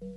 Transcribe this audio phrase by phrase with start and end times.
[0.00, 0.08] địa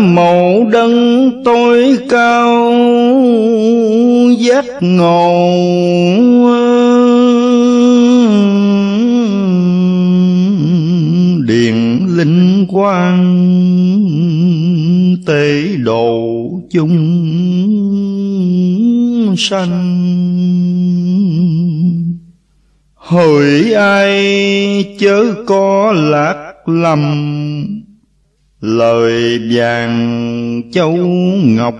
[0.00, 2.72] mẫu đấng tối cao
[4.38, 5.51] giác ngộ
[16.72, 17.12] chúng
[19.32, 19.98] chung sanh.
[22.94, 27.02] Hỡi ai chớ có lạc lầm,
[28.60, 30.96] lời vàng châu
[31.44, 31.74] ngọc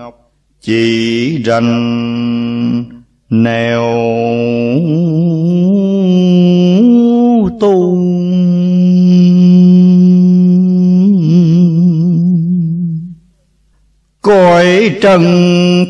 [0.61, 2.83] chỉ rành
[3.29, 3.83] nèo
[7.59, 8.12] tu.
[14.23, 15.23] Cõi trần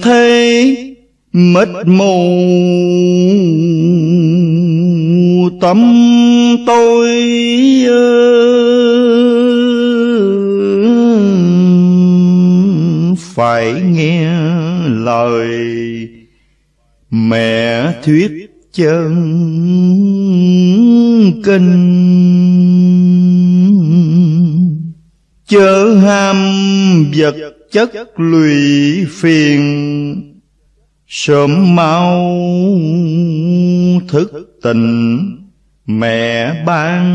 [0.03, 0.76] thế,
[1.34, 2.09] mất mù,
[5.62, 5.78] tâm
[6.67, 7.09] tôi
[13.36, 14.30] phải nghe
[14.88, 15.50] lời
[17.11, 18.31] mẹ thuyết
[18.73, 19.14] chân
[21.44, 21.89] kinh.
[25.48, 26.36] Chớ ham
[27.16, 29.62] vật chất lụy phiền,
[31.08, 32.32] sớm mau
[34.08, 35.20] thức tình
[35.86, 37.10] mẹ ban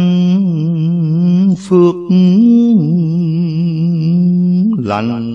[1.69, 1.95] phước
[4.79, 5.35] lành.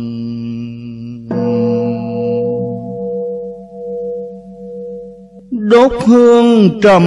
[5.51, 7.03] Đốt hương trầm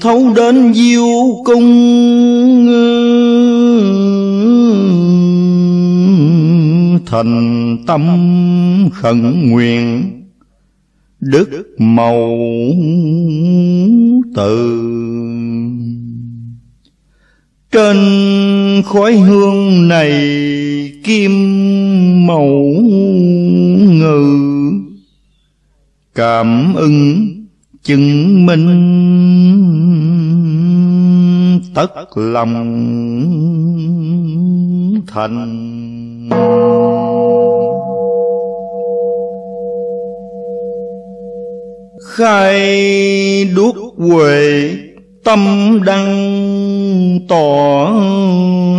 [0.00, 1.66] thấu đến diêu cung
[7.06, 8.02] thành tâm
[8.92, 10.12] khẩn nguyện,
[11.20, 12.38] đức màu
[14.34, 14.82] từ
[17.72, 17.96] trên
[18.84, 20.12] khói hương này
[21.04, 21.32] kim
[22.26, 22.46] màu
[23.78, 24.38] ngự,
[26.14, 27.28] cảm ứng
[27.82, 28.66] chứng minh
[31.74, 32.54] tất lòng
[35.06, 35.95] thành
[42.16, 44.70] khai đúc huệ,
[45.24, 45.40] tâm
[45.86, 47.92] đăng tỏ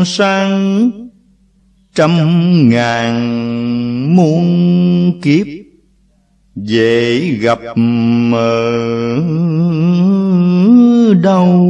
[0.05, 0.91] sang
[1.95, 2.11] trăm
[2.69, 4.45] ngàn muôn
[5.21, 5.47] kiếp
[6.55, 7.59] dễ gặp
[8.33, 8.73] ở
[11.23, 11.67] đâu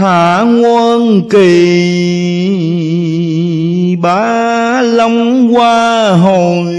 [0.00, 1.46] hạ quân kỳ
[4.02, 6.74] ba long qua hồi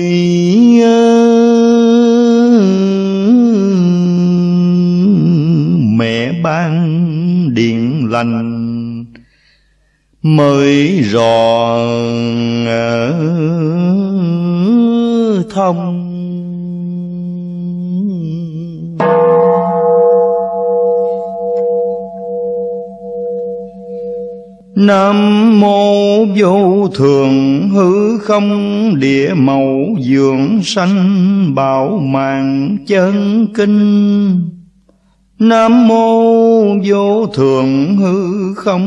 [5.98, 6.88] mẹ ban
[7.54, 9.06] điện lành
[10.24, 11.78] mới rò
[15.54, 16.02] thông.
[24.76, 34.50] Nam mô vô thường hư không địa mẫu dưỡng sanh bảo mạng chân kinh.
[35.40, 38.86] Nam mô vô thường hư không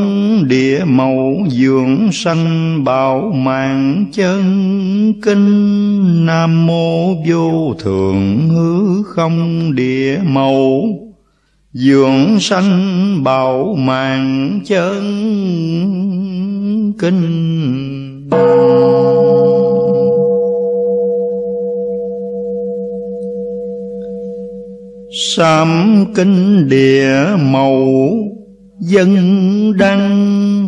[0.48, 4.42] địa mẫu dưỡng sanh bảo mạng chân
[5.22, 6.26] kinh.
[6.26, 10.84] Nam mô vô thường hư không địa mẫu
[11.74, 15.02] dưỡng sanh bảo mạng chân
[16.98, 18.30] kinh.
[25.36, 27.84] Sám kinh địa màu
[28.80, 29.16] dân
[29.78, 30.63] đăng.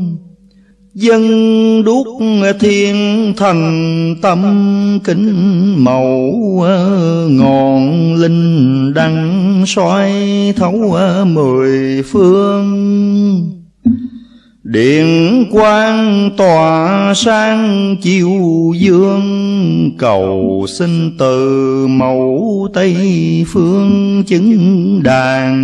[0.97, 2.07] Dân đuốc
[2.61, 2.95] thiên
[3.37, 4.43] thần tâm
[5.05, 5.35] kính
[5.85, 6.33] màu
[6.63, 10.13] ờ, Ngọn linh đăng soi
[10.57, 12.67] thấu ờ, mười phương.
[14.65, 22.97] Điện quang tỏa sang chiều dương, Cầu sinh từ mẫu Tây
[23.49, 25.63] phương chứng đàn.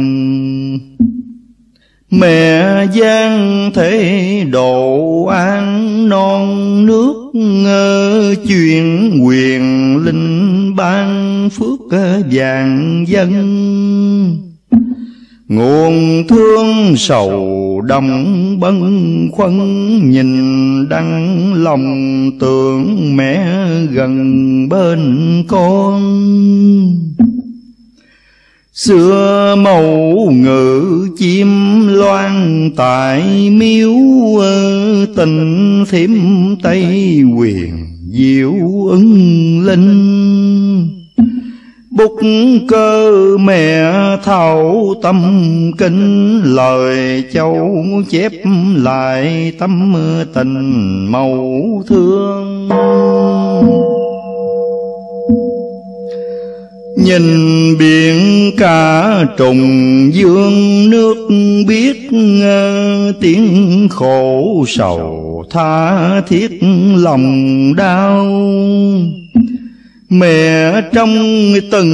[2.12, 7.32] Mẹ gian thế độ an non, nước
[8.48, 11.80] Chuyện quyền linh ban phước
[12.32, 13.32] vàng dân.
[15.48, 19.58] Nguồn thương sầu đồng bấn khuân
[20.10, 23.46] Nhìn đăng lòng tưởng mẹ
[23.90, 26.02] gần bên con.
[28.74, 31.48] Xưa mẫu ngự chim
[31.88, 33.92] loan tại miếu
[35.16, 36.10] Tình thiếm
[36.62, 36.84] Tây
[37.36, 38.52] quyền diệu
[38.90, 40.88] ứng linh.
[41.90, 42.20] Bút
[42.68, 43.10] cơ
[43.40, 43.92] mẹ
[44.24, 45.22] thảo tâm
[45.78, 48.32] kinh Lời châu chép
[48.76, 49.94] lại tâm
[50.34, 52.68] tình màu thương.
[56.96, 57.22] Nhìn
[57.78, 61.28] biển cả trùng dương, nước
[61.68, 62.10] biết
[63.20, 66.50] tiếng khổ sầu, tha thiết
[66.96, 68.26] lòng đau.
[70.10, 71.14] Mẹ trong
[71.70, 71.92] từng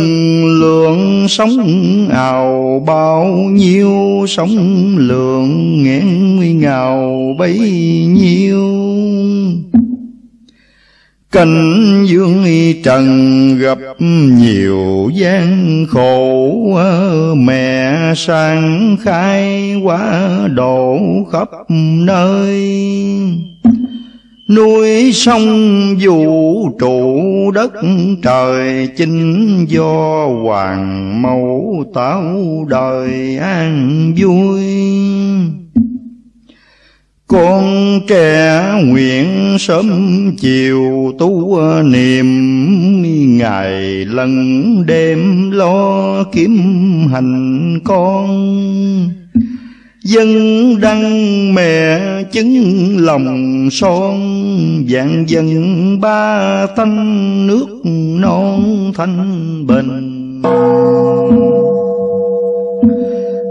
[0.60, 7.58] lượng sống ào, bao nhiêu Sống lượng nghẹn ngào bấy
[8.08, 8.68] nhiêu.
[11.32, 12.44] Cảnh dương
[12.84, 13.78] trần gặp
[14.38, 16.78] nhiều gian khổ,
[17.34, 20.98] Mẹ sang khai quá độ
[21.32, 21.48] khắp
[22.00, 22.62] nơi.
[24.48, 27.72] Núi sông vũ trụ đất
[28.22, 34.64] trời Chính do hoàng mẫu tạo đời an vui
[37.28, 39.86] con trẻ nguyện sớm
[40.40, 42.26] chiều tu niệm,
[43.38, 46.56] Ngày lần đêm lo kiếm
[47.12, 48.28] hành con.
[50.04, 50.28] Dân
[50.80, 52.00] đăng mẹ
[52.32, 54.20] chứng lòng son
[54.88, 57.80] Dạng dân ba thanh nước
[58.20, 60.42] non thanh bình.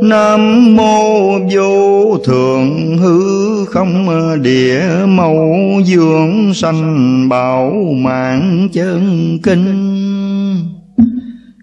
[0.07, 4.07] Nam mô vô thượng hư không
[4.41, 5.55] địa mẫu
[5.85, 9.65] dương sanh bảo mạng chân kinh.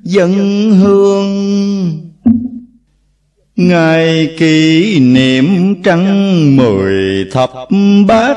[0.03, 0.33] Dân
[0.71, 1.31] hương.
[3.57, 7.51] Ngày kỷ niệm trăng mười thập
[8.07, 8.37] bát,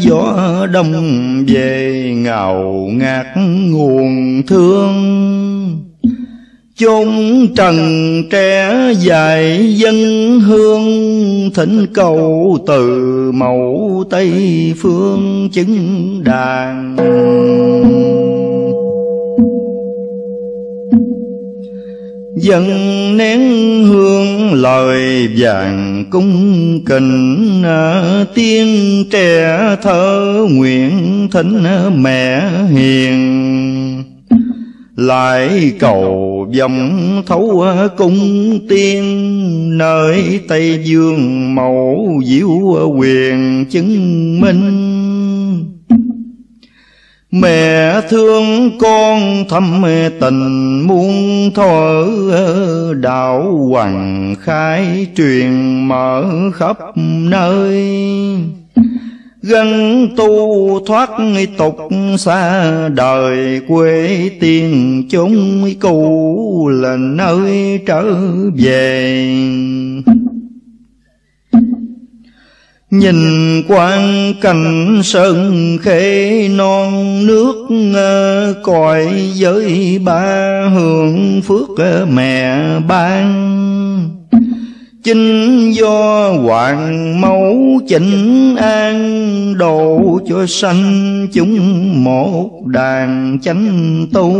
[0.00, 3.26] Gió đông về ngào ngạt
[3.70, 5.47] nguồn thương
[6.78, 7.08] chốn
[7.56, 7.76] trần
[8.30, 9.96] trẻ dài dân
[10.40, 10.84] hương,
[11.54, 14.32] thỉnh cầu từ mẫu tây
[14.78, 16.96] phương chứng đàn.
[22.36, 22.66] Dân
[23.16, 23.40] nén
[23.84, 27.62] hương lời vàng cung kình,
[28.34, 28.66] tiên
[29.10, 31.64] trẻ thơ nguyện thỉnh
[32.02, 33.58] mẹ hiền.
[34.96, 37.64] Lại cầu vọng thấu
[37.96, 42.48] cung tiên, nơi tây dương mẫu diệu
[42.98, 44.84] quyền chứng minh.
[47.30, 49.82] Mẹ thương con thâm
[50.20, 52.06] tình muôn thuở
[53.00, 56.24] Đạo hoàng khai truyền mở
[56.54, 56.76] khắp
[57.30, 57.86] nơi
[59.42, 61.10] gân tu thoát
[61.58, 61.76] tục
[62.18, 68.14] xa đời quê tiên chúng cũ là nơi trở
[68.56, 69.34] về.
[72.90, 73.16] Nhìn
[73.68, 77.66] quan cảnh sơn khê non nước
[78.62, 81.68] Còi giới ba hưởng phước
[82.08, 83.57] mẹ ban.
[85.08, 91.58] Chính do hoàng mẫu chỉnh an Độ cho sanh chúng
[92.04, 94.32] một đàn chánh tu.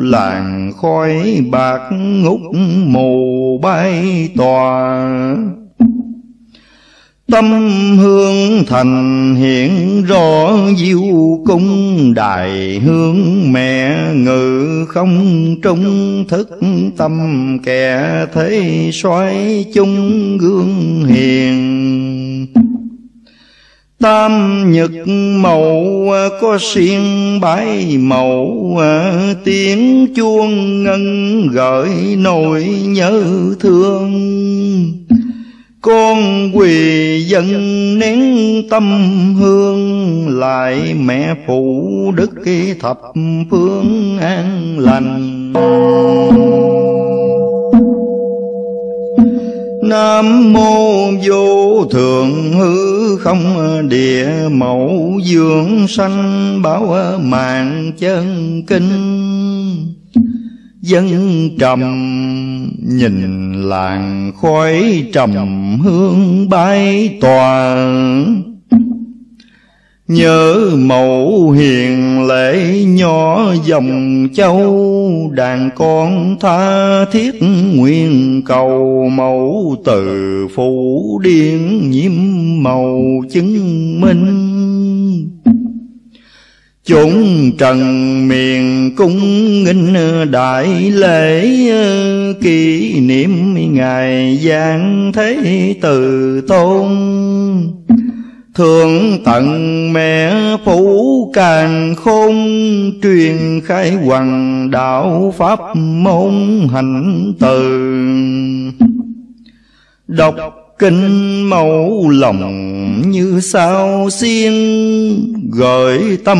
[0.00, 2.40] Làng khói bạc ngút
[2.86, 5.06] mù bay tòa.
[7.30, 7.50] Tâm
[7.98, 13.52] hương thành hiện, rõ diệu cung Đại hương.
[13.52, 16.48] Mẹ ngự không trung, thức
[16.96, 17.18] tâm
[17.64, 22.46] kẻ thế xoay chung gương hiền.
[24.00, 24.90] Tam nhật
[25.40, 26.06] mẫu
[26.40, 27.00] có xiên
[27.40, 28.78] bái mẫu,
[29.44, 33.22] Tiếng chuông ngân gợi nỗi nhớ
[33.60, 34.12] thương
[35.86, 37.48] con quỳ dân
[37.98, 38.18] nén
[38.70, 38.84] tâm
[39.34, 42.30] hương, lại mẹ phụ đức
[42.80, 42.98] thập
[43.50, 45.52] phương an lành.
[49.82, 53.42] Nam mô vô thượng hư không
[53.88, 59.35] địa mẫu dưỡng sanh bảo mạng chân kinh
[60.86, 61.80] dân trầm,
[62.82, 65.34] nhìn làng khói trầm,
[65.80, 67.76] hương bay tòa.
[70.08, 77.34] Nhớ mẫu hiền lễ nhỏ dòng châu, Đàn con tha thiết
[77.74, 82.12] nguyện cầu mẫu từ phủ điên nhiễm
[82.62, 84.45] màu chứng minh.
[86.86, 87.78] Chúng trần
[88.28, 89.18] miền cung
[89.64, 89.94] nghinh
[90.30, 96.88] đại lễ ờ, Kỷ niệm ngày giáng thế từ tôn.
[98.54, 100.32] Thượng tận mẹ
[100.64, 102.34] phủ càng khôn,
[103.02, 106.32] Truyền khai hoàng đạo pháp môn
[106.72, 107.82] hành từ.
[110.08, 110.34] Đọc
[110.78, 114.52] kinh mẫu lòng như sao xiên,
[115.50, 116.38] Gửi tâm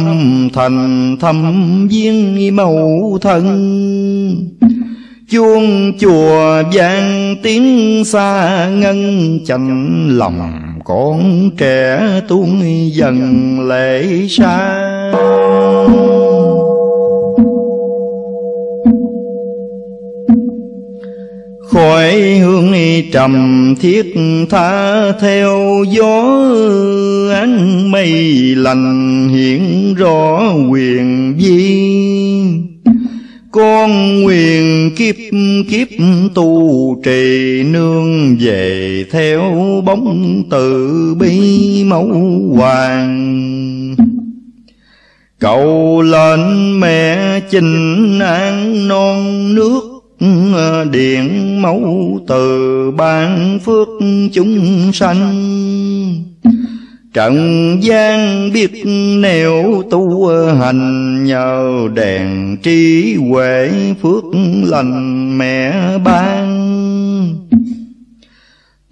[0.52, 3.46] thành thâm viên mẫu thân.
[5.30, 10.52] Chuông chùa vang tiếng xa ngân chạnh lòng,
[10.84, 12.62] con trẻ tuôn
[12.92, 14.82] dần lệ xa.
[21.76, 22.72] Khỏi hương
[23.12, 24.14] trầm thiết
[24.50, 26.38] tha theo gió
[27.34, 28.12] ánh mây
[28.56, 31.86] lành hiện rõ quyền vi.
[33.52, 33.90] Con
[34.26, 35.14] quyền kiếp
[35.70, 35.88] kiếp
[36.34, 39.42] tu trì nương về theo
[39.86, 42.08] bóng từ bi mẫu
[42.56, 43.96] hoàng.
[45.38, 46.40] Cầu lên
[46.80, 49.95] mẹ chinh an non nước
[50.92, 53.88] điện mẫu từ ban phước
[54.32, 55.34] chúng sanh.
[57.12, 58.70] Trần gian biết
[59.20, 60.26] nẻo tu
[60.60, 63.70] hành Nhờ đèn trí huệ
[64.02, 64.24] phước
[64.62, 65.72] lành mẹ
[66.04, 66.66] ban.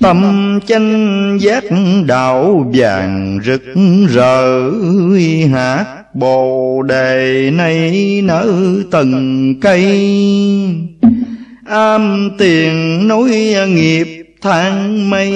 [0.00, 1.64] Tâm chánh giác
[2.07, 3.62] đạo vàng rực
[4.09, 4.71] rỡ
[5.52, 8.52] hạt bồ đề này nở
[8.90, 9.85] từng cây.
[11.66, 13.30] Am tiền nối
[13.68, 14.06] nghiệp
[14.42, 15.30] tháng mây,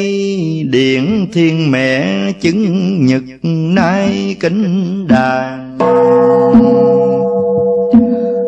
[0.71, 5.79] điện thiên mẹ chứng nhật nay kính đàn.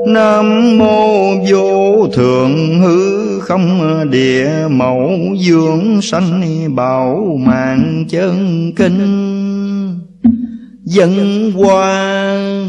[0.06, 5.10] Nam mô vô thượng hư không địa mẫu
[5.40, 6.42] dưỡng sanh
[6.76, 9.29] bảo mạng chân kinh
[10.90, 12.68] dân hoàng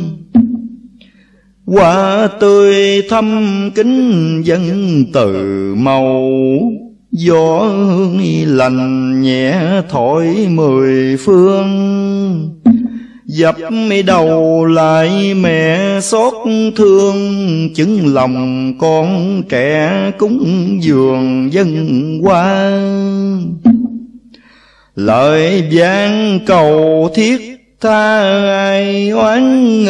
[1.65, 5.35] Quả tươi thâm kính dân từ
[5.77, 6.29] màu,
[7.11, 9.55] Gió hương lành nhẹ
[9.89, 11.69] thổi mười phương.
[13.25, 13.55] Dập
[14.07, 16.33] đầu lại mẹ xót
[16.75, 17.17] thương,
[17.75, 22.71] Chứng lòng con trẻ cúng dường dân qua
[24.95, 27.50] Lời vang cầu thiết
[27.81, 28.21] tha
[28.51, 29.85] ai oán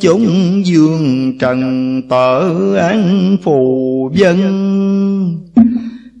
[0.00, 2.40] chúng dương trần tở
[2.76, 4.38] án phù dân.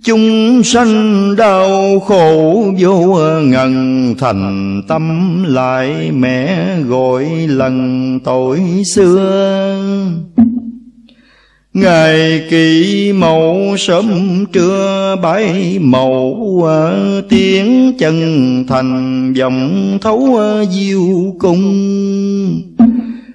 [0.04, 9.76] Chúng sanh đau khổ vô ngần, Thành tâm lại mẹ gọi lần tội xưa.
[11.74, 14.06] Ngày kỳ mậu sớm,
[14.52, 22.62] trưa bãi mậu ờ, Tiếng chân thành dòng thấu ờ, diêu cung.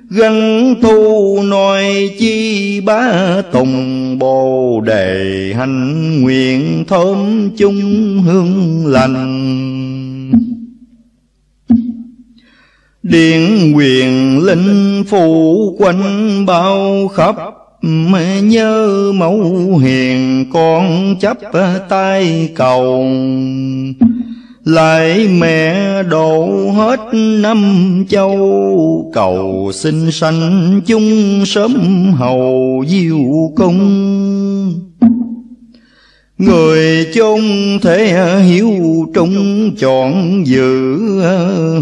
[0.09, 3.11] Gân tu nội chi bá
[3.51, 7.81] tùng, bồ đề hành nguyện thơm chung
[8.25, 10.31] hương lành.
[13.03, 17.35] Điện quyền linh phủ quanh bao khắp
[18.43, 21.37] Nhớ mẫu hiền, con chấp
[21.89, 23.05] tay cầu.
[24.63, 31.73] Lại mẹ độ hết năm châu, Cầu xin sanh chung sớm
[32.13, 33.79] hầu diêu công
[36.37, 37.41] Người chung
[37.81, 38.71] thể hiếu
[39.13, 40.97] trung chọn giữ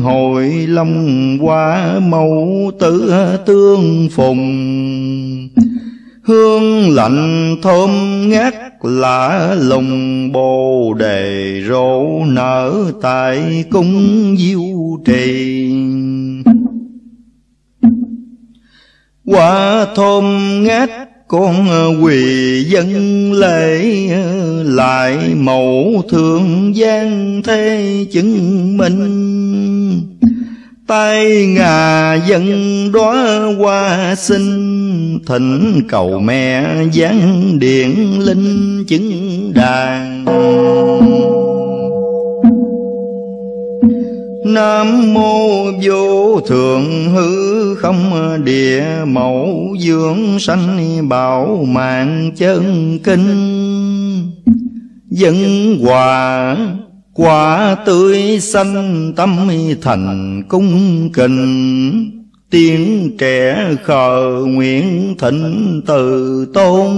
[0.03, 3.13] hội long qua mẫu tử
[3.45, 4.41] tương phùng.
[6.31, 7.89] Hương lạnh thơm
[8.29, 15.71] ngát lạ lùng bồ đề rộ nở tại cung diêu trì.
[19.25, 20.23] Quả thơm
[20.63, 20.89] ngát
[21.27, 21.67] con
[22.03, 23.81] quỳ dân lễ,
[24.63, 30.17] lại mẫu thượng gian thế chứng minh.
[30.87, 32.45] Tay ngà dân
[32.91, 34.80] đóa hoa sinh
[35.25, 40.25] thỉnh cầu mẹ giáng điện linh chứng đàn.
[44.45, 48.11] Nam mô vô thượng hư không
[48.43, 53.27] địa mẫu dưỡng sanh bảo mạng chân kinh.
[55.09, 55.35] Dân
[55.81, 56.57] hòa,
[57.13, 59.49] quả tươi xanh tâm
[59.81, 62.20] thành cung kình.
[62.51, 66.91] Tiếng trẻ khờ nguyện thịnh từ tôn.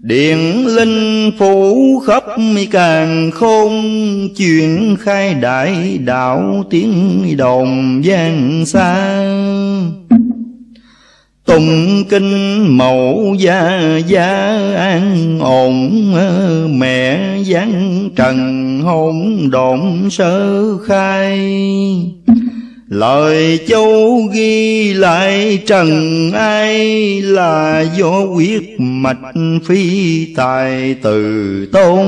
[0.00, 3.72] Điện linh phủ khắp mi càng khôn
[4.36, 9.22] Chuyện khai đại đạo tiếng đồng gian xa.
[11.46, 14.28] Tùng kinh mẫu gia gia
[14.76, 15.90] an ổn,
[16.78, 21.40] Mẹ giáng trần hôn độn sơ khai.
[22.90, 32.06] Lời châu ghi lại trần ai là do quyết mạch phi tài từ tôn.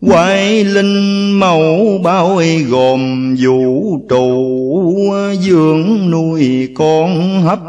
[0.00, 7.60] Quái linh mẫu bao gồm vũ trụ dưỡng nuôi con hấp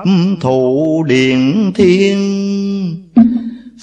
[0.41, 2.17] thụ điện thiên.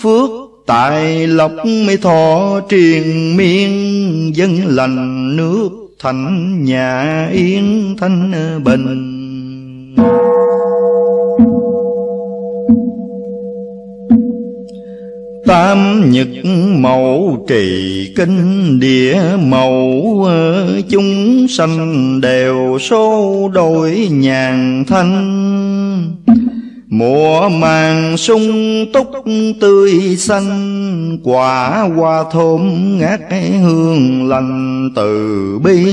[0.03, 0.31] Phước
[0.67, 1.53] tài lộc
[1.87, 8.33] mới thọ truyền miên, dân lành nước thành nhà yên thanh
[8.65, 9.17] bình.
[15.47, 16.29] Tam nhật
[16.79, 20.27] mẫu trì kinh địa mẫu
[20.89, 25.37] Chúng sanh đều số đổi nhàn thanh.
[26.89, 29.11] Mùa màng sung túc,
[29.61, 33.21] tươi xanh, Quả hoa thơm ngát
[33.63, 35.85] hương lành từ bi.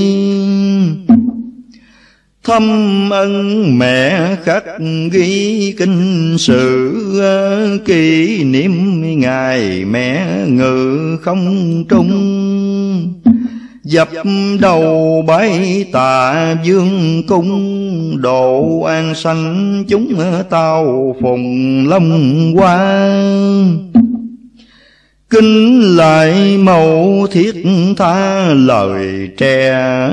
[2.44, 4.64] Thâm ân mẹ khắc
[5.12, 6.92] ghi kinh sự,
[7.86, 12.33] Kỷ niệm ngày mẹ ngự không trung.
[13.84, 14.08] Dập
[14.60, 20.14] đầu bái tạ dương cung, Độ an sanh chúng
[20.50, 22.10] tao phùng lâm
[22.56, 23.22] hoa.
[25.30, 27.64] Kinh lại mẫu thiết
[27.96, 30.10] tha lời trẻ,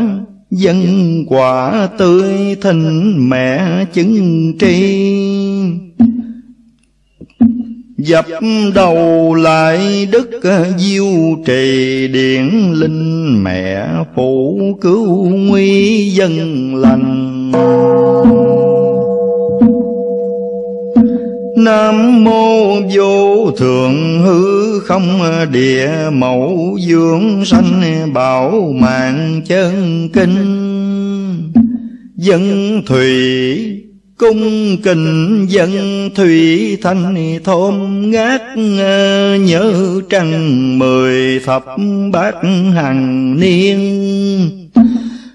[0.52, 0.86] Dân
[1.28, 5.40] quả tươi thịnh mẹ chứng tri.
[8.04, 8.26] Dập
[8.76, 10.30] đầu lại đức
[10.78, 11.06] diêu
[11.46, 17.52] trì điển linh mẹ phụ cứu nguy dân lành.
[21.58, 25.20] Nam mô vô thượng hư không
[25.52, 27.82] địa mẫu dưỡng sanh
[28.14, 30.36] bảo mạng chân kinh.
[32.16, 33.81] Dân thủy
[34.22, 37.74] cung kình dân thủy thanh thôn
[38.12, 38.42] ngát
[39.40, 39.74] nhớ
[40.10, 41.66] trăng mười thập
[42.12, 42.36] bát
[42.76, 43.80] hàng niên.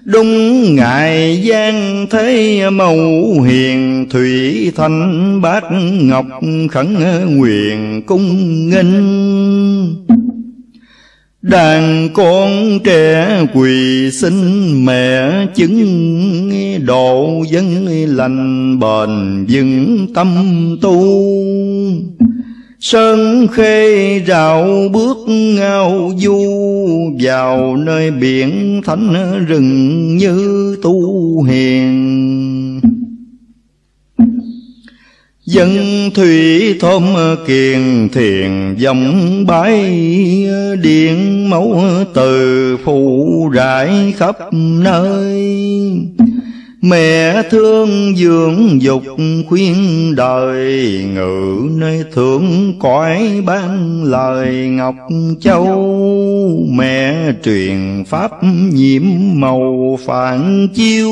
[0.03, 2.97] Đúng ngài gian thế mẫu
[3.41, 5.63] hiền Thủy thanh bát
[6.01, 6.25] ngọc
[6.71, 6.95] khẩn
[7.37, 9.36] nguyện cung nghinh
[11.49, 14.35] Đàn con trẻ quỳ xin
[14.85, 20.27] mẹ chứng, Độ dân lành bền vững tâm
[20.81, 21.23] tu.
[22.79, 26.39] Sơn khê rào bước ngao du,
[27.21, 32.46] Vào nơi biển thánh rừng như tu hiền.
[35.47, 35.69] Dân
[36.13, 37.03] thủy thôm
[37.47, 39.95] kiền thiền dòng bái
[40.81, 41.81] Điện mẫu
[42.13, 45.43] từ phụ rải khắp nơi.
[46.81, 49.03] Mẹ thương dưỡng dục
[49.47, 49.75] khuyên
[50.15, 54.95] đời, Ngự nơi thượng cõi ban lời Ngọc
[55.41, 56.67] Châu.
[56.69, 58.31] Mẹ truyền pháp
[58.73, 61.09] nhiễm màu phản chiêu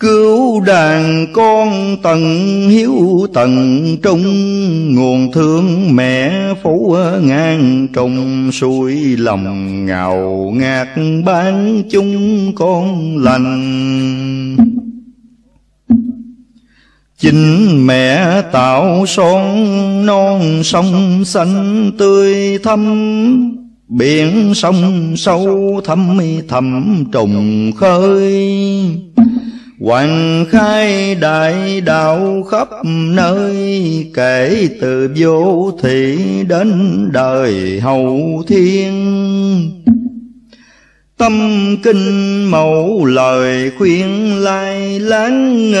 [0.00, 2.20] Cứu đàn con tận
[2.68, 4.24] hiếu tận trung,
[4.94, 6.32] Nguồn thương mẹ
[6.62, 8.50] phủ ngang trùng.
[8.52, 10.88] Suối lòng ngào ngạt
[11.24, 14.56] ban chung con lành.
[17.18, 27.72] Chính mẹ tạo son non sông xanh tươi thâm Biển sông sâu thăm thầm trùng
[27.76, 29.05] khơi.
[29.80, 33.56] Hoàng khai đại đạo khắp nơi,
[34.14, 38.92] Kể từ vô thị đến đời hậu thiên.
[41.16, 45.72] Tâm kinh mẫu lời khuyên lai láng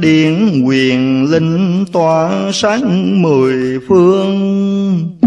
[0.00, 5.18] điện quyền linh tỏa sáng mười phương.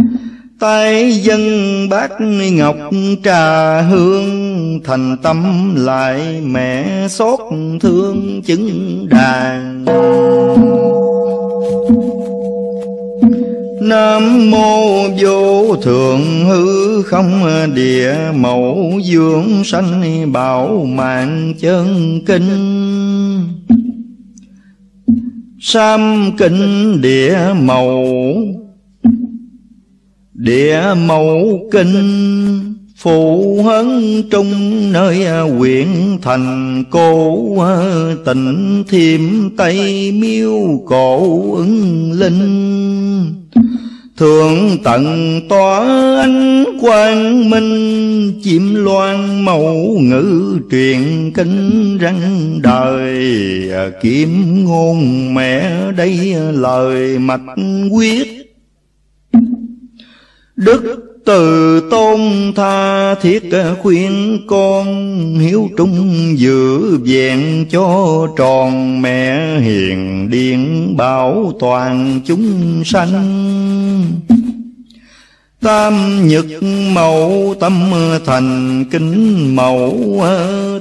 [0.59, 1.41] Tay dân
[1.89, 2.11] bát
[2.51, 2.77] ngọc
[3.23, 4.48] trà hương
[4.83, 7.39] thành tâm lại mẹ xót
[7.79, 9.85] thương chứng đàn.
[13.81, 17.43] Nam mô vô thượng hư không
[17.75, 22.49] địa mẫu dưỡng sanh bảo mạng chân kinh.
[25.59, 28.05] Sam kinh địa mẫu
[30.33, 32.68] Địa mẫu kinh.
[33.01, 34.51] Phụ hấn trung
[34.91, 35.87] nơi à, huyện
[36.21, 39.21] thành cổ à, tình thiêm
[39.57, 43.33] tây miêu cổ ứng linh.
[44.17, 45.85] Thượng tận tỏa
[46.19, 53.15] ánh quang minh, Chim loan mẫu ngữ truyền kinh răng đời.
[53.71, 57.41] À, kiếm ngôn mẹ đây lời mạch
[57.91, 58.27] quyết.
[60.55, 62.19] Đức từ tôn
[62.55, 63.43] tha thiết
[63.81, 64.85] khuyên con,
[65.39, 73.13] Hiếu trung giữ vẹn cho tròn mẹ hiền điện bảo toàn chúng sanh.
[75.61, 76.45] Tam nhật
[76.93, 77.91] mẫu tâm
[78.25, 80.23] thành kính mẫu,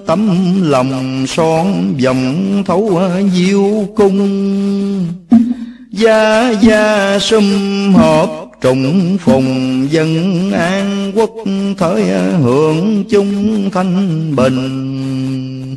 [0.07, 0.29] Tấm
[0.63, 3.01] lòng son vòng thấu
[3.33, 4.29] diêu cung.
[5.91, 7.45] Gia gia sum
[7.95, 11.31] họp trùng phùng dân an quốc
[11.79, 12.03] thời
[12.43, 15.77] hưởng chung thanh bình.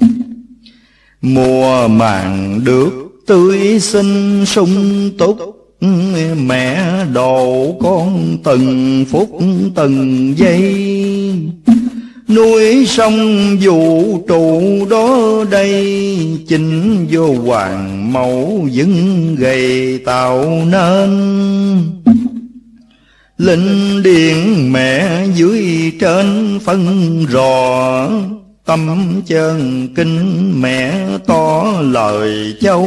[1.22, 2.92] Mùa màng được
[3.28, 5.38] tươi sinh sung túc,
[6.46, 6.82] mẹ
[7.14, 9.30] đồ con từng phút
[9.76, 10.76] từng giây.
[12.28, 15.98] Núi sông vũ trụ đó đây,
[16.48, 21.10] Chính vô hoàng mẫu dưng gầy tạo nên.
[23.42, 26.86] Linh điện mẹ dưới trên phân
[27.32, 28.08] rò,
[28.66, 32.86] Tâm chân kinh mẹ to lời châu.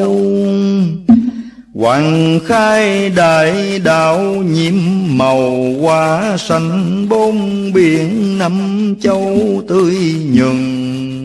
[1.75, 4.75] Hoàng khai đại đạo nhiễm
[5.09, 9.95] màu hoa xanh bốn biển năm châu tươi
[10.33, 11.24] nhường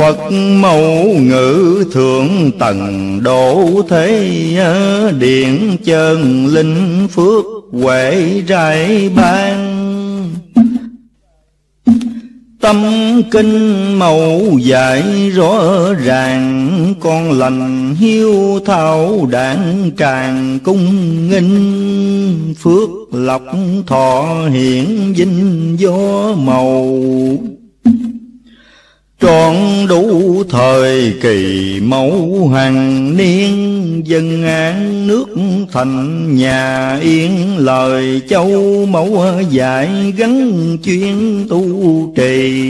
[0.00, 9.90] Phật mẫu ngữ thượng tầng độ thế Điện chân linh phước huệ rải ban.
[12.60, 12.82] Tâm
[13.30, 15.62] kinh mẫu dạy rõ
[16.04, 20.84] ràng, Con lành hiếu thảo đảng tràng cung
[21.30, 22.54] nghinh.
[22.58, 23.42] Phước lộc
[23.86, 26.98] thọ hiển vinh gió màu.
[29.20, 29.54] Trọn
[29.88, 33.66] đủ thời kỳ mẫu hàng niên,
[34.04, 35.26] Dân an nước
[35.72, 42.60] thành nhà yên, Lời châu mẫu dạy gắn chuyên tu trì.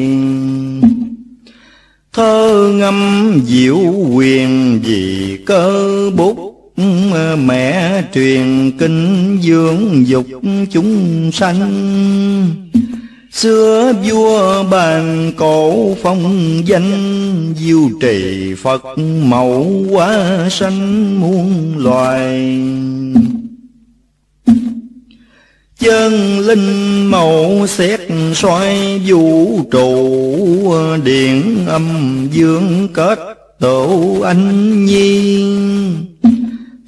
[2.12, 3.78] Thơ ngâm diệu
[4.14, 6.36] quyền vì cơ bút,
[7.46, 10.26] Mẹ truyền kinh dưỡng dục
[10.70, 11.70] chúng sanh.
[13.32, 18.84] Xưa vua bàn cổ phong danh, Diêu trì Phật
[19.24, 22.60] mẫu quá sanh muôn loài.
[25.78, 28.00] Chân linh mẫu xét
[28.34, 31.88] xoay vũ trụ, Điện âm
[32.32, 33.18] dương kết
[33.60, 36.06] tổ anh nhiên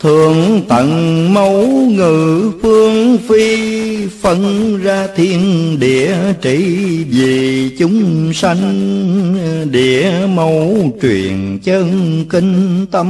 [0.03, 0.89] Thượng tận
[1.35, 3.73] mẫu ngự phương phi,
[4.07, 5.41] Phân ra thiên
[5.81, 6.59] địa trị
[7.05, 9.69] vì chúng sanh.
[9.71, 13.09] Địa mẫu truyền chân kinh tâm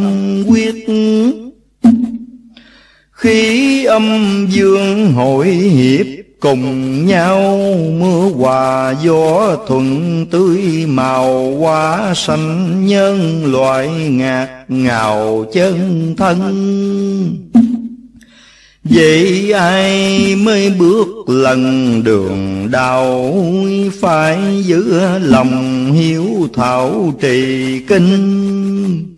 [0.49, 0.87] quyết.
[3.13, 6.07] Khí âm dương hội hiệp
[6.43, 7.65] cùng nhau
[8.01, 16.39] mưa hòa, gió thuận tươi, màu hoa xanh nhân loại ngạc ngào chân thân.
[18.85, 23.35] Vậy ai mới bước lần đường đau
[24.01, 29.17] Phải giữ lòng hiếu thảo trì kinh?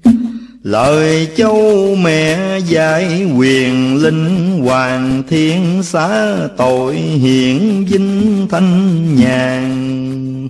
[0.63, 10.49] Lời châu mẹ dạy quyền linh hoàng thiên xá, tội hiện vinh thanh nhàn.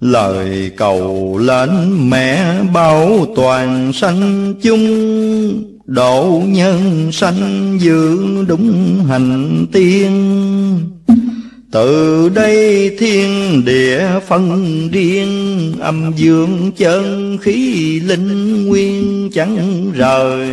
[0.00, 1.70] Lời cầu lên
[2.10, 10.10] mẹ bảo toàn sanh chung Độ nhân sanh giữ đúng hành tiên.
[11.70, 20.48] Từ đây thiên địa phân riêng Âm dương chân khí linh nguyên chẳng rời.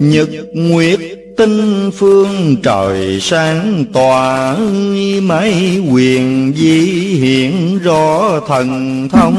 [0.00, 1.00] Nhật nguyệt
[1.36, 4.56] tinh phương trời sáng tỏa
[5.22, 6.80] Mấy quyền di
[7.14, 9.36] hiện rõ thần thông.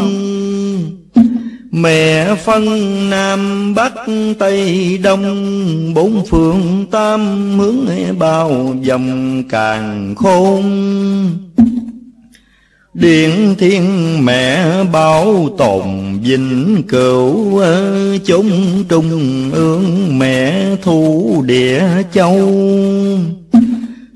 [1.71, 2.65] Mẹ phân
[3.10, 3.93] Nam Bắc
[4.39, 7.19] Tây Đông, Bốn phương tam
[7.60, 10.63] hướng bao dòng càng khôn.
[12.93, 13.86] Điện thiên
[14.25, 15.84] mẹ bảo tồn
[16.23, 17.62] vinh cửu
[18.23, 18.45] Chốn
[18.89, 22.39] trung ương mẹ thu địa châu.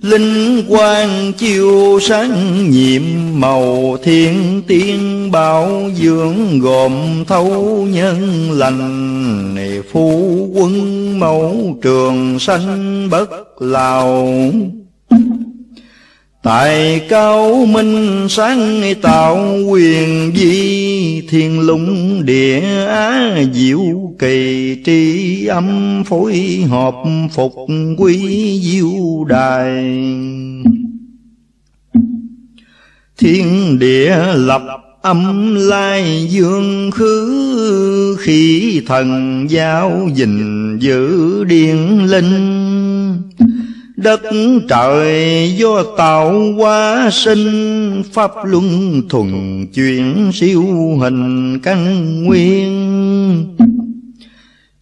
[0.01, 3.01] Linh quang chiêu sáng nhiệm
[3.33, 7.47] màu thiên tiên bảo dưỡng gồm thấu
[7.91, 14.27] nhân lành này phu quân mẫu trường sanh bất lào.
[16.45, 26.03] Tại cao minh sáng tạo quyền di Thiên lũng địa á diệu kỳ tri âm
[26.03, 26.95] phối hợp
[27.31, 27.53] phục
[27.97, 29.84] quy diệu đài.
[33.17, 34.62] Thiên địa lập
[35.01, 42.64] âm lai dương khứ Khi thần giáo gìn giữ điển linh.
[44.05, 44.21] Đất
[44.69, 49.31] trời do tạo hóa sinh, Pháp luân thuần
[49.73, 50.63] chuyển siêu
[50.99, 53.55] hình căn nguyên.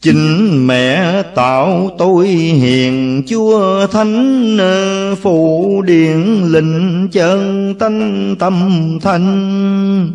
[0.01, 4.57] Chính mẹ tạo tôi hiền, chúa thánh
[5.21, 8.53] Phụ điện linh chân tánh tâm
[9.01, 10.12] thanh.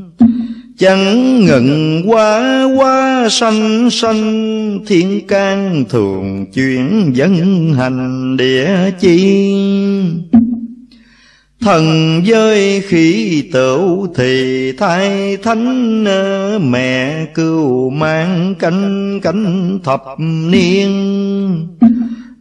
[0.78, 9.54] Chẳng ngừng quá quá sanh sanh, Thiên can thường chuyển dân hành địa chi.
[11.60, 16.04] Thần giới khi tửu thì thai thánh,
[16.70, 20.88] Mẹ cưu mang cánh cánh thập niên.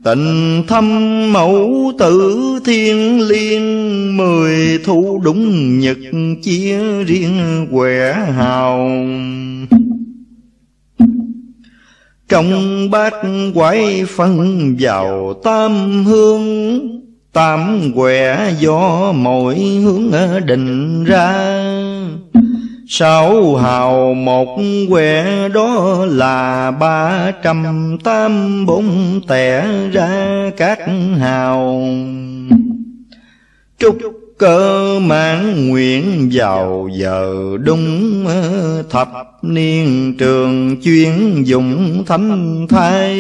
[0.08, 0.88] Tình thâm
[1.34, 5.98] mẫu tử thiên liên, Mười thu đúng nhật
[6.44, 8.90] chia riêng quẻ hào.
[12.30, 12.52] Trong
[12.92, 13.14] bát
[13.54, 16.80] quái phân vào tam hương,
[17.34, 20.12] Tam quẻ do mỗi hướng
[20.46, 21.64] định ra.
[22.90, 30.80] Sáu hào một que đó là ba trăm tám bốn tẻ ra các
[31.20, 31.82] hào.
[33.80, 33.98] Trúc
[34.38, 38.26] cơ mãn nguyện vào giờ đúng
[38.90, 39.10] thập
[39.42, 43.20] niên trường chuyên dụng thánh thai.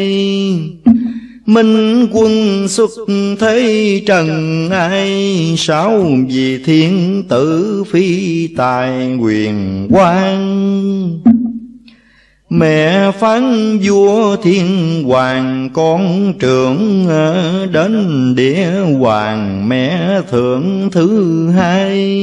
[1.48, 2.90] Minh quân xuất
[3.40, 11.22] thế trần ai, Sáu vì thiên tử phi tài quyền quan
[12.50, 17.08] Mẹ phán vua thiên hoàng, con trưởng
[17.72, 22.18] Đến địa hoàng, mẹ thượng thứ hai.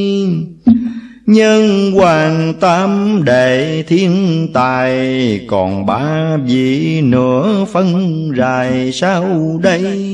[1.27, 9.25] Nhân hoàng tam đệ thiên tài, Còn ba vị nữa phân rài sau
[9.63, 10.11] đây.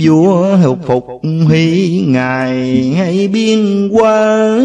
[0.00, 1.06] Vua hục phục
[1.46, 4.58] huy ngài hay biên qua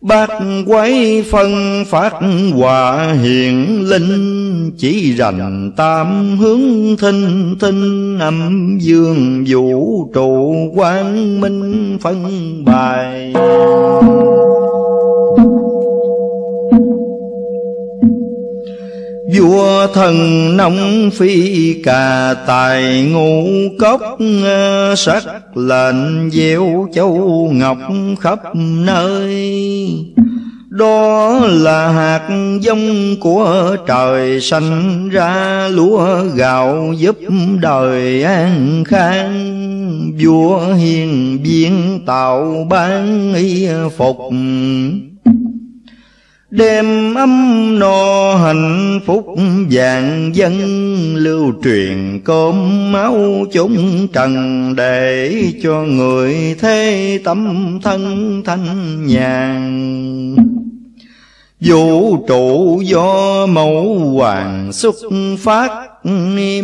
[0.00, 0.30] Bát
[0.66, 2.12] quái phân phát
[2.54, 11.98] hòa hiền linh, Chỉ rành tam hướng thinh thinh Âm dương vũ trụ quang minh
[12.00, 12.24] phân
[12.64, 13.32] bài.
[19.34, 20.16] Vua thần
[20.56, 23.44] nông phi cà tài, ngũ
[23.78, 24.00] cốc
[24.44, 27.78] ờ, Sắc lệnh gieo châu ngọc
[28.20, 29.34] khắp nơi.
[30.68, 32.28] Đó là hạt
[32.60, 37.16] giống của trời sanh ra lúa gạo giúp
[37.60, 40.12] đời an khang.
[40.20, 44.16] Vua hiền viên tạo ban y phục.
[46.50, 49.26] Đêm âm no hạnh phúc
[49.70, 50.54] vàng dân
[51.14, 60.36] Lưu truyền cơm máu chúng trần Để cho người thế tâm thân thanh nhàn.
[61.60, 64.96] Vũ trụ do mẫu hoàng xuất
[65.38, 65.70] phát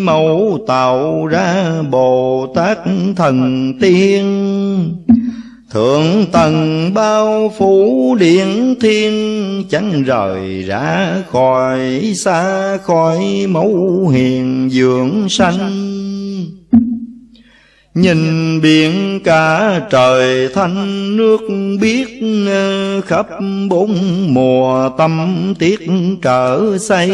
[0.00, 2.78] Mẫu tạo ra Bồ Tát
[3.16, 4.26] thần tiên.
[5.70, 15.28] Thượng tầng bao phủ điện thiên, Chẳng rời ra khỏi, xa khỏi mẫu hiền dưỡng
[15.28, 15.82] sanh.
[17.94, 21.40] Nhìn biển cả trời thanh, nước
[21.80, 23.26] biết ờ, Khắp
[23.68, 23.94] bốn
[24.34, 25.80] mùa tâm tiết
[26.22, 27.10] trở xây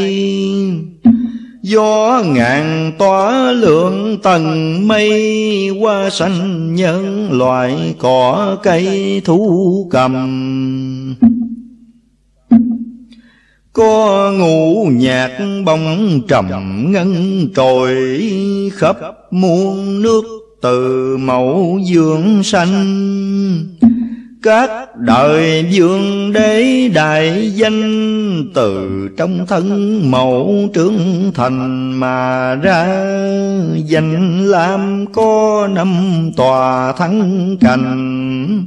[1.63, 10.15] Gió ngàn tỏa lượng tầng mây Qua sanh nhân loại cỏ cây thú cầm.
[13.73, 16.47] Có ngũ nhạc bóng trầm
[16.93, 17.97] ngân trồi
[18.73, 18.97] Khắp
[19.31, 20.25] muôn nước
[20.63, 22.85] từ mẫu dương sanh
[24.43, 32.87] các đời dương đế đại danh từ trong thân mẫu trưởng thành mà ra
[33.85, 38.67] danh lam có năm tòa thắng cành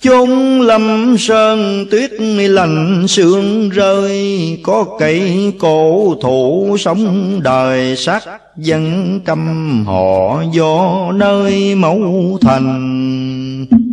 [0.00, 8.22] chốn lâm sơn tuyết lạnh sương rơi, có cây cổ thụ sống đời sắc
[8.56, 13.87] dân trăm họ do nơi mẫu thành.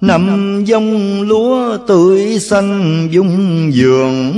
[0.00, 4.34] Năm dông lúa tươi xanh dung dường,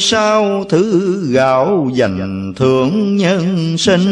[0.00, 4.06] Sao thứ gạo dành thưởng nhân sinh?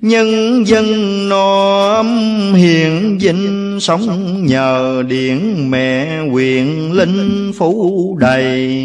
[0.00, 0.84] Nhân dân
[1.28, 2.06] no ấm
[2.54, 8.84] hiền vinh, Sống nhờ điện mẹ quyền linh phủ đầy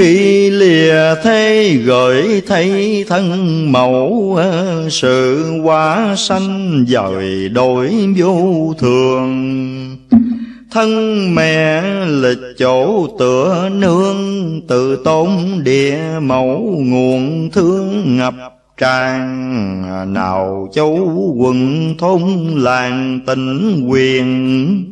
[0.00, 9.96] khi lìa thế gửi thấy thân mẫu ờ, Sự quá sanh dời đổi vô thường.
[10.70, 10.90] Thân
[11.34, 15.28] mẹ lịch chỗ tựa nương Tự tôn
[15.64, 18.34] địa mẫu nguồn thương ngập
[18.76, 20.14] tràn.
[20.14, 22.22] Nào châu quận thôn
[22.56, 24.89] làng tình quyền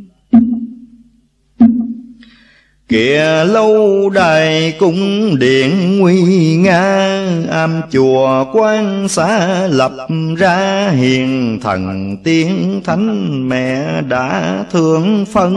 [2.88, 9.92] Kìa lâu đài cung điện nguy nga, Am chùa quan xá lập
[10.38, 15.54] ra Hiền thần tiên thánh mẹ đã thương phân.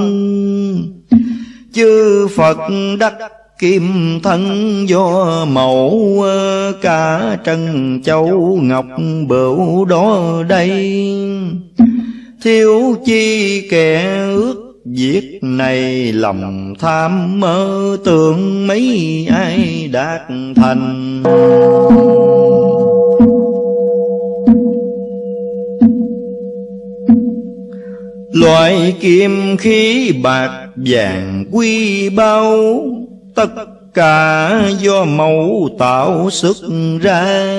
[1.74, 2.58] Chư Phật
[3.00, 3.14] đắc
[3.60, 6.24] kim thân do mẫu
[6.82, 8.86] Cả trân châu ngọc
[9.28, 10.70] bửu đó đây.
[12.44, 20.22] Thiếu chi kẻ ước Việc này lòng tham mơ tưởng mấy ai đạt
[20.56, 21.24] thành.
[28.34, 32.58] Loại kim khí bạc vàng quy bao,
[33.36, 33.50] Tất
[33.94, 36.58] cả do mẫu tạo xuất
[37.02, 37.52] ra.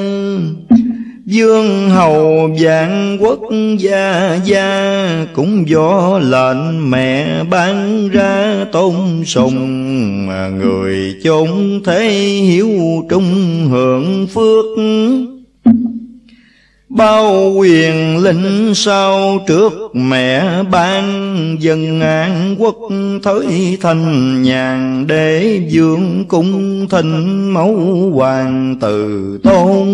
[1.27, 3.41] Dương hầu vạn quốc
[3.79, 8.95] gia gia Cũng do lệnh mẹ ban ra tôn
[9.27, 10.27] sùng
[10.59, 12.09] Người chốn thế
[12.45, 12.71] hiếu
[13.11, 13.33] trung
[13.71, 14.65] hưởng phước.
[16.89, 22.77] Bao quyền linh sau trước mẹ ban Dân an quốc
[23.23, 27.75] thới thành nhàn Để dương cung thịnh mẫu
[28.15, 29.89] hoàng từ tôn.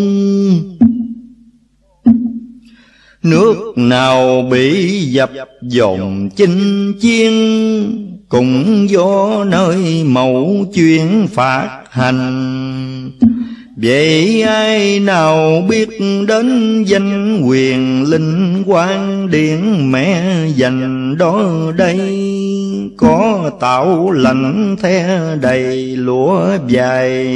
[3.22, 5.30] Nước nào bị dập
[5.62, 7.32] dồn chinh chiến
[8.28, 13.10] Cũng do nơi mẫu chuyên phạt hành.
[13.76, 15.88] Vậy ai nào biết
[16.28, 22.00] đến danh quyền linh quan điện mẹ dành đó đây?
[22.96, 27.28] Có tạo lạnh the đầy lúa dài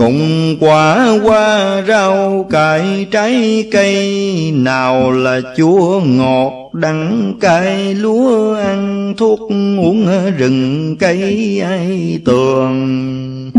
[0.00, 4.52] cùng quả hoa rau, cải trái cây.
[4.54, 7.94] Nào là chua ngọt, đắng cay.
[7.94, 9.40] Lúa ăn thuốc,
[9.80, 10.06] uống
[10.38, 13.50] rừng cây ai tường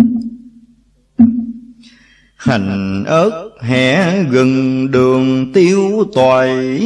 [2.35, 6.81] Hành ớt hẻ gừng đường tiêu toại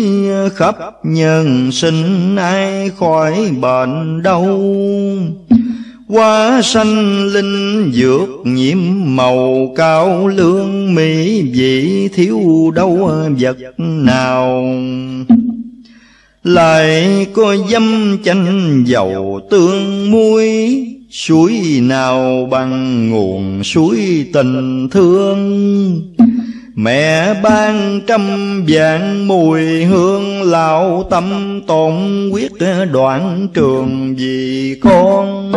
[0.56, 4.62] Khắp nhân sinh ai khỏi bệnh đâu
[6.08, 8.78] hoa sanh linh dược nhiễm
[9.16, 14.66] màu cao lương mỹ, vị thiếu đâu vật nào?
[16.43, 26.01] Lại có dâm chanh dầu tương muối, suối nào bằng nguồn suối tình thương?
[26.78, 28.22] Mẹ ban trăm
[28.68, 31.94] vạn mùi hương lão tâm tổn
[32.34, 32.52] quyết
[32.92, 35.52] đoạn trường vì con.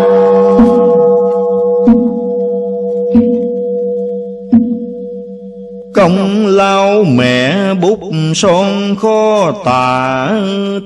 [5.99, 8.01] Công lao mẹ bút
[8.35, 10.31] son khó tả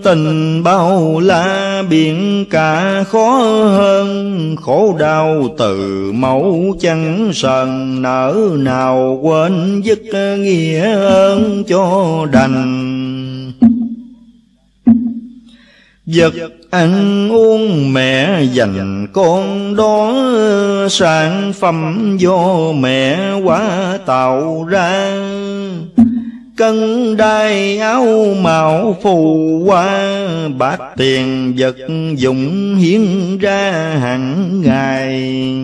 [0.04, 3.38] Tình bao la biển cả khó
[3.76, 4.56] hơn.
[4.60, 10.02] Khổ đau từ mẫu chẳng sần Nở nào quên dứt
[10.38, 13.11] nghĩa ơn cho đành.
[16.06, 16.32] Vật
[16.70, 20.12] ăn uống mẹ dành con đó
[20.90, 25.18] Sản phẩm do mẹ quá tạo ra.
[26.56, 26.76] Cân
[27.16, 30.18] đai áo mạo phù hoa
[30.58, 31.76] bạc tiền vật
[32.16, 35.54] dụng hiến ra hàng ngày.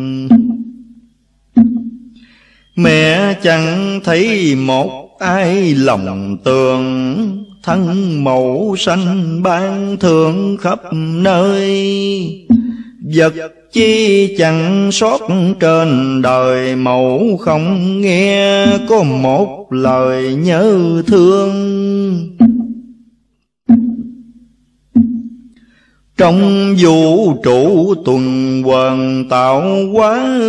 [2.76, 12.46] Mẹ chẳng thấy một ai lòng tường thân mẫu sanh ban thượng khắp nơi.
[13.14, 13.32] Vật
[13.72, 15.20] chi chẳng sót
[15.61, 21.54] trên đời mẫu không nghe, có một lời nhớ thương.
[26.16, 30.40] Trong vũ trụ tuần hoàn tạo hóa,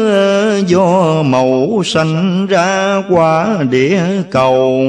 [0.68, 4.02] do mẫu sanh ra quả địa
[4.32, 4.84] cầu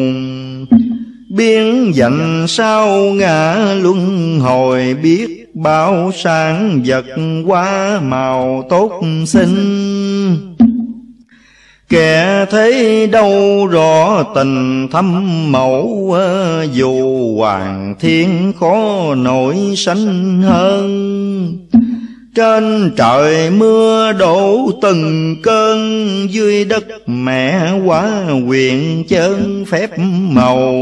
[1.30, 7.04] biến dành sao ngã luân hồi, biết bao sáng vật
[7.46, 10.56] quá màu tốt xinh.
[11.88, 21.56] Kẻ thấy đâu rõ tình thâm mẫu ờ, Dù hoàng thiên khó nổi sánh hơn
[22.40, 25.78] trên trời mưa đổ từng cơn,
[26.30, 28.10] Dưới đất mẹ quá
[28.48, 29.90] quyền chân phép
[30.30, 30.74] màu.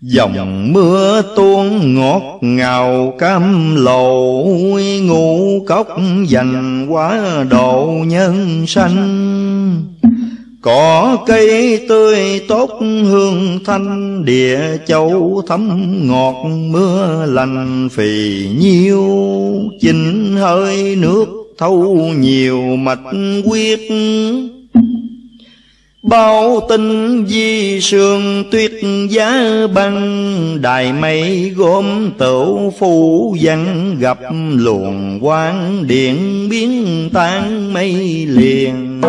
[0.00, 4.48] Dòng mưa tuôn ngọt ngào cam lầu,
[5.02, 5.88] Ngũ cốc
[6.26, 7.20] dành quá
[7.50, 9.49] độ nhân sanh.
[10.62, 19.04] Cỏ cây tươi tốt hương thanh, Địa châu thấm ngọt, mưa lành phì nhiêu.
[19.80, 21.26] Chinh hơi nước
[21.58, 23.00] thâu nhiều mạch
[23.44, 23.80] quyết
[26.02, 28.72] Bao tinh di sương tuyết
[29.10, 29.42] giá
[29.74, 34.18] băng, Đài mây gốm tửu phủ văn Gặp
[34.54, 37.92] luồng quang điện biến tan mây
[38.26, 39.00] liền.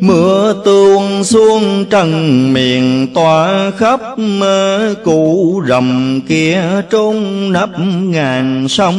[0.00, 4.00] Mưa tuôn xuống trần miền tỏa khắp
[5.04, 7.70] Cụ rầm kia trốn nấp
[8.02, 8.98] ngàn sông.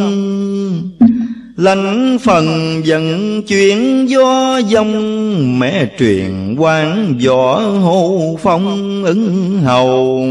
[1.57, 10.23] Lánh phần dẫn chuyển gió dông, Mẹ truyền quan võ hô phong ứng hầu.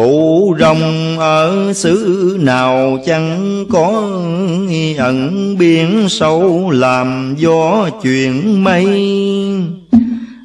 [0.00, 3.88] Cụ rồng ở xứ nào chẳng có
[4.98, 8.86] ẩn biển sâu làm gió chuyện mây.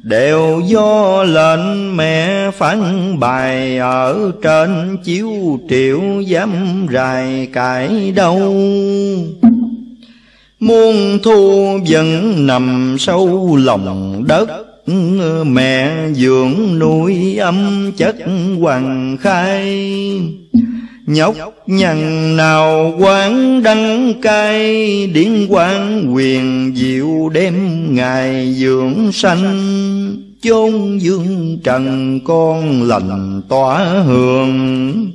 [0.02, 2.80] Đều do lệnh mẹ phán
[3.20, 5.30] bài ở trên chiếu
[5.70, 8.38] triệu dám rài cãi đâu.
[10.60, 14.65] Muôn thu vẫn nằm sâu lòng đất
[15.46, 18.16] Mẹ dưỡng nuôi âm chất
[18.60, 19.82] hoàng khai.
[21.06, 21.34] Nhóc
[21.66, 27.54] nhằn nào quán đăng cay Điển quán quyền diệu đêm
[27.94, 29.76] ngày dưỡng sanh.
[30.42, 35.12] Chôn dương trần con lành tỏa hương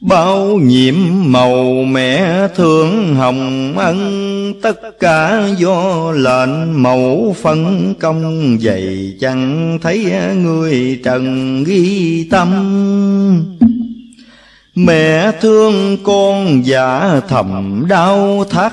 [0.00, 0.94] Bao nhiệm
[1.24, 4.31] màu mẹ thương hồng ân
[4.62, 8.58] Tất cả do lệnh mẫu phân công.
[8.60, 12.48] Vậy chẳng thấy người trần ghi tâm?
[14.74, 18.72] Mẹ thương con giả thầm đau thắt,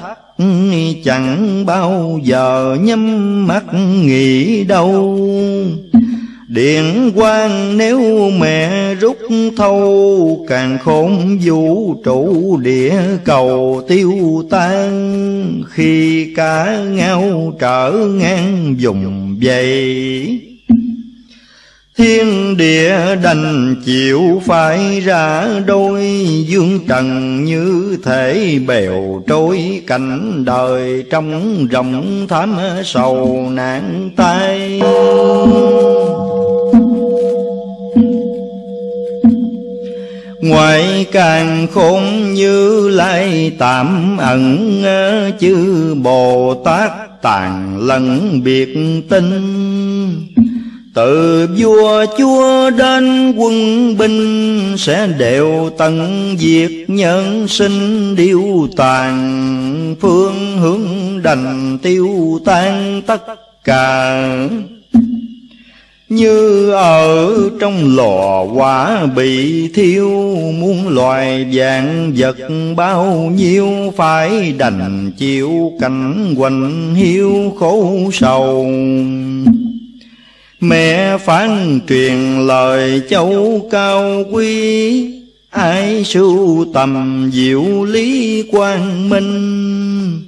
[1.03, 3.63] Chẳng bao giờ nhắm mắt
[4.03, 5.19] nghĩ đâu.
[6.49, 9.17] Điện quang nếu mẹ rút
[9.57, 12.93] thâu, Càng khôn vũ trụ địa
[13.25, 14.13] cầu tiêu
[14.49, 15.63] tan.
[15.69, 20.39] Khi cả ngao trở ngang dùng dày
[21.97, 26.03] Thiên địa đành chịu phải ra đôi
[26.47, 34.81] Dương trần như thể bèo trôi cảnh đời Trong rộng thảm sầu nạn tay
[40.41, 48.69] Ngoài càng khôn như lai tạm ẩn ờ, Chư Bồ Tát tàn lẫn biệt
[49.09, 50.35] tinh.
[50.93, 59.95] Từ vua chúa đến quân binh Sẽ đều tận diệt nhân sinh điêu tàn.
[60.01, 63.21] Phương hướng đành tiêu tan tất
[63.63, 64.23] cả
[66.09, 70.09] như ở trong lò quả bị thiêu,
[70.59, 72.37] Muôn loài dạng vật
[72.75, 78.67] bao nhiêu Phải đành chịu cảnh quạnh hiu khổ sầu.
[80.59, 85.13] Mẹ phán truyền lời châu cao quý,
[85.49, 90.21] Ai sưu tầm diệu lý quang minh.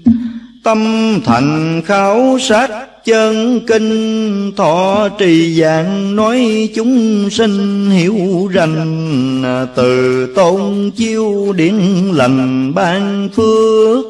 [0.63, 0.85] Tâm
[1.25, 10.91] thành khảo sát chân kinh Thọ trì dạng nói chúng sinh hiểu rành, Từ tôn
[10.95, 11.75] chiêu điển
[12.13, 14.05] lành ban phước.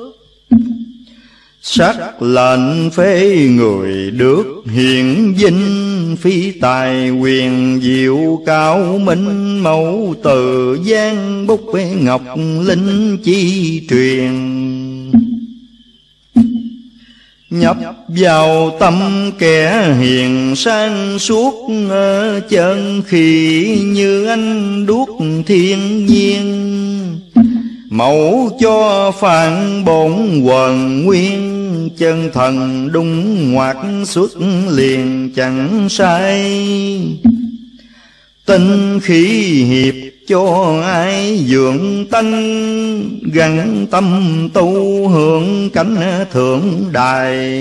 [1.61, 10.77] Sắc lệnh phế người được hiện vinh, Phi tài quyền diệu cao minh, Mẫu từ
[10.83, 11.61] gian bút
[12.01, 12.21] ngọc
[12.61, 14.31] linh chi truyền.
[17.51, 17.77] Nhập
[18.07, 21.69] vào tâm kẻ hiền sang suốt
[22.49, 25.09] Chân khi như anh đuốc
[25.45, 27.19] thiên nhiên.
[27.89, 34.31] Mẫu cho phản bổn quần nguyên, Chân thần đung ngoạc xuất
[34.69, 36.53] liền chẳng sai.
[38.45, 39.25] Tinh khí
[39.63, 42.31] hiệp cho ai dưỡng tánh
[43.33, 47.59] Gắn tâm tu hưởng cảnh thượng đài.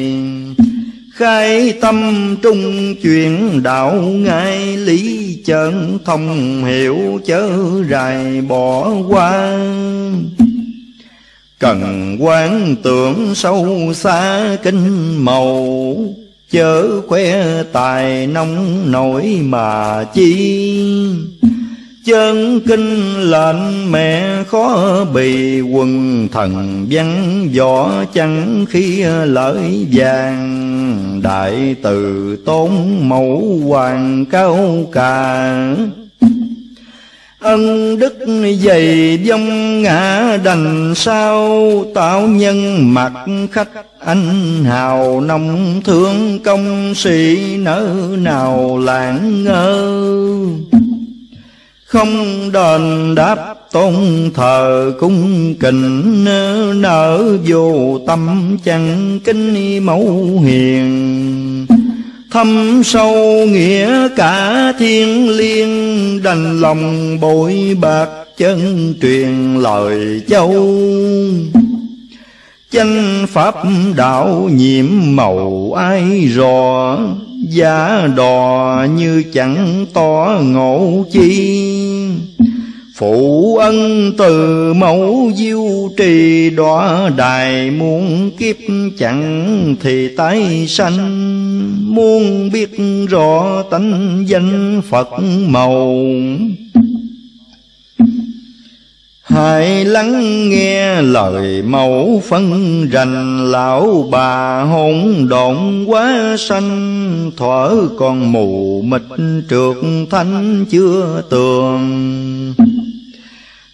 [1.14, 7.50] Khai tâm trung chuyển đạo ngay lý chân thông hiểu chớ
[7.90, 9.58] rài bỏ qua.
[11.58, 15.96] Cần quán tưởng sâu xa kinh màu,
[16.50, 20.80] chớ khoe tài nông nổi mà chi
[22.04, 31.20] chân kinh lệnh mẹ khó bì, quần thần văn võ chẳng khi lợi vàng.
[31.22, 32.70] Đại từ tôn
[33.00, 35.74] mẫu hoàng cao cả
[37.40, 38.18] ân đức
[38.64, 43.12] dày vong ngã đành sao, tạo nhân mặt
[43.52, 43.68] khách
[44.00, 49.96] anh hào nông thương công sĩ nỡ nào lãng ngơ
[51.90, 53.94] không đền đáp tôn
[54.34, 56.24] thờ cung kình
[56.82, 61.66] nở vô tâm chẳng kính mẫu hiền.
[62.30, 70.54] Thâm sâu nghĩa cả thiên liêng, đành lòng bội bạc chân truyền lời châu.
[72.70, 73.54] Chánh pháp
[73.96, 74.86] đạo nhiễm
[75.16, 76.98] màu ai rò,
[77.48, 81.69] Giá đò như chẳng tỏ ngộ chi.
[83.00, 85.64] Phụ ân từ mẫu diêu
[85.96, 88.56] trì đọa đài Muôn kiếp
[88.98, 90.98] chẳng thì tái sanh.
[91.94, 92.70] Muốn biết
[93.08, 95.08] rõ tánh danh Phật
[95.48, 96.04] màu.
[99.22, 103.50] Hãy lắng nghe lời mẫu phân rành.
[103.50, 107.30] Lão bà hỗn độn quá sanh.
[107.36, 109.02] Thuở còn mù mịt
[109.50, 109.76] trượt
[110.10, 112.54] thanh chưa tường.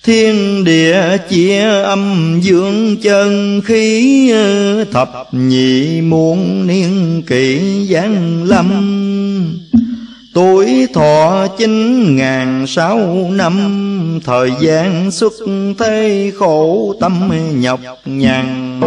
[0.07, 8.70] Thiên địa chia âm dương chân khí ờ, Thập nhị muôn niên kỷ giáng lâm.
[10.34, 12.98] Tuổi thọ chín ngàn sáu
[13.30, 15.32] năm, Thời gian xuất
[15.78, 18.80] thế khổ tâm nhọc nhằn.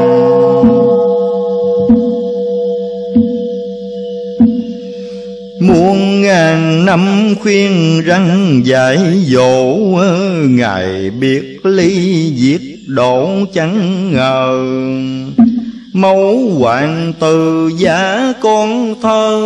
[5.62, 9.76] Muôn ngàn năm khuyên răng dạy dỗ,
[10.50, 14.66] Ngài biết ly diệt độ chẳng ngờ.
[15.94, 19.40] Mẫu hoàng từ giả con thơ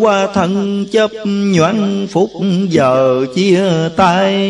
[0.00, 2.30] Qua thân chấp nhoáng phút
[2.68, 3.62] giờ chia
[3.96, 4.44] tay.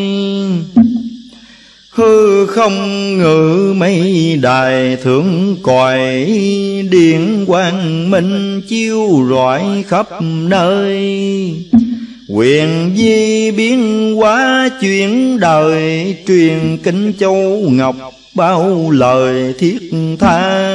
[1.97, 5.99] Hư không ngự mây đài thượng còi
[6.91, 10.99] Điện quang minh chiêu rọi khắp nơi.
[12.29, 17.95] Quyền di biến hóa chuyển đời, Truyền kinh châu ngọc
[18.35, 20.71] bao lời thiết tha.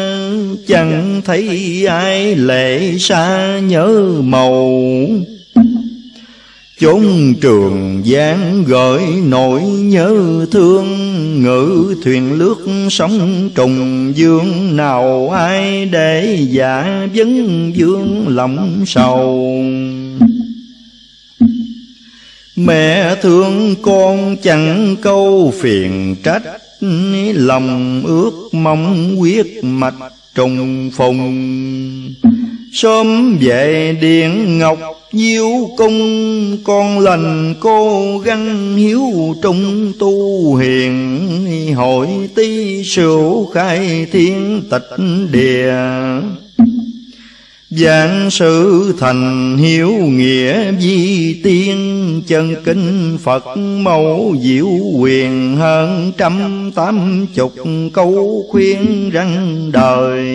[0.69, 4.83] Chẳng thấy ai lệ xa nhớ màu.
[6.83, 11.02] Chốn trường gian gợi nỗi nhớ thương
[11.41, 19.49] ngữ thuyền lướt sóng trùng, dương nào ai để giả vấn dương lòng sầu.
[22.57, 26.43] Mẹ thương con chẳng câu phiền trách,
[27.35, 29.95] lòng ước mong quyết mạch
[30.35, 32.15] trùng phùng
[32.73, 34.79] sớm về điện ngọc
[35.13, 39.03] diêu cung con lành cô găng hiếu
[39.43, 41.75] trung tu hiền.
[41.75, 45.75] Hội ti sửu khai thiên tịch địa.
[47.71, 54.69] Giảng sự thành hiếu nghĩa di tiên, Chân kinh Phật mẫu diệu
[54.99, 57.55] quyền, Hơn trăm tám chục
[57.93, 60.31] câu khuyên răng đời.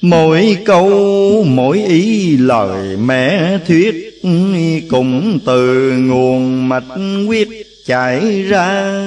[0.00, 4.20] Mỗi câu, mỗi ý lời mẹ thuyết,
[4.90, 6.84] Cũng từ nguồn mạch
[7.28, 7.48] quyết
[7.86, 9.00] chảy ra.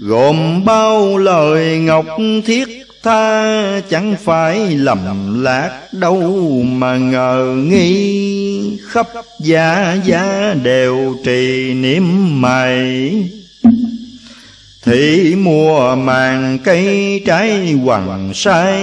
[0.00, 2.06] Gồm bao lời ngọc
[2.46, 2.68] thiết
[3.02, 8.78] tha, Chẳng phải lầm lạc đâu mà ngờ nghi.
[8.88, 9.06] Khắp
[9.40, 13.12] gia gia đều trì niệm mày.
[14.86, 18.78] Thị mùa màng cây trái hoàng sai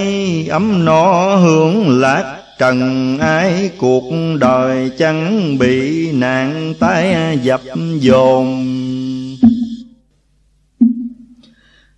[0.50, 4.04] Ấm no hưởng lạc trần ai Cuộc
[4.40, 7.60] đời chẳng bị nạn tai dập
[7.98, 8.64] dồn.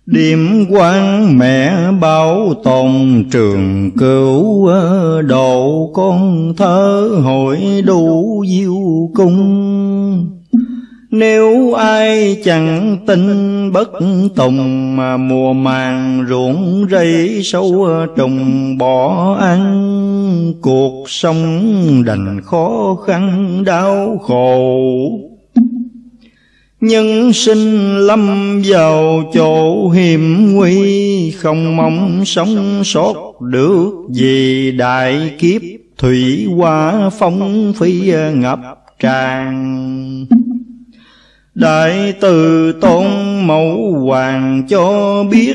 [0.05, 4.69] Điểm quan mẹ bảo tồn trường cửu,
[5.21, 9.76] độ con thơ hội đủ diêu cung
[11.11, 13.21] nếu ai chẳng tin
[13.71, 13.89] bất
[14.35, 23.63] tùng mà mùa màng ruộng rẫy sâu trùng bỏ ăn, cuộc sống đành khó khăn
[23.63, 24.79] đau khổ.
[26.81, 35.61] Nhân sinh lâm vào chỗ hiểm nguy, Không mong sống sót được vì đại kiếp
[35.97, 38.59] Thủy hoa phong phi ngập
[38.99, 40.25] tràn.
[41.57, 43.05] Đại từ tôn
[43.47, 45.53] mẫu hoàng cho biết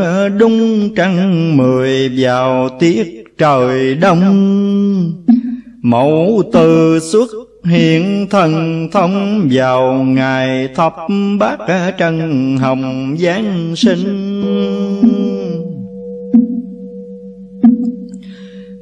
[0.00, 4.22] ờ, Đúng trăng mười vào tiết trời đông.
[5.82, 7.30] Mẫu từ xuất
[7.64, 10.94] hiện thần thông vào ngày thập
[11.38, 11.58] bát
[11.98, 14.42] trần hồng giáng sinh.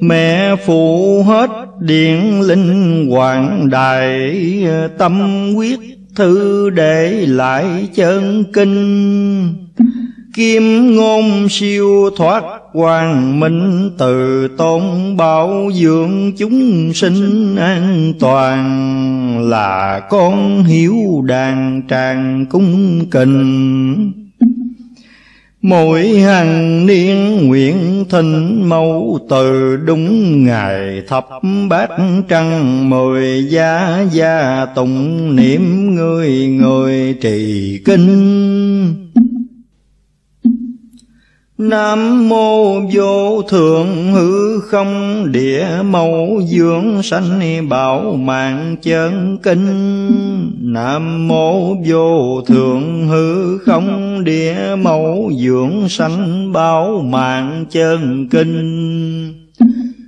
[0.01, 1.51] Mẹ phụ hết
[1.81, 4.33] điện linh hoàng đại
[4.99, 9.55] Tâm quyết thư để lại chân kinh.
[10.35, 12.43] Kim ngôn siêu thoát
[12.73, 14.83] hoàng minh từ tôn
[15.17, 20.95] bảo dưỡng chúng sinh an toàn là con hiếu
[21.27, 24.26] đàn tràng cung kình.
[25.67, 31.29] Mỗi hàng niên nguyện thịnh mẫu từ đúng ngày thập
[31.69, 31.91] bát
[32.29, 38.56] trăng, mười gia gia tụng niệm người người trì kinh.
[41.59, 50.11] Nam mô vô thượng hư không địa mẫu dưỡng sanh bảo mạng chân kinh.
[50.61, 59.35] Nam mô vô thượng hư không địa mẫu dưỡng sanh bảo mạng chân kinh.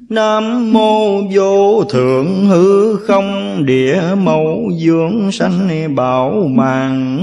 [0.09, 7.19] Nam mô vô thượng hư không địa mẫu dưỡng sanh bảo mạng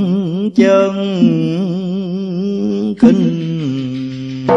[0.55, 0.93] chân
[2.99, 3.44] kinh.
[4.47, 4.53] Địa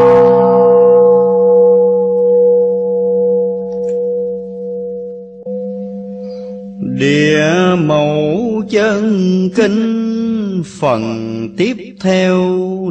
[7.79, 12.39] mẫu chân kinh phần tiếp theo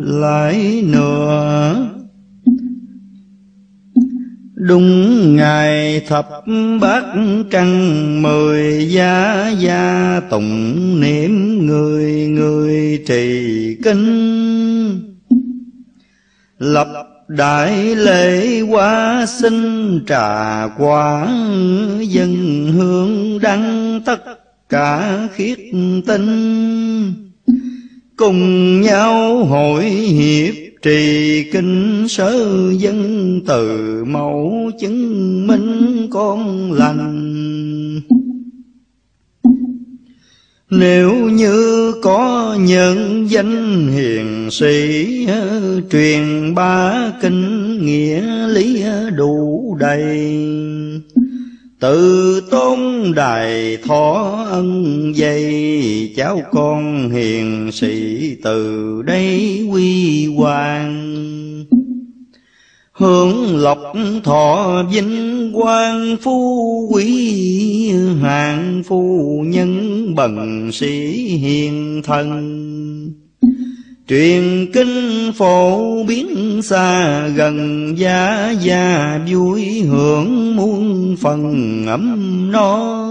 [0.04, 1.76] lại nữa.
[4.56, 6.30] Đúng ngày thập
[6.82, 7.04] bát
[7.52, 14.77] trăng mười gia gia tụng niệm người người trì kinh
[16.60, 16.88] lập
[17.28, 21.28] đại lễ hoa sinh trà quả
[22.02, 22.34] dân
[22.72, 24.24] hương đăng tất
[24.70, 25.60] cả khiết
[26.08, 27.14] tinh.
[28.16, 32.34] Cùng nhau hội hiệp trì kinh sớ
[32.78, 37.37] dân từ mẫu chứng minh con lành.
[40.70, 49.78] Nếu như có nhân danh hiền sĩ ờ, Truyền ba kinh nghĩa lý ờ, đủ
[49.80, 50.48] đầy.
[51.80, 52.80] Tự tôn
[53.16, 61.47] đài thọ ân dây, Cháu con hiền sĩ từ đây quy hoàng.
[62.98, 63.94] Hưởng lộc
[64.24, 67.92] thọ vinh quang phú quý,
[68.22, 70.98] Hạng phu nhân bần sĩ
[71.38, 72.54] hiền thần.
[74.10, 83.08] Truyền kinh phổ biến xa gần gia gia vui hưởng muôn phần ấm no.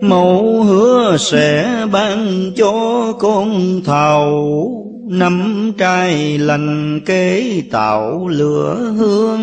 [0.00, 9.40] Mẫu hứa sẽ ban cho con thầu Năm trai lành kế tạo lửa hương.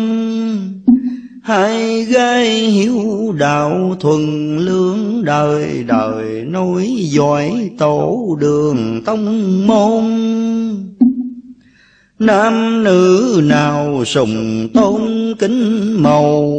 [1.42, 10.04] Hai gái hiếu đạo thuần lương đời đời nối dõi tổ đường tông môn.
[12.18, 15.02] Nam nữ nào sùng tôn
[15.38, 16.52] kính màu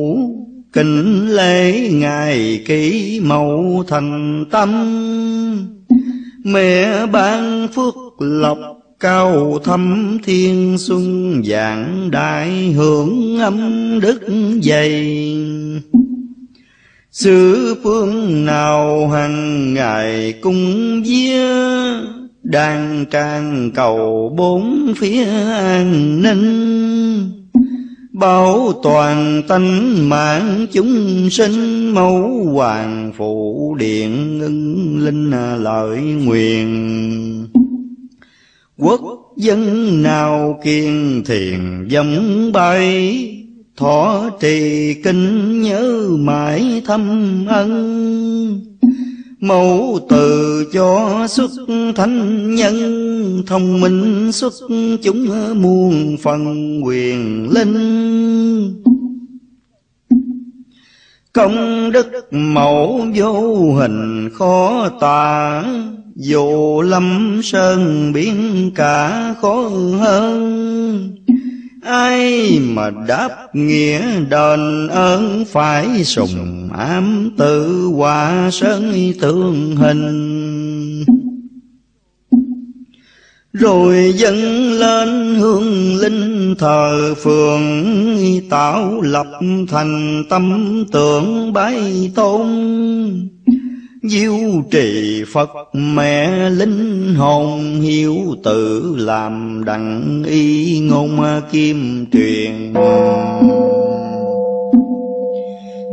[0.75, 4.71] Kính lễ ngài kỹ mẫu thành tâm.
[6.43, 8.57] Mẹ ban phước lộc
[8.99, 13.59] cao thâm thiên xuân dạng đại hưởng âm
[13.99, 14.21] đức
[14.63, 15.35] dày.
[17.11, 21.41] Xứ phương nào hàng ngày cung vía,
[22.43, 27.44] đang trang cầu bốn phía an ninh
[28.15, 35.31] bảo toàn tánh mạng chúng sinh, mẫu hoàng phụ điện ngân linh
[35.63, 37.47] lợi nguyện.
[38.77, 39.01] Quốc
[39.37, 43.31] dân nào kiên thiền dòng bay,
[43.77, 48.74] Thọ trì kinh nhớ mãi thâm ân.
[49.39, 51.51] Mẫu từ cho xuất
[51.95, 54.53] thánh nhân, Thông minh xuất
[55.03, 55.29] chúng
[55.61, 58.83] muôn phần quyền linh.
[61.33, 65.63] Công đức mẫu vô hình khó tả
[66.15, 69.69] dù lâm sơn biến cả khó
[69.99, 71.15] hơn.
[71.83, 81.05] Ai mà đáp nghĩa đền ơn phải sùng ám tự hòa sơn tượng hình.
[83.53, 87.61] Rồi dâng lên hương linh thờ phường
[88.49, 89.27] tạo lập
[89.67, 92.47] thành tâm tượng bái tôn.
[94.03, 102.73] Diêu trì Phật mẹ linh hồn, hiếu tự làm đặng y ngôn kim truyền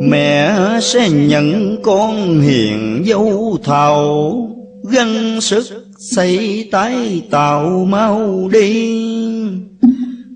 [0.09, 4.49] Mẹ sẽ nhận con hiền dâu thầu
[4.91, 5.65] Gân sức
[5.99, 8.99] xây tái tạo mau đi.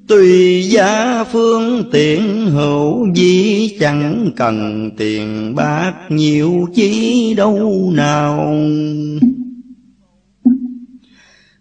[0.08, 8.54] Tùy gia phương tiện hữu gì chẳng cần tiền bạc nhiều chí đâu nào.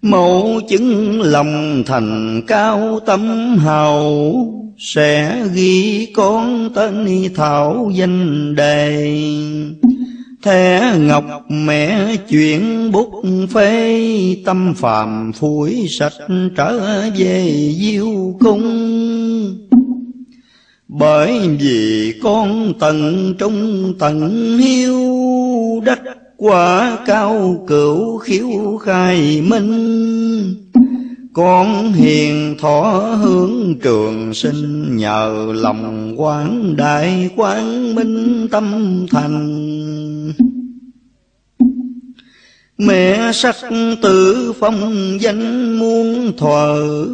[0.02, 9.18] Mẫu chứng lòng thành cao tâm hầu sẽ ghi con tên thảo danh đề.
[10.44, 13.24] Thẻ ngọc mẹ chuyển bút
[13.54, 14.02] phê,
[14.46, 16.14] Tâm phàm phủi sạch
[16.58, 18.64] trở về diêu cung.
[20.88, 25.02] Bởi vì con tận trung tận hiếu,
[25.86, 26.02] Đắc
[26.38, 30.66] quả cao cửu khiếu khai minh
[31.36, 32.82] con hiền thọ
[33.22, 40.34] hướng trường sinh, nhờ lòng quán đại quán minh tâm thành.
[42.78, 43.56] Mẹ sắc
[44.02, 47.08] tử phong danh muôn thờ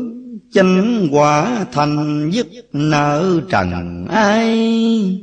[0.53, 5.21] Chánh quả thành dứt nợ trần ai.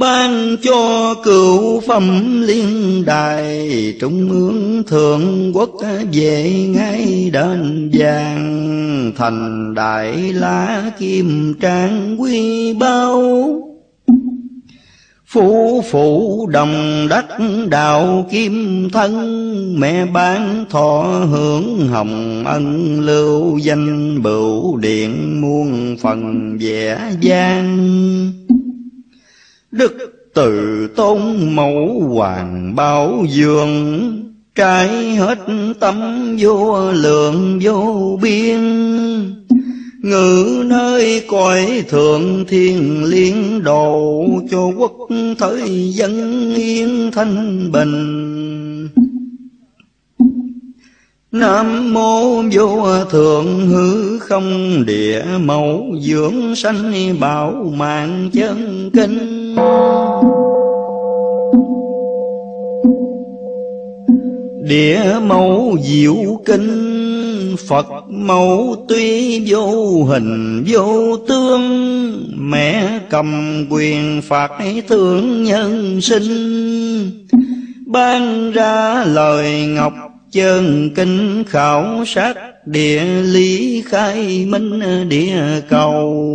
[0.00, 5.70] Ban cho cựu phẩm liên đài Trung ương thượng quốc
[6.12, 9.12] về ngay đền vàng.
[9.16, 13.22] Thành đại lá kim trang quy bao
[15.26, 17.26] Phụ phụ đồng đất
[17.68, 26.56] đạo kim thân, Mẹ bán thọ hưởng hồng ân lưu danh bửu điện muôn phần
[26.60, 27.78] vẻ gian
[29.72, 29.92] Đức
[30.34, 31.20] từ tôn
[31.56, 35.38] mẫu hoàng bảo dương Trái hết
[35.80, 35.96] tâm
[36.40, 38.60] vô lượng vô biên.
[40.02, 44.92] Ngự nơi cõi thượng thiên liên độ cho quốc
[45.38, 48.88] thời dân yên thanh bình.
[51.32, 59.39] Nam mô vô thượng hư không địa mẫu dưỡng sanh bảo mạng chân kinh.
[64.62, 71.60] Địa mẫu diệu kinh, Phật mẫu tuy vô hình, vô tướng
[72.36, 74.50] Mẹ cầm quyền phật
[74.88, 77.26] thương nhân sinh.
[77.86, 79.92] Ban ra lời ngọc
[80.32, 82.34] chân kinh, khảo sát
[82.66, 86.26] Địa lý khai minh địa cầu.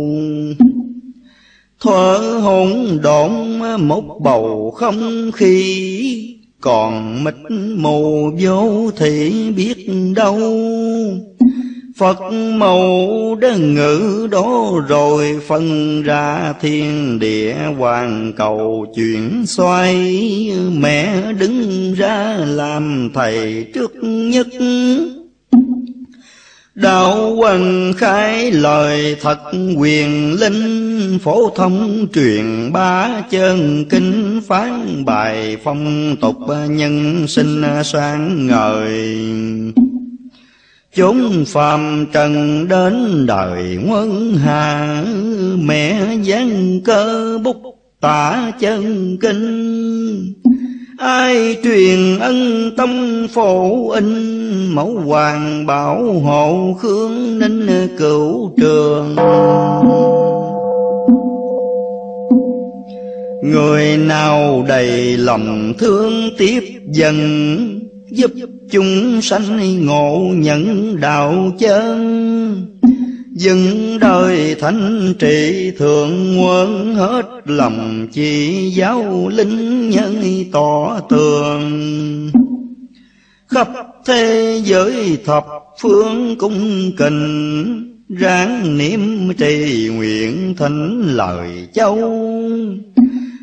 [1.86, 3.30] Thuở hỗn độn
[3.78, 6.36] một bầu không khí.
[6.60, 7.34] Còn mịt
[7.76, 10.38] mù vô thị biết đâu.
[11.96, 12.20] Phật
[12.54, 13.08] màu
[13.40, 19.94] đã ngữ đó rồi, phân ra thiên địa hoàng cầu chuyển xoay.
[20.78, 24.46] Mẹ đứng ra làm thầy trước nhất.
[26.76, 29.38] Đạo quần khai lời thật
[29.76, 36.36] quyền linh Phổ thông truyền ba chân kinh phán bài phong tục
[36.70, 39.02] nhân sinh sáng ngời.
[40.94, 45.02] Chúng phàm trần đến đời quân hà,
[45.58, 47.56] Mẹ gián cơ bút
[48.00, 50.34] tả chân kinh.
[50.98, 54.06] Ai truyền ân tâm phổ in,
[54.74, 57.68] Mẫu hoàng bảo hộ khương ninh
[57.98, 59.16] cửu trường.
[63.42, 66.60] Người nào đầy lòng thương tiếp
[66.92, 67.16] dần,
[68.10, 68.30] Giúp
[68.70, 72.75] chúng sanh ngộ nhận đạo chân.
[73.36, 80.22] Dừng đời thanh trị thượng quân hết lòng chỉ giáo linh nhân
[80.52, 82.30] tỏ tường.
[83.48, 83.68] Khắp
[84.06, 85.44] thế giới thập
[85.80, 91.98] phương cung kình, Ráng niệm trì nguyện thánh lời châu.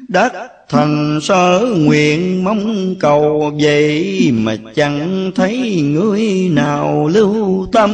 [0.08, 0.32] Đắc
[0.70, 7.90] thành sở nguyện mong cầu vậy Mà chẳng thấy người nào lưu tâm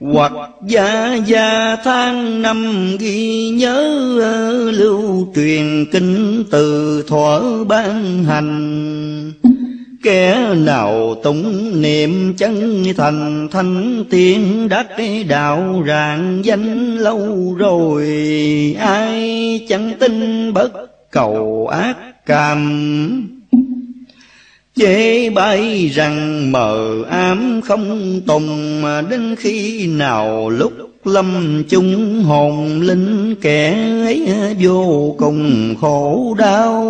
[0.00, 0.32] hoặc
[0.66, 3.76] gia gia tháng năm ghi nhớ
[4.20, 9.32] ờ, lưu truyền kinh từ thuở ban hành.
[10.02, 14.86] Kẻ nào tụng niệm chân thành, thanh tiên đắc
[15.28, 18.06] đạo rạng danh lâu rồi.
[18.78, 20.72] Ai chẳng tin bất
[21.10, 23.35] cầu ác cảm?
[24.76, 30.72] Chế bay rằng mờ ám không tùng Mà đến khi nào lúc
[31.04, 33.72] lâm chung hồn linh kẻ
[34.04, 34.28] ấy
[34.60, 36.84] vô cùng khổ đau.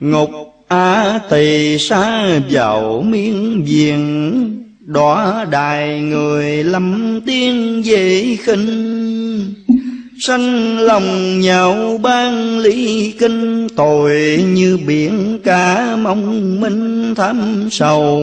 [0.00, 0.30] Ngục
[0.68, 4.02] a tỳ xa vào miên viền,
[4.80, 8.91] Đọa đài người lâm tiên dễ khinh
[10.24, 18.22] sanh lòng nhau ban ly kinh, tội như biển cả mong minh thắm sầu.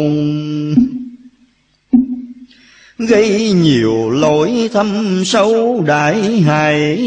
[2.97, 6.97] Gây nhiều lỗi thâm sâu đại hại,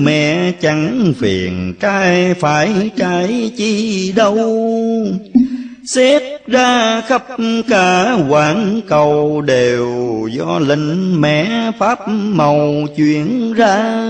[0.00, 4.36] mẹ chẳng phiền trai phải trai chi đâu.
[5.86, 7.26] Xét ra khắp
[7.68, 9.88] cả quảng cầu đều
[10.32, 14.06] do linh mẹ pháp màu chuyển ra.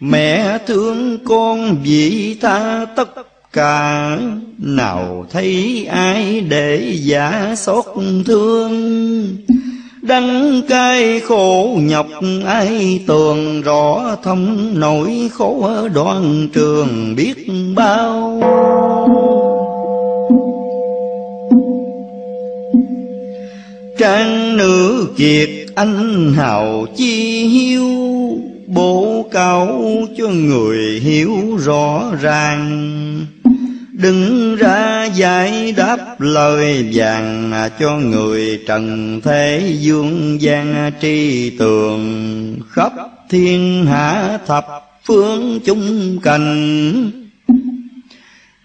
[0.00, 3.08] Mẹ thương con vị tha tất
[3.52, 4.16] cả,
[4.58, 7.84] Nào thấy ai để giả xót
[8.26, 9.36] thương?
[10.02, 12.06] Đắng cay khổ nhọc
[12.46, 18.40] ai tường rõ thông nỗi khổ đoan trường biết bao.
[24.00, 27.88] Trang nữ kiệt anh hào chi hiếu
[28.66, 29.82] bố cáo
[30.18, 33.26] cho người hiểu rõ ràng.
[33.92, 42.56] Đừng ra giải đáp lời vàng Cho người trần thế dương gian tri tường.
[42.70, 42.92] Khắp
[43.30, 44.66] thiên hạ thập
[45.04, 47.10] phương chung cành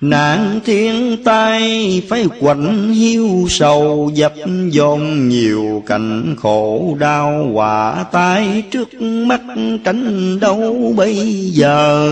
[0.01, 4.33] Nạn thiên tai phải quạnh hiu sầu, dập
[4.69, 7.49] dồn nhiều cảnh khổ đau.
[7.53, 9.41] Quả tai trước mắt
[9.83, 11.15] tránh đâu bây
[11.53, 12.09] giờ?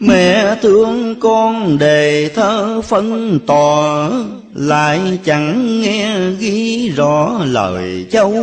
[0.00, 4.10] Mẹ thương con đề thơ phân tòa
[4.54, 8.34] lại chẳng nghe ghi rõ lời châu.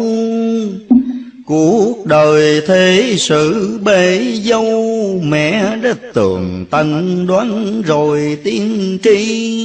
[1.49, 9.63] Cuộc đời thế sự bể dâu, Mẹ đã tường tận đoán rồi tiên tri.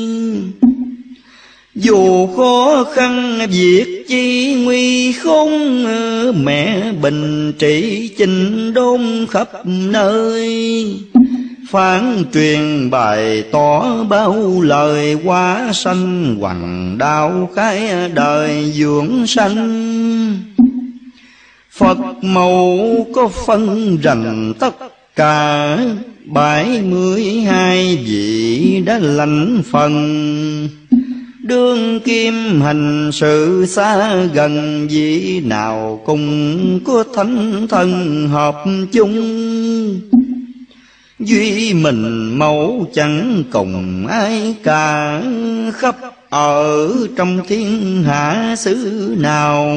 [1.74, 5.85] Dù khó khăn việc chi nguy không
[6.45, 10.87] Mẹ bình trị chinh đôn khắp nơi.
[11.70, 20.54] Phán truyền bài tỏ bao lời quá sanh, hoàng đạo khai đời dưỡng sanh.
[21.77, 24.75] Phật mẫu có phân rằng tất
[25.16, 25.79] cả
[26.25, 30.68] bảy mươi hai vị đã lãnh phần.
[31.43, 40.01] Đương kim hành sự xa gần, vị nào cùng có thánh thân hợp chung.
[41.18, 45.22] Duy mình mẫu chẳng cùng ai cả,
[45.72, 45.97] Khắp
[46.31, 49.77] ở trong thiên hạ xứ nào.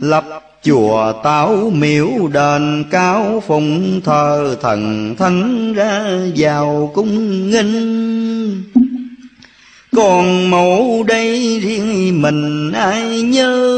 [0.00, 6.04] Lập chùa táo miếu đền cao phụng thờ thần thánh ra
[6.36, 8.62] vào cung nghinh.
[9.96, 13.72] Còn mẫu đây riêng mình ai nhớ,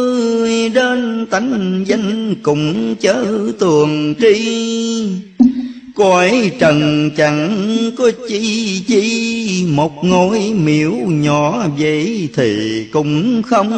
[0.75, 3.27] đến tánh danh cùng chớ
[3.59, 5.24] tuồng tri.
[5.95, 7.69] Cõi trần chẳng
[7.99, 13.71] có chi chi, Một ngôi miễu nhỏ vậy thì cũng không.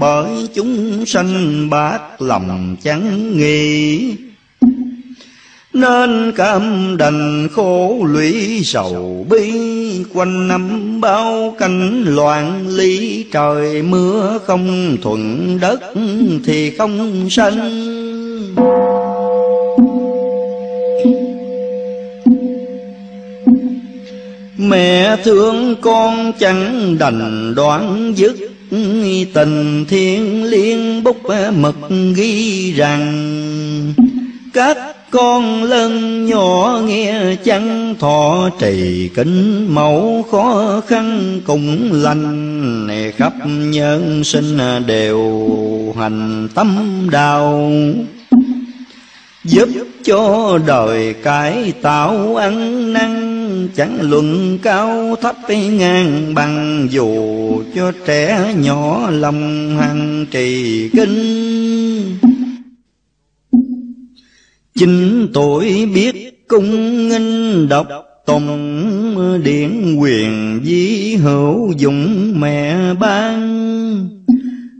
[0.00, 4.14] Bởi chúng sanh bát lòng chẳng nghi.
[5.72, 9.52] Nên cảm đành khổ lũy sầu bi,
[10.14, 15.80] Quanh năm bao canh loạn lý, Trời mưa không thuận đất
[16.44, 17.94] thì không sanh.
[24.58, 28.36] Mẹ thương con chẳng đành đoán dứt,
[29.34, 31.16] Tình thiên liên bút
[31.56, 31.76] mực
[32.14, 33.94] ghi rằng,
[34.54, 34.76] Các
[35.10, 44.24] con lớn nhỏ nghe chăng thọ trì kính, mẫu khó khăn cũng lành, khắp nhân
[44.24, 45.48] sinh đều
[45.98, 47.70] hành tâm đau
[49.44, 49.68] giúp
[50.04, 58.54] cho đời cải tạo ăn năn, chẳng luận cao thấp ngang bằng, dù cho trẻ
[58.56, 62.18] nhỏ lòng hằng trì kinh
[64.78, 67.86] Chính tuổi biết cung nghinh đọc
[68.26, 74.23] tùng, điển quyền di hữu dụng mẹ ban.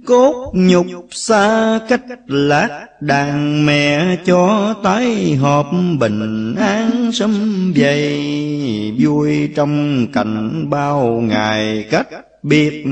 [0.06, 5.66] Cốt nhục xa cách lạc đàn mẹ cho tái họp
[6.00, 12.08] bình an sum dày Vui trong cảnh bao ngày cách
[12.42, 12.84] biệt.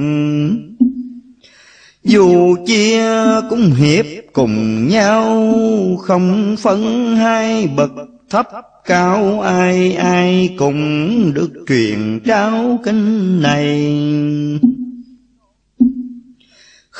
[2.05, 3.05] Dù chia
[3.51, 5.55] cũng hiệp cùng nhau,
[6.03, 7.91] Không phân hai bậc
[8.31, 8.49] thấp
[8.85, 13.93] cao, Ai ai cũng được truyền trao kinh này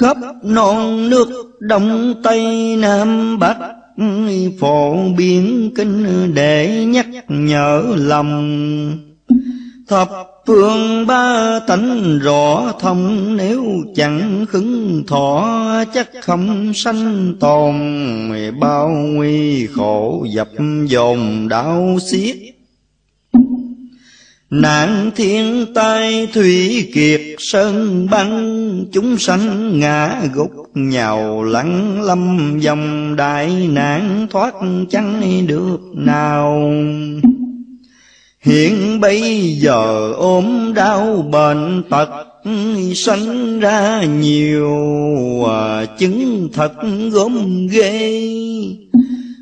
[0.03, 1.29] khắp non nước
[1.61, 3.57] đông tây nam bắc,
[4.61, 8.99] phổ biến kinh để nhắc nhở lòng.
[9.89, 10.09] Thập
[10.47, 15.45] phương ba tánh rõ thông, nếu chẳng khứng thọ
[15.95, 17.75] chắc không sanh tồn.
[18.61, 20.49] Bao nguy khổ dập
[20.87, 22.37] dồn đau xiết
[24.53, 33.17] Nạn thiên tai thủy kiệt, sơn băng, Chúng sanh ngã gục, nhào lặng lâm dòng
[33.17, 34.55] đại nạn thoát
[34.91, 36.73] chẳng được nào.
[38.41, 42.09] Hiện bây giờ ốm đau bệnh tật,
[42.95, 44.71] Sanh ra nhiều
[45.51, 46.73] à, chứng thật
[47.13, 48.23] gốm ghê.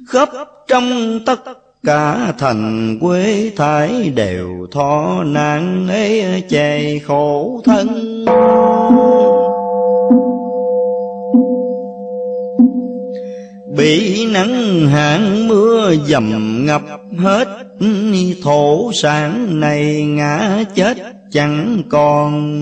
[0.09, 0.29] Khắp
[0.69, 7.89] trong tất cả thành quê thái đều thọ nạn ấy chày khổ thân.
[13.77, 16.83] Bị nắng hạn mưa dầm ngập
[17.19, 17.49] hết,
[18.43, 20.99] thổ sản này ngã chết
[21.33, 22.61] chẳng còn.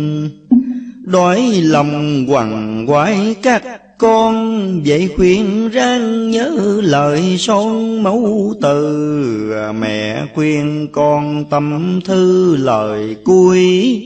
[1.03, 3.63] Đói lòng quằn quái các
[3.99, 9.53] con vậy khuyên ráng nhớ lời son mẫu từ.
[9.81, 14.03] Mẹ khuyên con tâm thư lời cuối.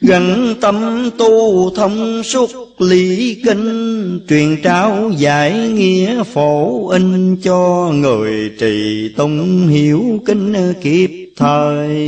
[0.00, 8.50] Gần tâm tu thông suốt lý kinh truyền trao giải nghĩa phổ in cho người
[8.58, 11.98] trì tông hiểu kinh kịp thời.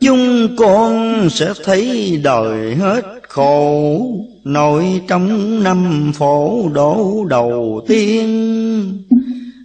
[0.00, 4.00] Chúng con sẽ thấy đời hết khổ
[4.46, 8.26] Nội trong năm phổ đổ đầu tiên.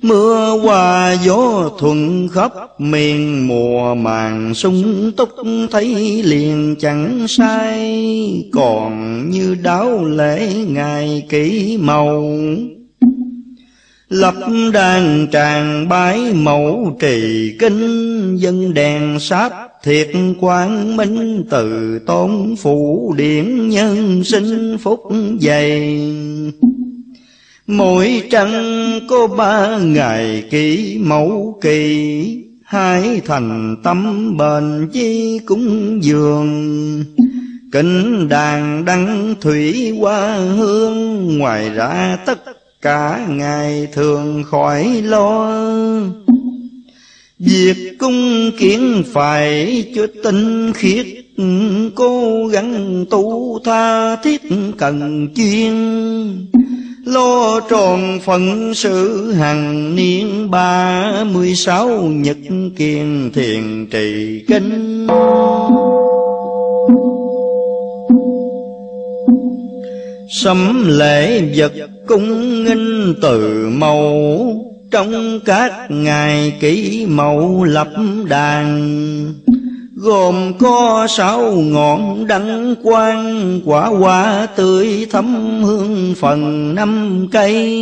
[0.01, 5.29] Mưa qua gió thuận khắp miền mùa màng sung túc,
[5.71, 8.49] thấy liền chẳng sai.
[8.51, 12.33] Còn như đáo lễ ngày kỷ màu.
[14.09, 14.35] Lập
[14.73, 23.13] đàn tràng bái mẫu trì kinh, Dân đèn sát thiệt quang minh Từ tôn phụ
[23.17, 24.99] điển nhân sinh phúc
[25.41, 26.01] dày.
[27.67, 28.53] Mỗi trăng
[29.09, 36.49] có ba ngày kỷ mẫu kỳ, Hai thành tâm bền chi cúng dường.
[37.71, 42.39] Kinh đàn đăng thủy hoa hương, Ngoài ra tất
[42.81, 45.51] cả ngày thường khỏi lo.
[47.45, 51.05] Việc cung kiến phải cho tinh khiết,
[51.95, 54.41] Cố gắng tu tha thiết
[54.77, 55.73] cần chuyên
[57.05, 62.37] Lo tròn phận sự hàng niên ba mươi sáu Nhật
[62.77, 65.07] kiên thiền trì kinh.
[70.29, 71.73] Sấm lễ vật
[72.07, 77.89] cung nghinh từ màu trong các ngày kỷ mậu lập
[78.29, 79.33] đàn.
[79.95, 87.79] Gồm có sáu ngọn đăng quang Quả hoa tươi thấm hương phần năm cây.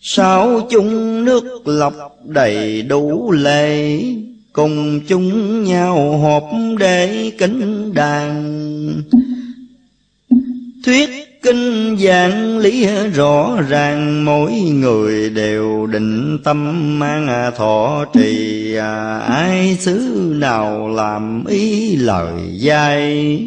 [0.00, 4.00] Sáu chung nước lọc đầy đủ lệ,
[4.52, 6.44] Cùng chung nhau họp
[6.78, 8.44] để kính đàn.
[10.84, 18.74] Thuyết kinh giảng lý rõ ràng, mỗi người đều định tâm mang thọ trì.
[18.74, 23.38] À, ai xứ nào làm ý lời dai?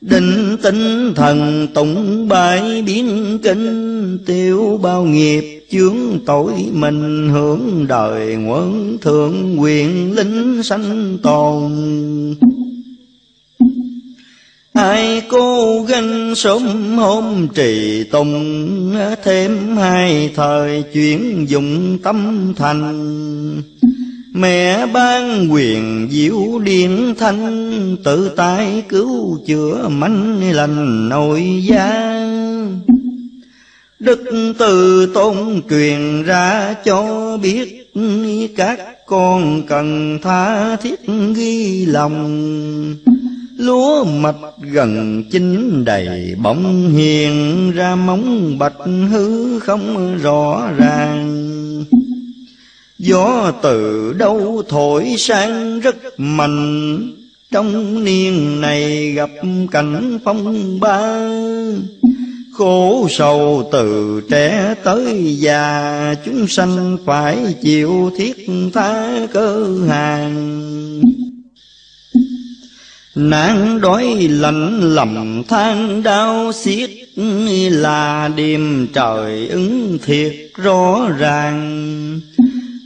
[0.00, 5.96] Định tinh thần tụng bài biến kinh, tiêu bao nghiệp chướng
[6.26, 11.72] tội mình hưởng đời nguồn thượng quyền linh sanh tồn
[14.76, 23.62] Hai cô ganh sớm hôm trì tùng, Thêm hai thời chuyển dụng tâm thành.
[24.32, 32.16] Mẹ ban quyền diệu điện thanh, Tự tay cứu chữa manh lành nội gia.
[33.98, 37.92] Đức từ tôn truyền ra cho biết
[38.56, 41.00] Các con cần tha thiết
[41.34, 42.46] ghi lòng.
[43.58, 48.78] Lúa mạch gần chín đầy, bỗng hiền ra móng bạch
[49.10, 51.84] hư không rõ ràng.
[52.98, 57.12] Gió từ đâu thổi sang rất mạnh,
[57.50, 59.30] Trong niên này gặp
[59.70, 61.28] cảnh phong ba.
[62.52, 70.66] Khổ sầu từ trẻ tới già, Chúng sanh phải chịu thiết tha cơ hàng.
[73.16, 76.90] Nạn đói lạnh lầm than, đau xiết
[77.70, 82.20] Là đêm trời ứng thiệt rõ ràng.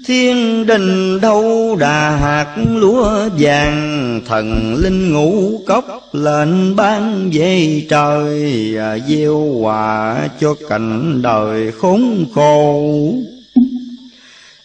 [0.06, 8.74] Thiên đình đâu đà hạt lúa vàng, Thần linh ngũ cốc lên ban về trời
[8.78, 12.92] à, Gieo hòa cho cảnh đời khốn khổ.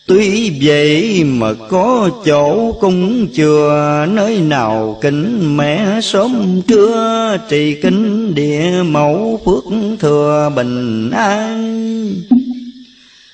[0.07, 5.57] Tuy vậy mà có chỗ cung chùa Nơi nào kính.
[5.57, 9.63] Mẹ sớm trưa Trì kính địa mẫu phước
[9.99, 12.13] thừa bình an.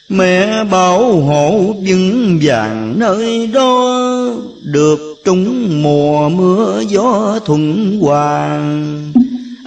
[0.10, 9.12] Mẹ bảo hộ vững vàng nơi đó, Được trúng mùa mưa gió thuận hoàng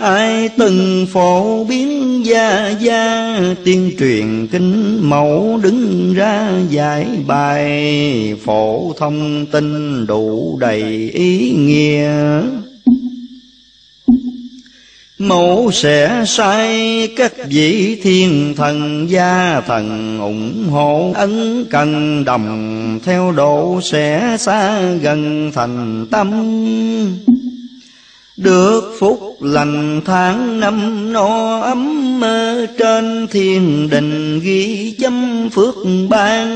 [0.05, 8.93] ai từng phổ biến gia gia, tiên truyền kinh mẫu đứng ra giải bài, phổ
[8.99, 12.43] thông tin đủ đầy ý nghĩa.
[15.19, 23.33] Mẫu sẽ sai các vị thiên thần gia thần ủng hộ ấn cần đồng, theo
[23.33, 26.31] độ sẽ xa gần thành tâm
[28.37, 35.75] được phúc lành tháng năm no ấm mơ trên thiên đình ghi chấm phước
[36.09, 36.49] ban.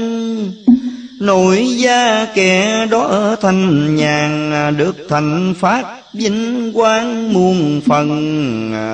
[1.20, 8.08] Nội gia kẻ đó thanh nhàn, được thành phát vinh quang muôn phần.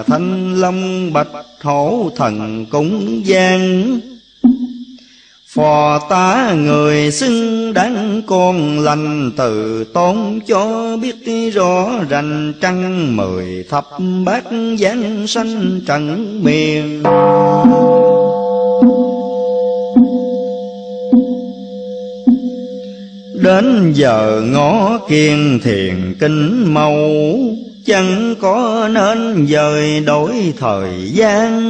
[0.07, 1.29] Thanh long bạch
[1.63, 4.01] hổ thần cúng giang.
[5.55, 10.17] Phò tá người xưng đáng con lành, từ tôn
[10.47, 13.87] cho biết rõ rành trăng, mười thập
[14.25, 14.45] bát
[14.79, 17.03] giáng sanh trần miền.
[23.43, 26.97] Đến giờ ngõ kiên thiền kinh màu,
[27.87, 31.63] Chẳng có nên dời đổi thời gian.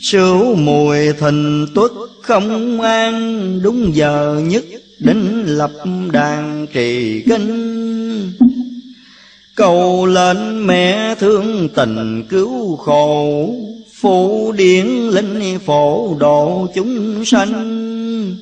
[0.00, 1.90] Sửu mùi thình tuất
[2.24, 3.60] không an.
[3.62, 4.64] Đúng giờ nhất
[4.98, 5.72] định lập
[6.12, 8.32] đàn trì kinh.
[9.54, 13.50] Cầu lên mẹ thương tình cứu khổ
[14.00, 18.36] Phụ điển linh phổ độ chúng sanh.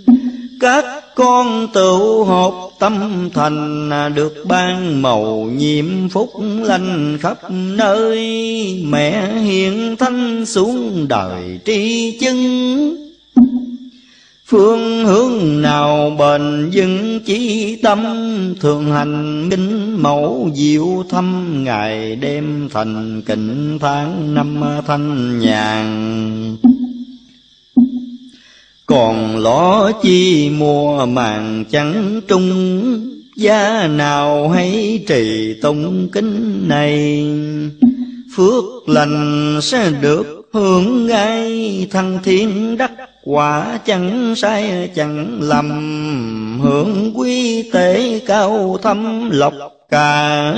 [0.61, 0.85] Các
[1.15, 6.31] con tự hộp tâm thành được ban màu nhiệm phúc
[6.63, 8.19] lành khắp nơi.
[8.85, 12.37] Mẹ hiện thanh xuống đời tri chân
[14.53, 18.05] phương hướng nào bền vững chí tâm
[18.61, 21.49] thường hành minh mẫu diệu thâm.
[21.65, 26.57] Ngày đêm thành kính tháng năm thanh nhàn.
[28.87, 32.51] Còn lõ chi mùa màng trắng trung
[33.37, 37.27] gia nào hay trì tông kính này?
[38.37, 42.93] Phước lành sẽ được hưởng ngay Thăng thiên đắc
[43.25, 45.71] quả chẳng sai, chẳng lầm.
[46.63, 49.55] Hưởng quy tế cao thâm lộc
[49.91, 50.55] cả.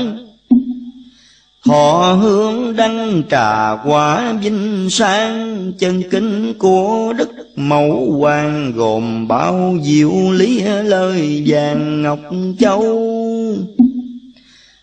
[1.67, 9.77] Họ hướng đăng trà quả vinh sang, Chân kính của Đức Mẫu Hoàng Gồm bao
[9.83, 12.21] diệu lý lời vàng ngọc
[12.59, 12.83] châu.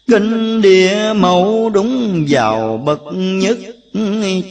[0.07, 3.57] Kinh địa mẫu đúng vào bậc nhất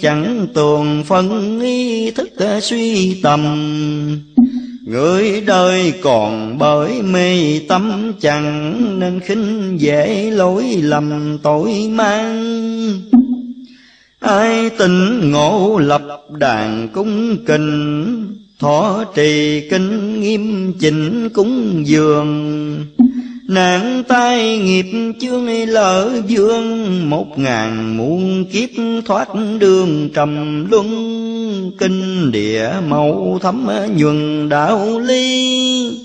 [0.02, 3.40] Chẳng tuồn phân ý thức ờ, suy tầm.
[4.86, 13.00] Người đời còn bởi mê tâm, chẳng Nên khinh dễ lỗi lầm tội mang.
[14.20, 22.86] Ai tình ngộ lập đàn cung kình Thọ trì kinh nghiêm chỉnh cúng dường.
[23.50, 24.86] Nạn tai nghiệp
[25.20, 28.70] chương lỡ dương, Một ngàn muôn kiếp
[29.06, 29.28] thoát
[29.60, 30.88] đường trầm luân.
[31.78, 33.66] Kinh địa mẫu thấm
[33.96, 35.98] nhuần đạo ly.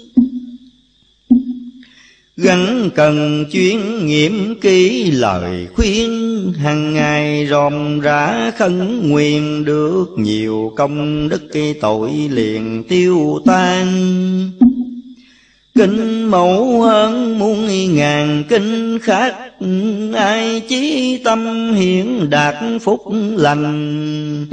[2.38, 10.74] Gắn cần chuyên nghiệm kỹ lời khuyên, hàng ngày ròm rã khấn nguyện Được nhiều
[10.76, 11.50] công đức
[11.82, 13.88] tội liền tiêu tan.
[15.78, 19.36] Kinh mẫu hơn muôn ngàn kinh khác,
[20.14, 23.02] Ai chí tâm hiện đạt phúc
[23.36, 24.46] lành.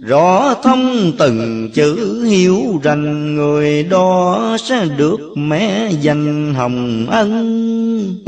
[0.00, 8.22] Rõ thông từng chữ hiểu rành, Người đó sẽ được mẹ danh hồng ân.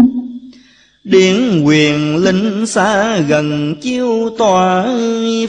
[1.05, 4.87] Điển quyền linh xa gần chiêu tòa,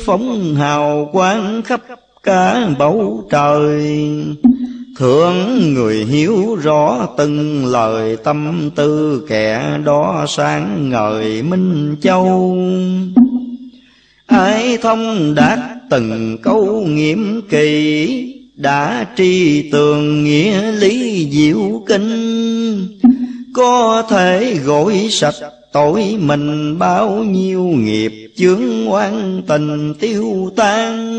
[0.05, 1.81] Phóng hào quang khắp
[2.23, 3.97] cả bầu trời
[4.99, 12.57] thưởng người hiếu rõ từng lời tâm tư kẻ đó sáng ngời Minh Châu.
[14.25, 15.59] Ai thông đạt
[15.89, 22.87] từng câu nghiệm kỳ, Đã tri tường nghĩa lý diệu kinh.
[23.53, 25.35] Có thể gội sạch
[25.71, 31.09] tội mình bao nhiêu nghiệp, chướng oan tình tiêu tan.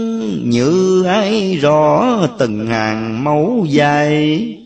[0.50, 4.56] Như ai rõ từng hàng máu dài.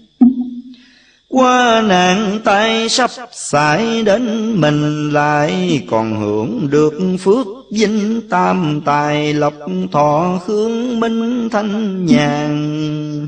[1.29, 9.35] Qua nạn tay sắp xảy đến mình lại còn hưởng được phước vinh tam tài
[9.35, 9.55] lộc
[9.93, 13.27] thọ hướng minh thanh nhàn.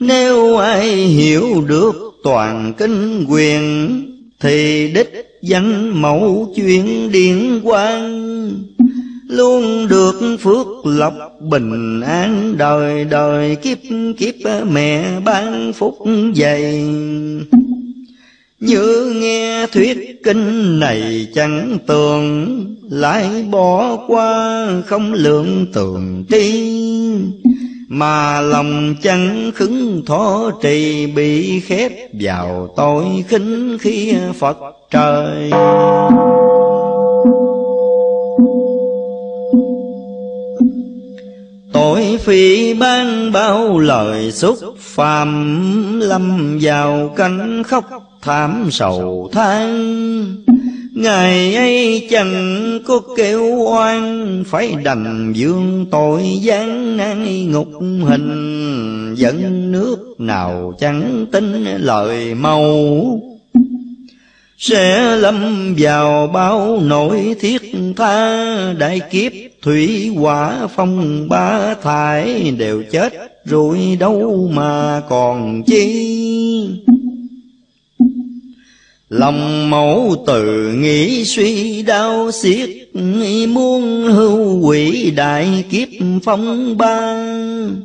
[0.00, 1.94] Nếu ai hiểu được
[2.24, 8.28] toàn kinh quyền thì đích danh mẫu chuyện điện quan
[9.28, 12.54] luôn được phước lộc bình an.
[12.58, 13.78] Đời đời kiếp
[14.18, 14.34] kiếp
[14.70, 15.98] mẹ ban phúc
[16.34, 16.84] dày.
[18.60, 26.72] Như nghe thuyết kinh này chẳng tường, lại bỏ qua không lượng tường tri
[27.90, 34.56] mà lòng chẳng khứng thọ trì bị khép vào tội khinh khi Phật
[34.90, 35.50] trời.
[41.72, 47.84] Tội phi ban bao lời xúc phạm Lâm vào cánh khóc
[48.22, 50.57] thảm sầu than.
[50.94, 59.14] Ngày ấy chẳng có kêu oan, Phải đành dương tội gian nan ngục hình.
[59.16, 63.20] Dẫn nước nào chẳng tin lời mâu
[64.58, 67.62] sẽ lâm vào bao nỗi thiết
[67.96, 69.32] tha, đại kiếp
[69.62, 73.12] thủy hỏa phong ba thải đều chết,
[73.44, 76.70] rồi đâu mà còn chi?
[79.08, 82.70] Lòng mẫu tự nghĩ suy đau xiết
[83.48, 85.88] muôn hưu quỷ đại kiếp
[86.24, 87.76] phong ban,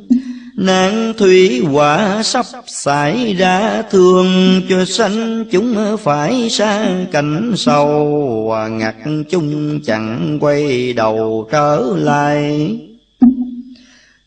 [0.56, 8.68] Nạn thủy hỏa sắp xảy ra Thương cho sanh chúng phải xa cảnh sâu à,
[8.68, 8.94] Ngặt
[9.30, 12.70] chung chẳng quay đầu trở lại.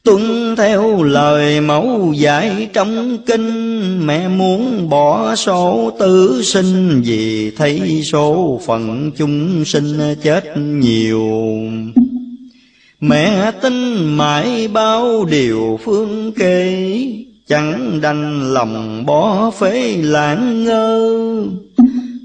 [0.07, 4.07] Tuân theo lời mẫu dạy trong kinh.
[4.07, 11.29] Mẹ muốn bỏ số tử sinh Vì thấy số phận chúng sinh chết nhiều.
[12.99, 16.87] Mẹ tin mãi bao điều phương kê,
[17.47, 21.09] Chẳng đành lòng bỏ phế lãng ngơ.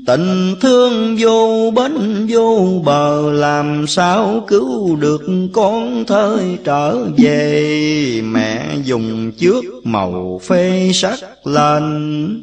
[0.06, 5.22] Tình thương vô bến vô bờ, Làm sao cứu được
[5.52, 8.20] con thời trở về?
[8.24, 12.42] Mẹ dùng trước màu phê sắc lên.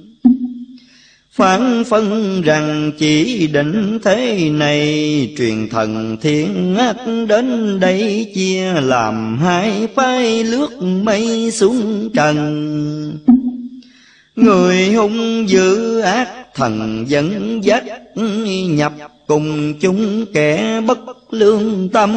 [1.31, 9.37] Phán phân rằng chỉ định thế này, Truyền thần thiên ác đến đây Chia làm
[9.37, 13.19] hai phái lướt mây xuống trần.
[14.35, 17.83] Người hung dữ ác thần dẫn dắt
[18.69, 18.93] Nhập
[19.27, 20.99] cùng chúng kẻ bất
[21.31, 22.13] lương tâm.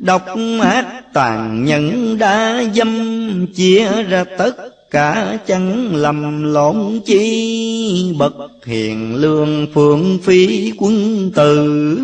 [0.00, 0.22] Độc
[0.62, 4.52] ác tàn nhẫn đã dâm Chia ra tất
[4.90, 8.14] cả chẳng lầm lộn chi.
[8.18, 8.34] Bậc
[8.66, 11.98] hiền lương phương phi quân tử.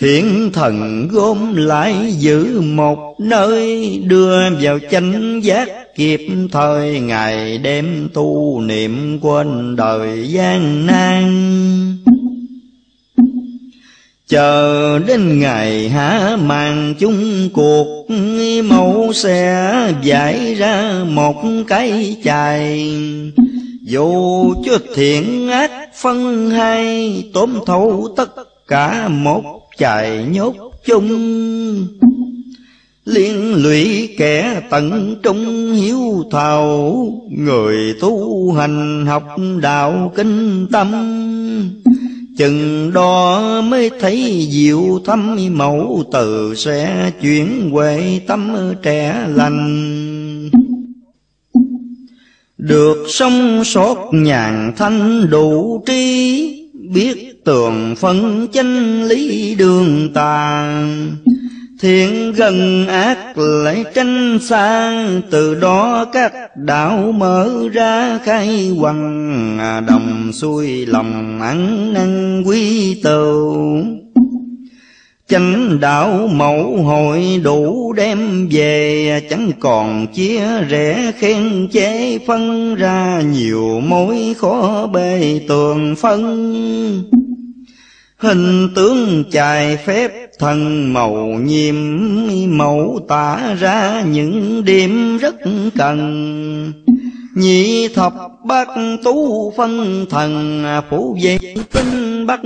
[0.00, 6.20] Thiện thần gom lại giữ một nơi, Đưa vào chánh giác kịp
[6.52, 7.00] thời.
[7.00, 11.96] Ngày đêm tu niệm quên đời gian nan.
[14.28, 18.06] Chờ đến ngày há màn chung cuộc,
[18.64, 19.72] Mẫu sẽ
[20.02, 21.36] giải ra một
[21.68, 22.92] cái chài.
[23.82, 28.30] Dù cho thiện ác phân hai, Tóm thấu tất
[28.68, 30.54] cả một chạy nhốt
[30.86, 31.08] chung.
[33.04, 36.94] Liên lụy kẻ tận trung hiếu thảo,
[37.30, 39.24] Người tu hành học
[39.60, 40.92] đạo kinh tâm.
[42.38, 50.50] Chừng đó mới thấy diệu thâm mẫu từ sẽ chuyển huệ tâm trẻ lành.
[52.58, 61.16] Được sống sót nhàn thanh đủ trí Biết tường phân chân lý đường tàn.
[61.80, 64.92] Thiện gần ác lại tranh xa,
[65.30, 69.58] Từ đó các đạo mở ra khai hoàng
[69.88, 73.56] Đồng xuôi lòng ăn năn quý tàu
[75.28, 83.22] Chánh đạo mẫu hội đủ đem về, Chẳng còn chia rẽ khen chế phân ra
[83.32, 86.22] Nhiều mối khó bề tường phân.
[88.16, 91.74] Hình tướng chài phép thần màu nhiệm,
[92.48, 95.34] mẫu tả ra những điểm rất
[95.78, 96.72] cần.
[97.38, 98.12] Nhị thập
[98.44, 98.68] bát
[99.04, 101.38] tú phân thần, Phủ về
[101.72, 102.40] tinh bắc,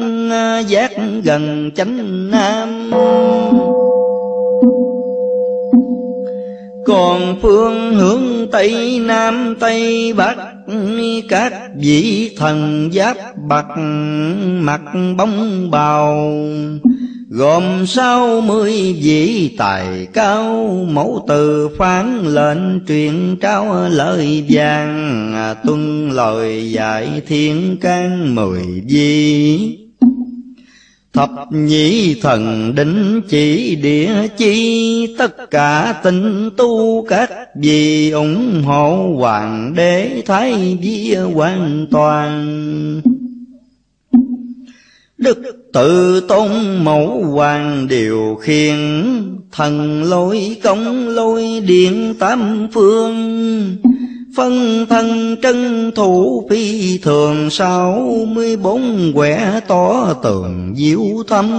[0.66, 0.90] giác
[1.24, 2.90] gần chánh nam.
[6.86, 10.36] Còn phương hướng tây nam tây bắc,
[11.28, 13.16] các vị thần giáp
[13.48, 13.66] bạc,
[14.60, 14.81] mặt
[15.16, 16.31] bóng bào
[17.34, 18.72] gồm sáu mươi
[19.02, 27.22] vị tài cao, mẫu từ phán lệnh truyền trao lời vàng à, tuân lời dạy
[27.26, 29.78] thiên can mười vi.
[31.12, 39.14] Thập nhị thần đính chỉ địa chi, Tất cả tinh tu các vị ủng hộ
[39.18, 43.02] hoàng đế thái vi hoàn toàn.
[45.18, 46.50] Đức tự tôn
[46.84, 48.76] mẫu hoàng điều khiển,
[49.52, 53.76] Thần lôi công lôi điện tam phương.
[54.36, 61.50] Phân thân trân thủ phi thường sáu mươi bốn quẻ tỏ tường diệu thâm.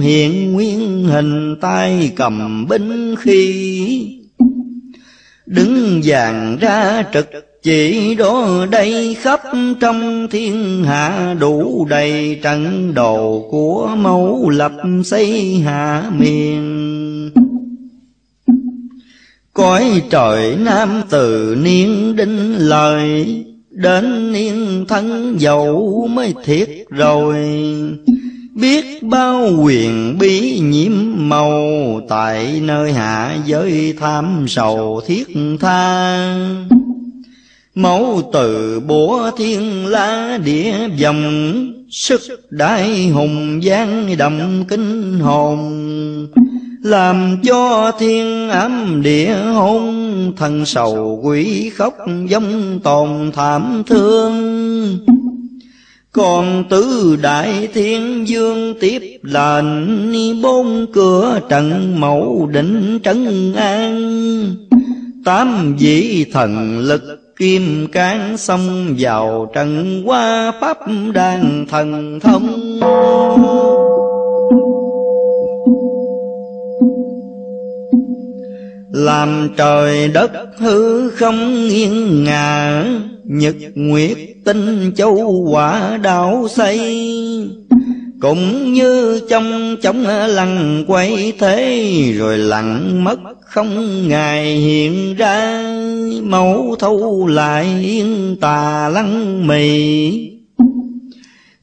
[0.00, 4.14] Hiện nguyên hình tay cầm binh khí.
[5.46, 7.30] Đứng vàng ra trực
[7.62, 9.40] chỉ đó đây khắp
[9.80, 14.72] trong thiên hạ đủ đầy trận đồ của mẫu lập
[15.04, 17.30] xây hạ miền.
[19.52, 27.36] Cõi trời nam từ niên đinh lời, đến niên thân dậu mới thiệt rồi.
[28.54, 30.92] Biết bao quyền bí nhiễm
[31.28, 31.62] màu,
[32.08, 35.26] tại nơi hạ giới tham sầu thiết
[35.60, 36.77] tha
[37.78, 45.58] mẫu từ búa thiên la địa dòng, Sức đại hùng giang đậm kinh hồn.
[46.82, 51.94] Làm cho thiên ám địa hôn, Thần sầu quỷ khóc
[52.26, 54.34] giống tồn thảm thương.
[56.12, 63.98] Còn tứ đại thiên dương tiếp lệnh, bốn cửa trận mẫu định trấn an.
[65.24, 70.78] Tám vị thần lực kim cán xông vào trận qua pháp
[71.14, 72.80] đàn thần thông.
[78.92, 82.84] Làm trời đất hư không nghiêng ngả,
[83.24, 86.80] nhật nguyệt tinh châu quả đạo xây
[88.20, 95.62] cũng như trong chóng lăn quay thế, rồi lặng mất không ngày hiện ra,
[96.22, 100.10] mẫu thâu lại yên tà lăng mì.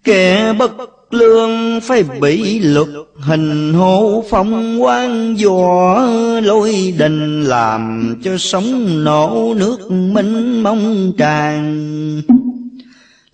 [0.03, 0.72] Kẻ bất
[1.11, 2.88] lương phải bị luật
[3.19, 6.02] hình hô phong quan dò,
[6.44, 11.82] lôi đình làm cho sống nổ nước minh mong tràn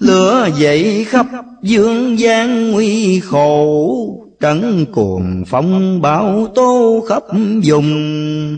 [0.01, 1.25] lửa dậy khắp
[1.61, 3.97] dương gian nguy khổ,
[4.41, 7.23] trấn cuồng phong bão tố khắp
[7.63, 8.57] vùng.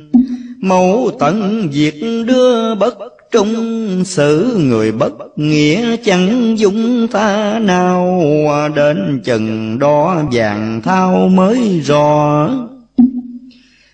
[0.62, 1.94] Mẫu tận diệt
[2.28, 2.98] đưa bất
[3.32, 8.22] trung, xử người bất nghĩa chẳng dung ta nào.
[8.76, 12.50] Đến chừng đó vàng thao mới rõ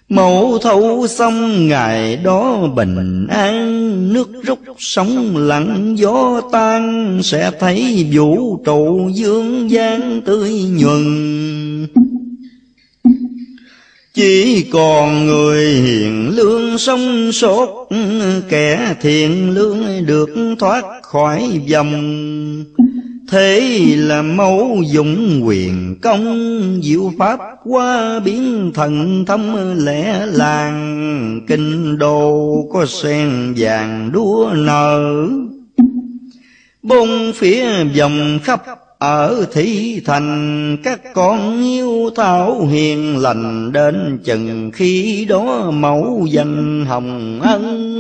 [0.09, 4.13] Mẫu thâu xong ngày đó bình an.
[4.13, 7.19] Nước rút sóng, lặng gió tan.
[7.23, 11.87] Sẽ thấy vũ trụ dương gian tươi nhuần.
[14.13, 17.69] Chỉ còn người hiền lương sống sốt,
[18.49, 20.29] Kẻ thiện lương được
[20.59, 21.93] thoát khỏi vòng.
[23.29, 23.59] Thế
[23.97, 31.41] là mẫu dụng quyền công, Diệu pháp qua biến thần thâm lẽ làng.
[31.47, 35.27] Kinh đô có sen vàng đua nở.
[36.83, 38.61] Bông phía dòng khắp
[38.99, 46.85] ở thị thành, các con yêu thảo hiền lành đến chừng khi đó mẫu danh
[46.85, 47.99] hồng ân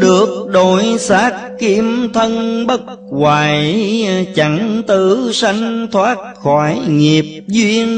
[0.00, 2.80] được đổi xác kim thân bất
[3.10, 7.88] hoài chẳng tử sanh thoát khỏi nghiệp duyên.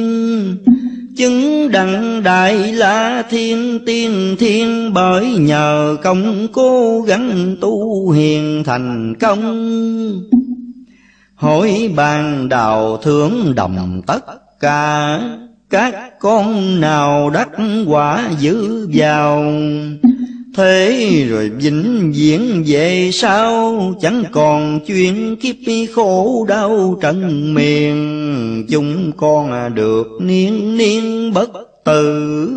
[1.16, 9.14] Chứng đặng đại la thiên, tiên thiên, bởi nhờ công cố gắng tu hiền thành
[9.20, 9.43] công.
[11.35, 14.24] Hỏi bàn đào thưởng đồng tất
[14.60, 15.20] cả,
[15.70, 17.48] các con nào đắc
[17.86, 19.52] quả giữ vào?
[20.56, 25.56] Thế rồi vĩnh viễn về sau, Chẳng còn chuyện kiếp
[25.94, 28.66] khổ đau trần miền.
[28.70, 31.51] Chúng con được niên niên bất
[31.85, 32.51] tử.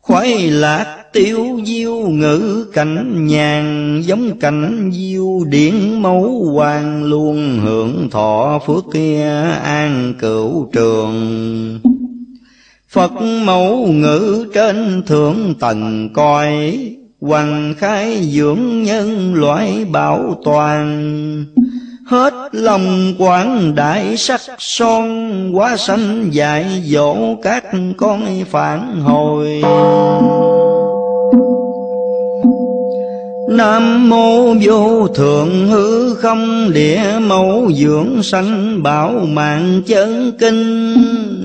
[0.00, 8.10] Khoái lạc tiêu diêu ngữ cảnh nhàn, Giống cảnh diêu điển mẫu hoàng Luôn hưởng
[8.10, 9.30] thọ phước kia
[9.62, 11.95] an cửu trường.
[12.96, 13.12] Phật
[13.44, 16.78] mẫu ngữ trên thượng tầng coi
[17.20, 21.44] Hoàng khai dưỡng nhân loại bảo toàn.
[22.06, 27.64] Hết lòng quảng đại sắc son Quá sanh dạy dỗ các
[27.96, 29.62] con phản hồi.
[33.48, 40.94] Nam mô vô thượng hư không địa mẫu dưỡng sanh bảo mạng chân kinh.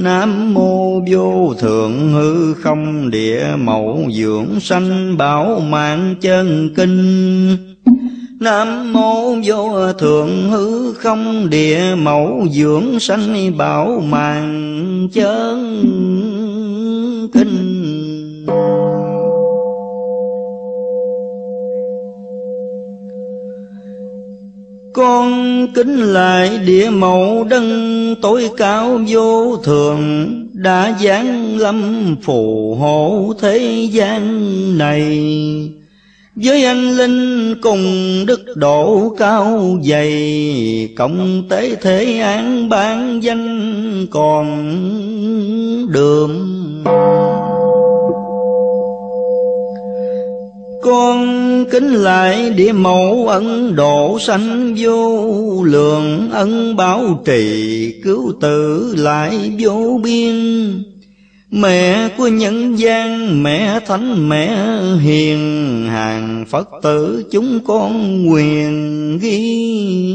[0.04, 7.58] Nam mô vô thượng hư không địa mẫu dưỡng sanh bảo mạng chân kinh.
[8.40, 16.41] Nam mô vô thượng hư không địa mẫu dưỡng sanh bảo mạng chân
[24.94, 33.34] Con kính lại địa mẫu đấng tối cao vô thường đã giáng lâm phù hộ
[33.40, 35.20] thế gian này.
[36.36, 37.86] Với anh linh cùng
[38.26, 44.46] đức độ cao dày, cộng tế thế án ban danh còn
[45.94, 46.32] đường.
[50.82, 58.94] Con kính lại địa mẫu ân độ sanh vô lượng ân bảo trì cứu tử
[58.98, 60.36] lại vô biên
[61.52, 64.56] Mẹ của nhân gian, mẹ thánh mẹ
[65.02, 65.40] hiền,
[65.90, 70.08] Hàng Phật tử chúng con quyền ghi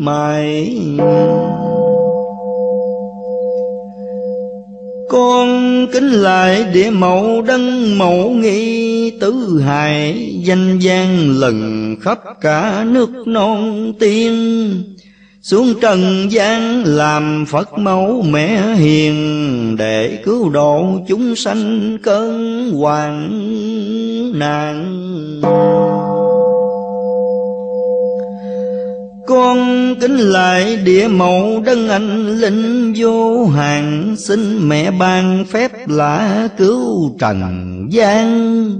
[0.00, 0.78] mãi.
[5.10, 12.84] Con kính lại địa mẫu đấng mẫu nghi tứ hài Danh gian lần khắp cả
[12.88, 14.34] nước non tiên.
[15.42, 23.28] Xuống trần gian làm Phật mẫu mẹ hiền, Để cứu độ chúng sanh cơn hoạn
[24.38, 25.00] nạn.
[29.30, 36.48] Con kính lại địa mẫu đấng anh linh vô hạn, Xin mẹ ban phép lạ
[36.58, 38.70] cứu trần gian.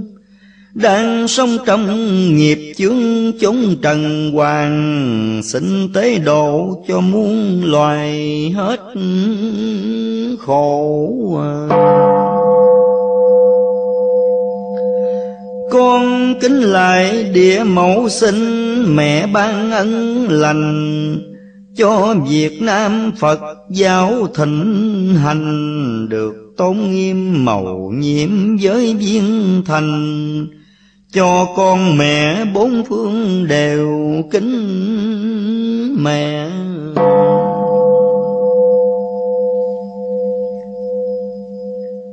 [0.73, 1.87] Đang sống trong
[2.35, 8.79] nghiệp chướng chúng trần hoàng, xin tế độ cho muôn loài hết
[10.39, 11.07] khổ
[15.71, 21.17] con kính lại địa mẫu sinh mẹ ban ân lành.
[21.77, 23.39] Cho Việt Nam Phật
[23.69, 30.47] giáo thịnh hành, được tôn nghiêm màu nhiệm với viên thành.
[31.13, 33.89] Cho con mẹ bốn phương đều
[34.31, 36.49] kính mẹ.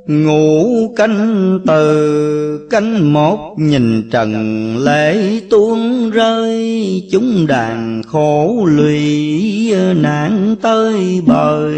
[0.09, 7.03] Ngủ canh từ, canh một, nhìn trần lễ tuôn rơi.
[7.13, 11.77] Chúng đàn khổ lụy, nạn tới bời.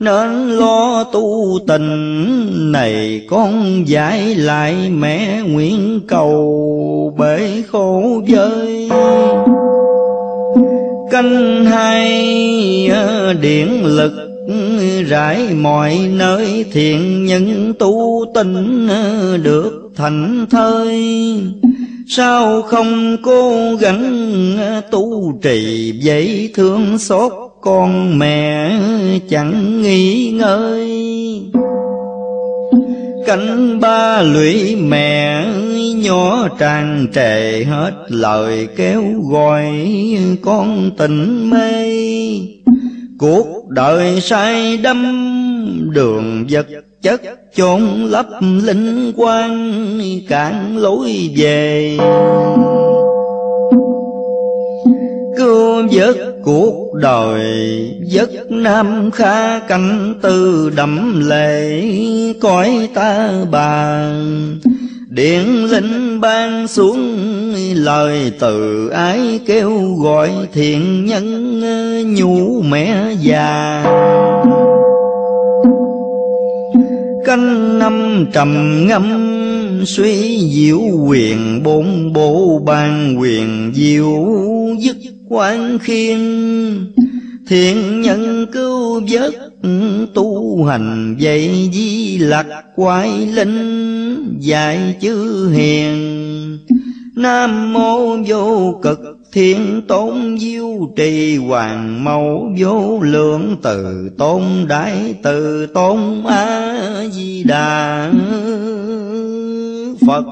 [0.00, 8.90] Nên lo tu tình, này con giải lại mẹ nguyện cầu bể khổ vơi
[11.10, 12.10] canh hai,
[13.40, 14.23] điện lực
[15.08, 21.04] rải mọi nơi thiện nhân tu tình ờ, được thành thơi.
[22.08, 28.78] Sao không cố gắng ờ, tu trì vậy thương xót con mẹ,
[29.28, 30.90] chẳng nghỉ ngơi.
[33.26, 35.46] Cánh ba lũy mẹ,
[35.96, 39.72] nhỏ tràn trề hết lời kéo gọi
[40.42, 41.84] con tình mê.
[43.18, 45.00] Cuộc đời sai đắm
[45.92, 46.66] đường vật
[47.02, 47.20] chất
[47.56, 49.80] chôn lấp linh quan
[50.28, 51.96] cản lối về.
[55.36, 57.44] Cứu vớt cuộc đời
[58.12, 61.82] vất nam kha cảnh tư đậm lệ,
[62.40, 64.58] cõi ta bàn
[65.14, 67.24] điện linh ban xuống,
[67.74, 71.60] lời từ ái kêu gọi thiện nhân
[72.14, 73.84] nhũ mẹ già.
[77.24, 79.04] Canh năm trầm ngâm,
[79.86, 84.26] suy diệu quyền bốn bộ ban quyền diệu
[84.78, 84.96] dứt
[85.28, 86.18] quan khiên.
[87.48, 89.34] Thiện nhân cứu vớt
[90.14, 92.46] tu hành dạy di lạc
[92.76, 96.58] quái linh, dạy chữ hiền.
[97.16, 98.98] Nam mô vô cực
[99.32, 107.44] thiên tôn diêu trì, hoàng mẫu vô lượng từ tôn đại từ tôn a di
[107.44, 108.12] đà
[110.06, 110.24] phật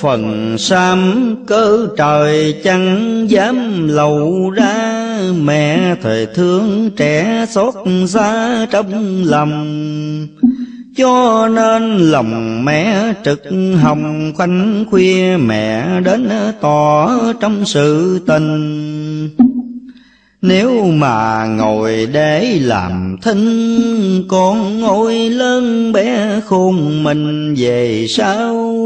[0.00, 5.02] phần sam cơ trời chẳng dám lầu ra.
[5.42, 7.74] Mẹ thời thương trẻ xót
[8.06, 9.66] xa trong lòng.
[10.96, 13.42] Cho nên lòng mẹ trực
[13.82, 15.36] hồng khoanh khuya.
[15.36, 16.28] Mẹ đến
[16.60, 17.10] tỏ
[17.40, 19.30] trong sự tình.
[20.42, 28.76] Nếu mà ngồi để làm thinh Con ngồi lớn bé khôn mình về sau.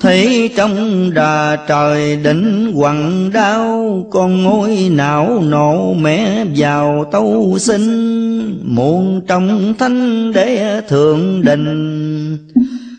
[0.00, 8.60] Thấy trong đà trời đỉnh quặng đau, Con ngôi não nộ mẹ vào tâu sinh.
[8.64, 12.38] Muôn trong thanh để thượng đình,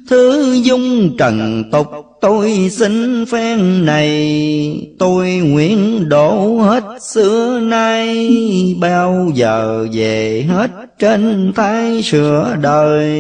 [0.09, 1.87] Thứ dung trần tục
[2.21, 4.95] tôi xin phen này.
[4.99, 8.27] Tôi nguyện đổ hết xưa nay,
[8.79, 13.17] bao giờ về hết trên thái sửa đời.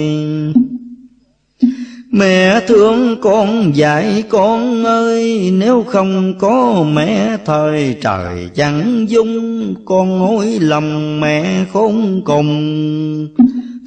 [2.11, 9.73] Mẹ thương con dạy con ơi, Nếu không có mẹ, thời trời chẳng dung.
[9.85, 13.27] Con ngồi lòng mẹ khốn cùng.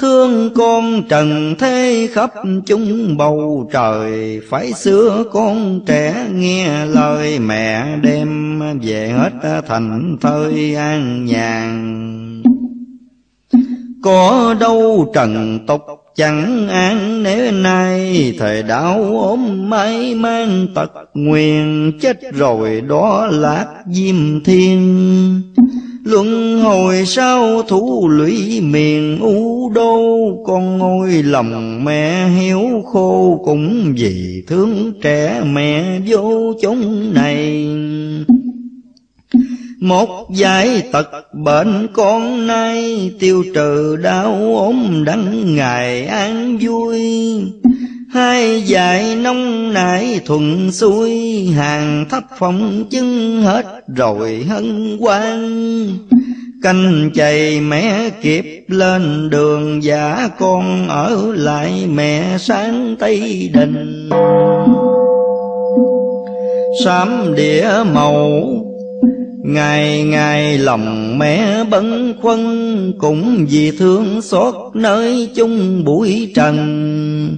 [0.01, 2.31] Thương con trần thế khắp
[2.67, 4.41] chúng bầu trời.
[4.49, 12.43] Phải xưa con trẻ nghe lời mẹ đem Về hết thành thơi an nhàn.
[14.03, 15.81] Có đâu trần tục
[16.17, 23.67] chẳng an nếu nay, thời đạo ốm mấy mang tật nguyền, chết rồi đó lạc
[23.93, 25.43] diêm thiên.
[26.05, 30.09] Luân hồi sau thủ lũy miền u đô,
[30.47, 37.67] con ngôi lòng mẹ hiếu khô cũng vì thương trẻ mẹ vô chúng này
[39.85, 47.01] một giải tật bệnh con nay, tiêu trừ đau ốm đắng ngày an vui.
[48.11, 53.65] Hai dạy nông nải thuận xuôi, hàng thấp phong chứng hết
[53.97, 55.89] rồi hân hoan.
[56.63, 64.09] Canh chày mẹ kịp lên đường giả con ở lại mẹ sáng tây đình.
[66.85, 68.64] Sám địa màu
[69.45, 77.37] Ngày ngày lòng mẹ bấn khuân Cũng vì thương xót nơi chung bụi trần.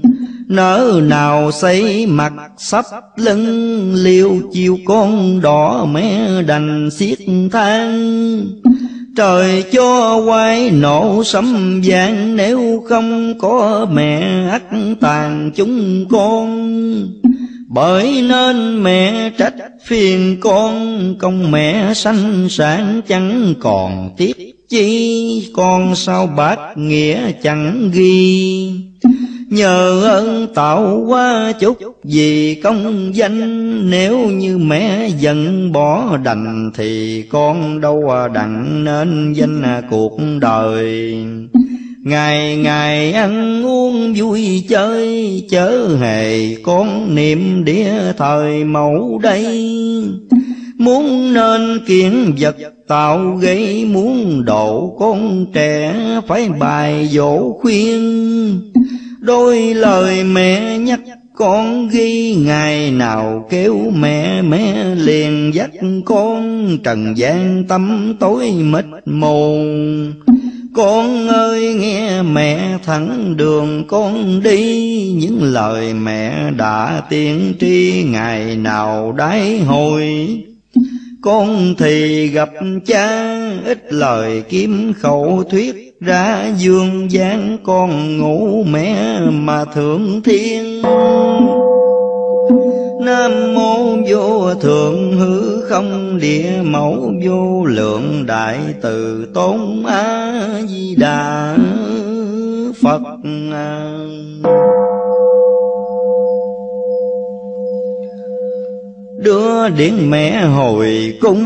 [0.48, 2.84] Nỡ nào xây mặt sắp
[3.16, 7.18] lưng Liêu chiều con đỏ mẹ đành xiết
[7.52, 8.46] than
[9.16, 14.62] Trời cho quay nổ sấm vàng Nếu không có mẹ ắt
[15.00, 16.46] tàn chúng con
[17.68, 24.32] bởi nên mẹ trách phiền con, công mẹ sanh sản chẳng còn tiếp
[24.68, 25.52] chi.
[25.56, 28.72] Con sao bác nghĩa chẳng ghi.
[29.50, 37.22] Nhờ ơn tạo qua chút vì công danh, nếu như mẹ giận bỏ đành thì
[37.22, 41.16] con đâu đặng nên danh cuộc đời.
[42.06, 49.46] Ngày ngày ăn uống vui chơi, Chớ hề con niệm đĩa thời mẫu đây.
[50.78, 52.56] Muốn nên kiện vật
[52.88, 55.94] tạo gây Muốn độ con trẻ
[56.26, 58.00] phải bài dỗ khuyên.
[59.20, 61.00] Đôi lời mẹ nhắc
[61.34, 65.70] con ghi, ngày nào kêu mẹ mẹ liền dắt
[66.04, 66.68] con.
[66.84, 69.64] Trần gian tâm tối mịt mù
[70.76, 75.12] con ơi, nghe mẹ thẳng đường, con đi.
[75.16, 80.28] Những lời mẹ đã tiên tri, ngày nào đái hồi.
[81.22, 82.50] Con thì gặp
[82.86, 85.96] cha, ít lời kiếm khẩu thuyết.
[86.00, 90.82] Ra dương gian con ngủ mẹ mà thượng thiên.
[93.00, 100.94] Nam mô vô thượng hư không, địa mẫu vô lượng đại từ, tôn a di
[100.94, 101.56] đà
[102.82, 103.00] phật.
[109.18, 111.44] Đưa điện mẹ hồi cung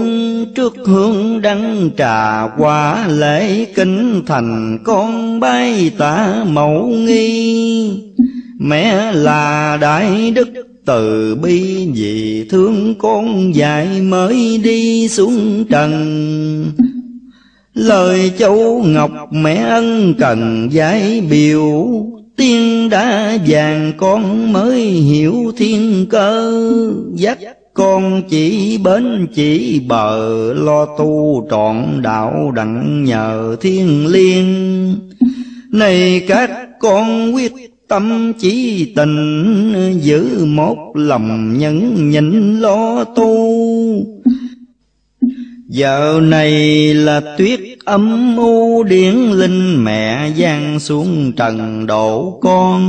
[0.54, 7.90] trước hương đăng trà quả lễ kính thành con bay tả mẫu nghi.
[8.58, 10.48] Mẹ là đại đức
[10.86, 16.72] từ bi vì thương con dạy mới đi xuống trần.
[17.74, 21.88] Lời châu ngọc mẹ ân cần giải biểu,
[22.36, 26.52] tiên đã vàng con mới hiểu thiên cơ.
[27.14, 27.38] Dắt
[27.74, 34.94] con chỉ bến chỉ bờ, lo tu trọn đạo đặng nhờ thiên liêng.
[35.72, 36.50] Này các
[36.80, 43.36] con quyết Tâm chỉ tình, giữ một lòng nhẫn nhịn lo tu.
[45.68, 46.54] Giờ này
[46.94, 52.80] là tuyết âm u điển linh mẹ giang xuống trần độ con.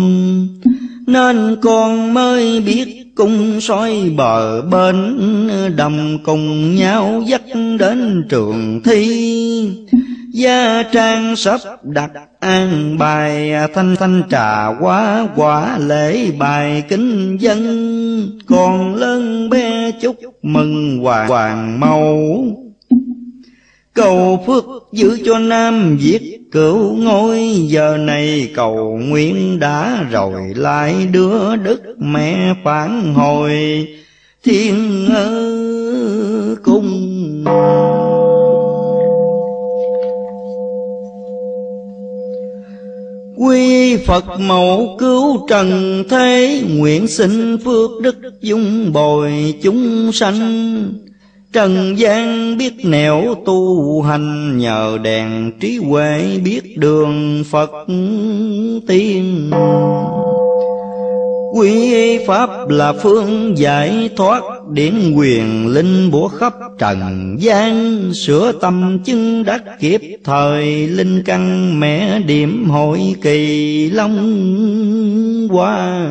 [1.08, 5.18] Nên con mới biết cung soi bờ bên
[5.78, 7.42] Đồng cùng nhau dắt
[7.80, 9.70] đến trường thi.
[10.34, 18.40] Gia trang sắp đặt an bài, thanh thanh trà quá, quả lễ bài kính dân.
[18.46, 22.18] Còn lớn bé chúc mừng hoàng hoàng màu
[23.94, 31.08] Cầu phước giữ cho Nam Việt cửu ngôi, Giờ này cầu nguyện đã rồi lại
[31.12, 33.88] đưa đức mẹ phản hồi.
[34.44, 35.08] Thiên
[36.64, 36.88] cung
[43.42, 50.94] Quy Phật mẫu cứu trần thế, Nguyện xin phước đức dung bồi chúng sanh.
[51.54, 57.72] Trần gian biết nẻo tu hành, Nhờ đèn trí huệ biết đường Phật
[58.88, 59.52] tiên.
[61.56, 69.00] Quy Pháp là phương giải thoát Điển quyền linh bủa khắp trần gian, Sửa tâm
[69.06, 70.88] chứng đắc kiếp thời.
[70.88, 76.08] Linh căn mẹ điểm hội kỳ long hoa.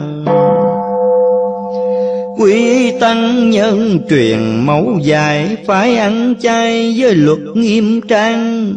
[2.39, 8.73] Quy tăng nhân truyền mẫu dài Phải ăn chay với luật nghiêm trang.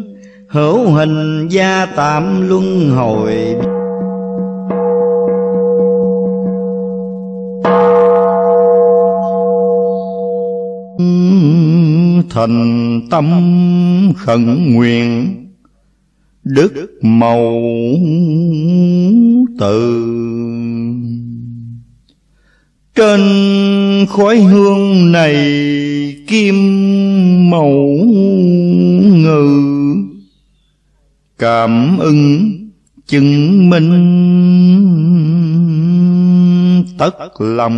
[0.47, 3.55] Hữu hình gia tạm luân hồi
[12.34, 13.26] thành tâm
[14.18, 15.35] khẩn nguyện,
[16.43, 17.61] đức màu
[19.60, 20.03] từ
[22.95, 23.22] trên
[24.10, 25.35] khói hương này
[26.27, 26.55] kim
[27.49, 27.72] màu
[29.03, 29.60] ngự,
[31.39, 32.51] cảm ứng
[33.07, 33.93] chứng minh
[36.97, 37.77] tất lòng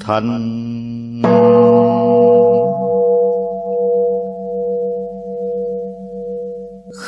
[0.00, 0.71] thành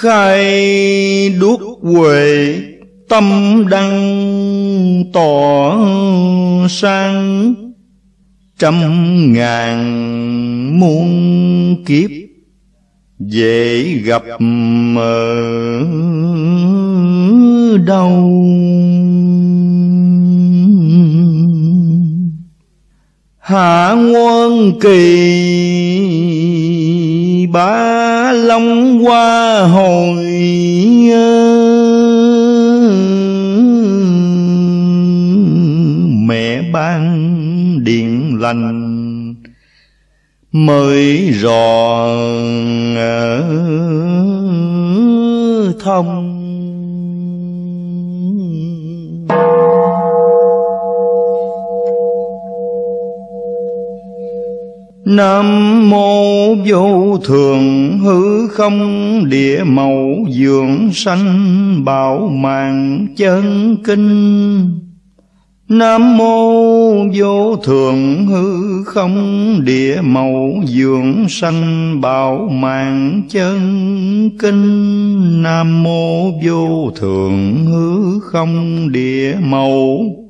[0.04, 2.56] khai đuốc huệ,
[3.08, 3.24] tâm
[3.70, 5.76] đăng tỏ
[6.68, 7.54] sang
[8.58, 8.74] trăm
[9.32, 12.10] ngàn muôn kiếp
[13.18, 15.34] dễ gặp mờ
[17.86, 18.44] đâu
[23.44, 24.96] hạ nguồn kỳ
[27.52, 30.24] ba long hoa hồi
[36.26, 37.18] mẹ ban
[37.84, 39.34] điện lành
[40.52, 42.06] mới rò
[45.84, 46.34] thông.
[55.16, 58.78] Nam mô vô thường hư không
[59.28, 64.80] địa mẫu dưỡng sanh bảo mạng chân kinh.
[65.68, 66.52] Nam mô
[67.14, 73.60] vô thường hư không địa mẫu dưỡng sanh bảo mạng chân
[74.38, 75.42] kinh.
[75.42, 80.23] Nam mô vô thường hư không địa mẫu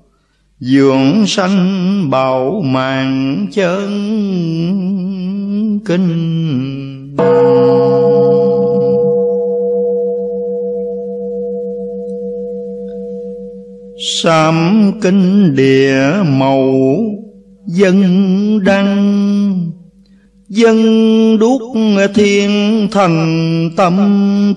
[0.60, 3.90] dưỡng sanh bảo mạng chân
[5.84, 6.30] kinh.
[14.22, 16.72] Sám kinh địa màu
[17.66, 18.04] dân
[18.64, 19.73] đăng.
[20.48, 21.62] Dân đuốc
[22.14, 23.94] thiên thần tâm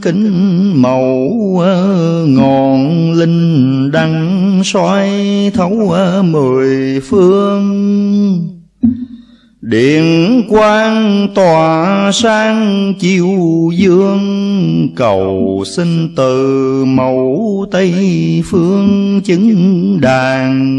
[0.02, 5.10] kính màu ờ, Ngọn linh đăng soi
[5.54, 7.68] thấu ờ, mười phương.
[9.62, 17.94] Điện quang tỏa sang chiều dương, Cầu xin từ mẫu Tây
[18.46, 20.78] phương chứng đàn.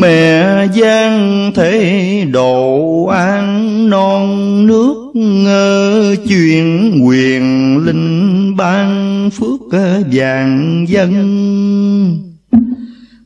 [0.00, 9.60] Mẹ giang thế độ an non, nước ngơ Chuyện quyền linh ban phước
[10.12, 11.12] vàng dân.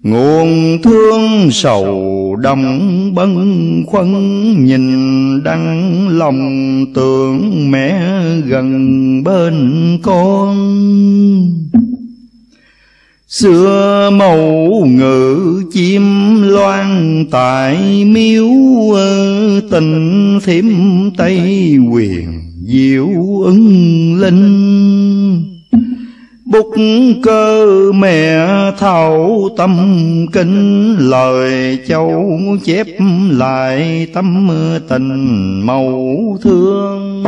[0.03, 3.35] Nguồn thương sầu đồng bân
[3.87, 4.15] khuân
[4.65, 8.01] Nhìn đăng lòng tưởng mẹ
[8.47, 10.57] gần bên con.
[13.31, 16.03] Xưa mẫu ngự chim
[16.43, 18.47] loan tại miếu
[18.95, 20.65] ờ, Tình thiểm
[21.17, 23.09] Tây quyền diệu
[23.45, 25.61] ứng linh.
[26.45, 26.67] Bục
[27.23, 28.47] cơ mẹ
[28.79, 29.77] thảo tâm
[30.33, 32.87] kinh Lời châu chép
[33.31, 34.49] lại tâm
[34.89, 37.25] tình màu thương.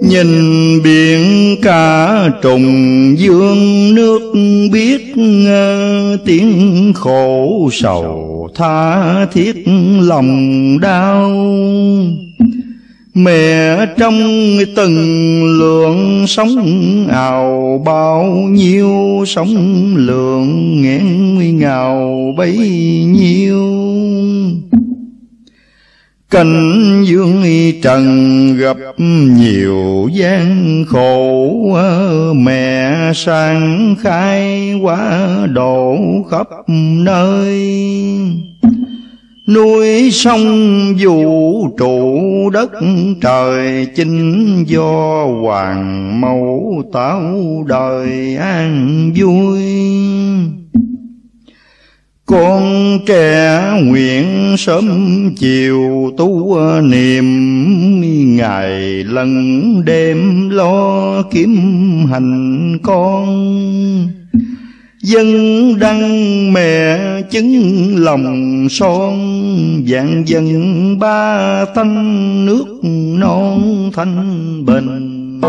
[0.00, 0.28] Nhìn
[0.82, 4.32] biển cả trùng dương, nước
[4.72, 5.14] biết
[6.24, 9.64] tiếng khổ sầu, tha thiết
[10.00, 11.30] lòng đau.
[13.14, 14.20] Mẹ trong
[14.76, 19.54] từng lượng sống ào, bao nhiêu Sống
[19.96, 22.56] lượng nghẹn nguy ngào bấy
[23.06, 23.60] nhiêu.
[26.30, 27.44] Cảnh dương
[27.82, 31.52] trần gặp nhiều gian khổ,
[32.34, 35.96] Mẹ sang khai quá độ
[36.30, 36.46] khắp
[37.04, 37.60] nơi.
[39.48, 42.70] Núi sông vũ trụ đất
[43.22, 49.60] trời Chính do hoàng mẫu tạo đời an vui
[52.30, 54.84] con trẻ nguyện sớm
[55.36, 57.26] chiều tu niệm,
[58.36, 58.70] ngày
[59.04, 61.56] lần đêm lo kiếm
[62.10, 63.26] hành con.
[65.02, 65.28] Dân
[65.78, 66.98] đăng mẹ
[67.30, 69.14] chứng lòng son,
[69.86, 72.80] vạn dân ba thanh nước
[73.18, 75.40] non thanh bình.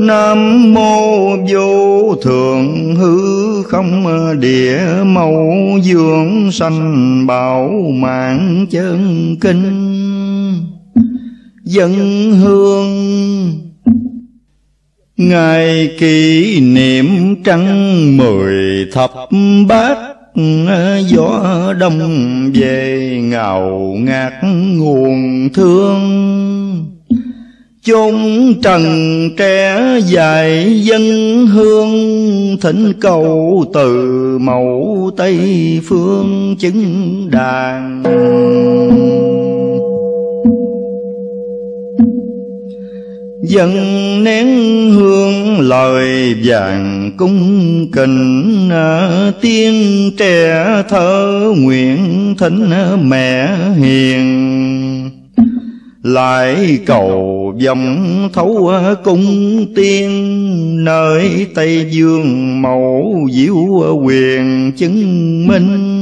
[0.00, 4.06] Nam mô vô thượng hư không
[4.40, 9.64] địa mẫu dương sanh bảo mạng chân kinh.
[11.64, 11.92] Dân
[12.32, 12.88] hương.
[15.16, 17.06] Ngày kỷ niệm
[17.44, 19.10] trăng mười thập
[19.68, 19.98] bát,
[21.06, 22.00] Gió đông
[22.54, 24.32] về ngào ngạt
[24.76, 26.57] nguồn thương
[27.88, 28.84] chung trần
[29.36, 31.02] trẻ dài dân
[31.46, 31.90] hương,
[32.60, 35.38] thỉnh cầu từ mẫu tây
[35.84, 38.02] phương chứng đàn.
[43.42, 43.70] Dân
[44.24, 44.46] nén
[44.92, 49.74] hương lời vàng cung kình à, tiên
[50.18, 52.70] trẻ thơ nguyện thỉnh
[53.08, 54.48] mẹ hiền.
[56.02, 58.72] Lại cầu vọng thấu
[59.04, 65.94] cung tiên, nơi tây dương mẫu diệu quyền chứng minh.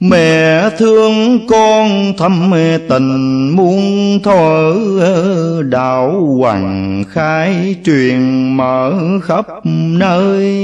[0.00, 2.52] Mẹ thương con thâm
[2.88, 4.74] tình muôn thở,
[5.70, 8.92] Đạo hoàng khai truyền mở
[9.22, 9.46] khắp
[9.98, 10.54] nơi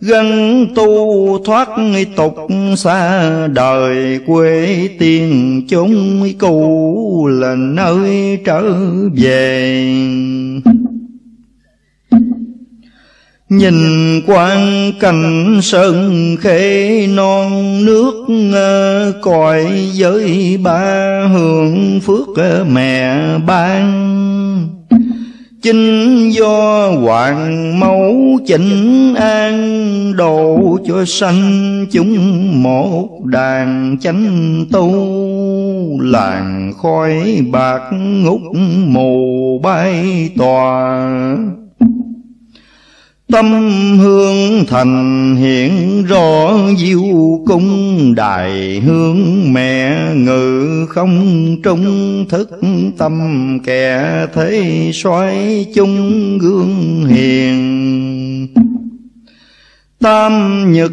[0.00, 1.68] gân tu thoát
[2.16, 2.34] tục
[2.76, 8.62] xa đời quê tiên, chúng cũ là nơi trở
[9.14, 9.84] về.
[13.48, 13.74] Nhìn
[14.26, 18.26] quan cảnh sơn khê non, nước
[19.22, 22.28] Cõi giới ba hưởng phước
[22.68, 24.19] mẹ ban.
[25.62, 34.90] Chính do hoàng mẫu chỉnh an Độ cho sanh chúng một đàn chánh tu.
[36.00, 38.40] Làng khói bạc ngút
[38.86, 41.10] mù bay tòa.
[43.32, 43.52] Tâm
[43.98, 52.50] hương thành hiện rõ diệu cung, Đài hương mẹ ngự không trung, thức
[52.98, 53.12] tâm
[53.64, 58.46] kẻ thế xoay chung gương hiền.
[60.00, 60.92] Tam nhật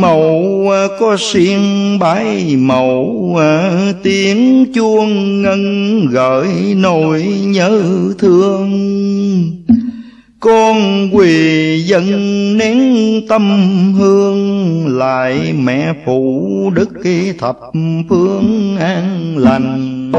[0.00, 0.64] màu
[1.00, 1.58] có xiên
[2.00, 3.36] bái màu
[4.02, 7.82] Tiếng chuông ngân gợi nỗi nhớ
[8.18, 8.70] thương
[10.40, 12.04] con quỳ dân
[12.56, 12.78] nén
[13.28, 13.42] tâm
[13.94, 16.88] hương, lại mẹ phụ đức
[17.38, 17.56] thập
[18.08, 20.12] phương an lành.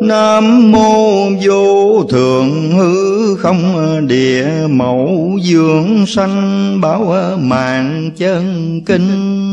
[0.00, 9.47] Nam mô vô thượng hư không địa mẫu dưỡng sanh bảo mạng chân kinh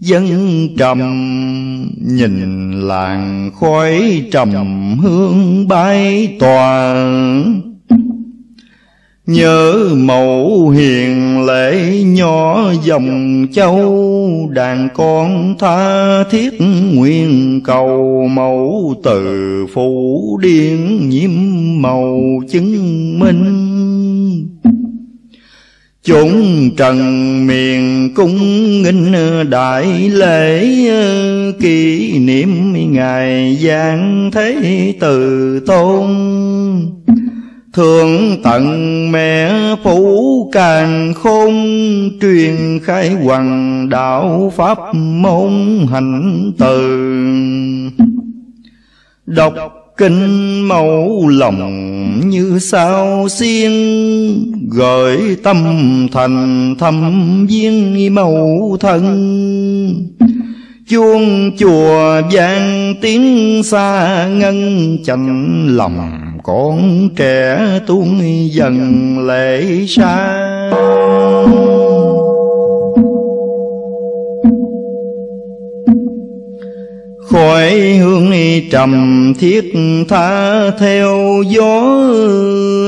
[0.00, 0.98] dân trầm
[2.00, 4.54] nhìn làng khói trầm
[4.98, 6.94] hương bay tòa.
[9.26, 16.60] Nhớ mẫu hiền lễ nhỏ dòng châu, Đàn con tha thiết
[16.92, 21.30] nguyện cầu mẫu từ phủ điên nhiễm
[21.82, 23.67] màu chứng minh.
[26.08, 26.96] Chúng trần
[27.46, 28.36] miền cung
[28.82, 29.12] nghinh
[29.50, 36.06] đại lễ ờ, Kỷ niệm ngày giang thế từ tôn.
[37.72, 38.64] Thượng tận
[39.12, 39.52] mẹ
[39.84, 41.52] phủ càng khôn,
[42.20, 45.52] Truyền khai hoàng đạo pháp môn
[45.90, 47.04] hành từ.
[49.26, 53.72] Đọc kinh mẫu lòng như sao xiên
[54.70, 55.56] gợi tâm
[56.12, 59.04] thành thâm viên mẫu thân.
[60.88, 66.10] Chuông chùa vang tiếng xa ngân chạnh lòng
[66.42, 68.20] con trẻ tuôn
[68.50, 70.44] dần lệ xa.
[77.30, 78.17] Khỏi hương
[78.70, 79.72] trầm thiết
[80.08, 81.80] tha theo gió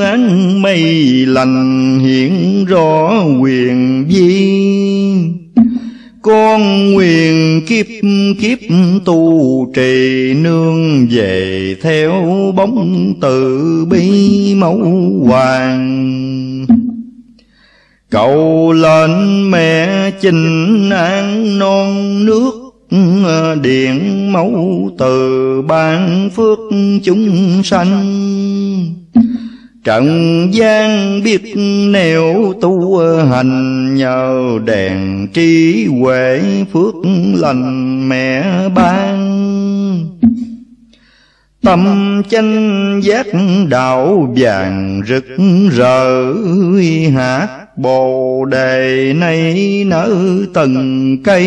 [0.02, 0.82] án mây
[1.26, 4.60] lành hiện rõ quyền vi.
[6.22, 7.86] Con nguyện kiếp
[8.40, 8.58] kiếp
[9.04, 12.12] tu trì nương về theo
[12.56, 14.78] bóng từ bi mẫu
[15.26, 16.66] hoàng.
[18.10, 19.10] Cầu lên
[19.50, 22.59] mẹ chinh an non nước
[23.62, 26.58] điện mẫu từ ban phước
[27.04, 28.16] chúng sanh.
[29.84, 31.54] Trần gian biết
[31.90, 32.98] nẻo tu
[33.30, 36.42] hành Nhờ đèn trí huệ
[36.72, 36.94] phước
[37.34, 38.44] lành mẹ
[38.74, 39.40] ban.
[41.62, 43.26] Tâm chánh giác
[43.68, 45.26] đạo vàng rực
[45.70, 46.32] rỡ
[47.16, 50.16] Hát bồ đề nay nở
[50.54, 51.46] từng cây.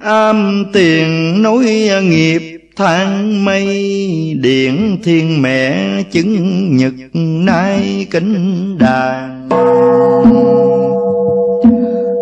[0.00, 1.64] Am tiền nối
[2.02, 3.66] nghiệp tháng mây,
[4.40, 6.92] điện thiên mẹ chứng nhật
[7.44, 9.48] nay kính đàn.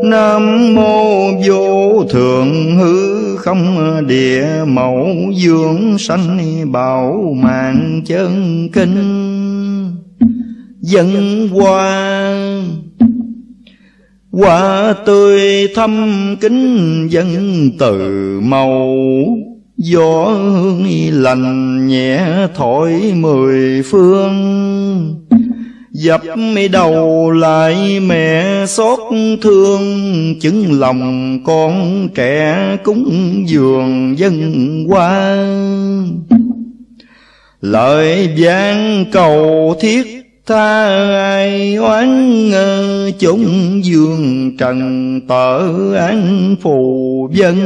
[0.04, 3.76] Nam mô vô thượng hư không
[4.06, 6.38] địa mẫu dương sanh
[6.72, 9.29] bảo mạng chân kinh
[10.80, 12.36] dân hoa.
[14.32, 18.96] Hoa tươi thâm kính dân từ màu,
[19.76, 22.20] Gió hương lành nhẹ
[22.54, 25.26] thổi mười phương.
[25.92, 26.22] Dập
[26.72, 28.98] đầu lại mẹ xót
[29.42, 29.84] thương,
[30.40, 36.06] Chứng lòng con trẻ cúng dường dân quan
[37.60, 40.19] Lời gian cầu thiết
[40.50, 40.86] tha
[41.18, 42.50] ai oán
[43.18, 47.56] chúng dương trần tở án phù dân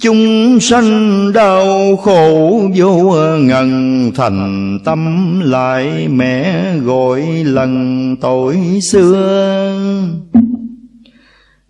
[0.00, 9.78] Chúng sanh đau khổ vô ngần, Thành tâm lại mẹ gọi lần tội xưa.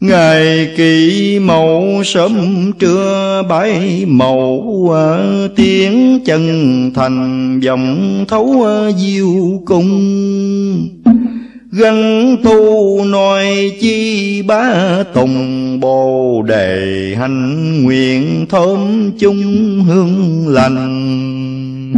[0.01, 2.33] Ngày kỳ mậu sớm
[2.79, 9.89] trưa bãi mậu ờ, Tiếng chân thành vọng thấu ờ, diêu cung.
[11.71, 14.73] Gân tu nói chi bá
[15.15, 19.43] tùng, bồ đề hành nguyện thơm chung
[19.89, 21.95] hương lành.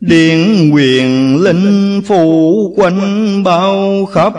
[0.00, 4.32] Điện quyền linh phủ quanh bao khắp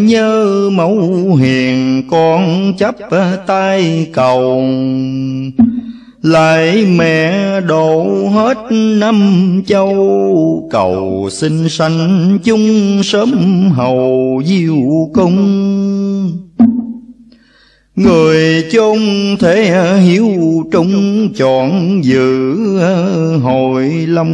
[0.00, 2.94] Nhớ mẫu hiền, con chấp
[3.46, 4.62] tay cầu.
[6.22, 13.30] Lại mẹ độ hết năm châu, Cầu xin sanh chung sớm
[13.70, 14.76] hầu diêu
[15.14, 15.36] cung.
[17.96, 18.98] Người chung
[19.40, 20.28] thể hiếu
[20.72, 22.54] trung chọn giữ
[23.42, 24.28] hội lâm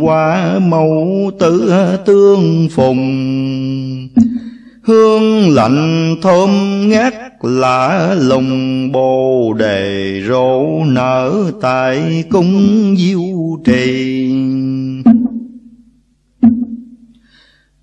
[0.00, 1.72] qua mẫu tử
[2.06, 3.93] tương phùng.
[4.86, 6.50] Hương lạnh thơm
[6.88, 13.22] ngát lạ lùng, bồ đề rộ nở tại cung diêu
[13.64, 14.30] trì.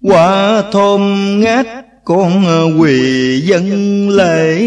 [0.01, 1.01] Quả thơm
[1.39, 1.67] ngát
[2.03, 2.43] con
[2.81, 4.59] quỳ dân lễ,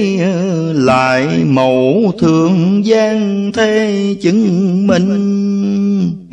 [0.75, 6.24] lại mẫu thượng gian thế chứng minh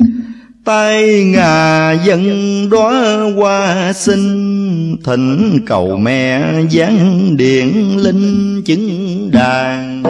[0.64, 2.22] tay ngà dân
[2.70, 4.96] đóa hoa sinh.
[5.04, 10.02] Thỉnh cầu mẹ giáng điện linh chứng đàn.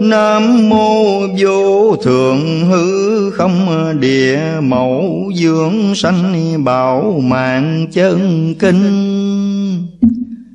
[0.00, 3.66] Nam mô vô thượng hư không
[4.00, 8.82] địa mẫu dưỡng sanh bảo mạng chân kinh.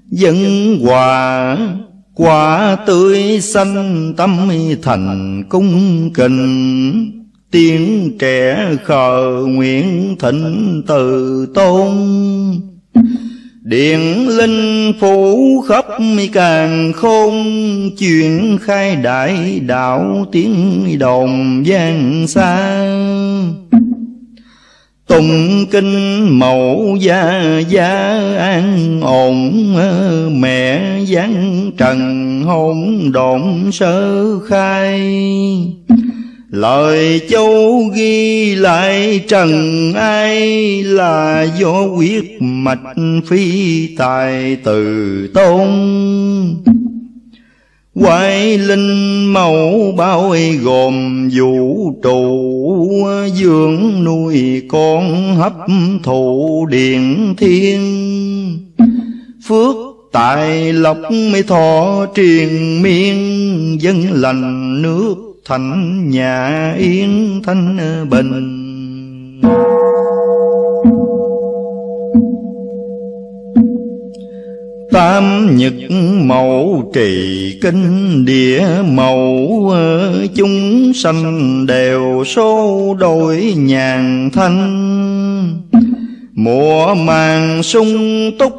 [0.10, 0.36] Dân
[0.82, 1.57] hòa
[2.16, 4.50] Quả tươi xanh tâm
[4.84, 11.92] thành cung kình, Tiếng trẻ khờ nguyện thịnh từ tôn.
[13.62, 15.86] Điện linh phủ khắp
[16.34, 17.34] càng khôn
[17.98, 22.86] Chuyện khai đại đạo tiếng đồng gian xa.
[25.07, 27.90] Tùng kinh mẫu gia gia,
[28.38, 29.52] an ổn
[30.41, 35.02] Mẹ giáng trần, hôn độn sơ khai.
[36.49, 42.95] Lời châu ghi lại trần ai Là do quyết mạch
[43.27, 45.69] phi tài từ tôn.
[48.02, 55.54] Quái linh mẫu bao gồm vũ trụ dưỡng nuôi con hấp
[56.04, 57.80] thụ điện thiên.
[59.48, 59.76] Phước
[60.12, 60.98] tại lộc
[61.32, 65.16] mới thọ triền miên, Dân lành nước
[65.46, 67.78] thành nhà yên thanh
[68.10, 68.62] bình.
[74.96, 75.74] Tam nhật
[76.26, 85.62] mẫu trì kinh địa mẫu ờ, Chúng sanh đều số đổi nhàn thanh.
[86.34, 88.54] Mùa màng sung túc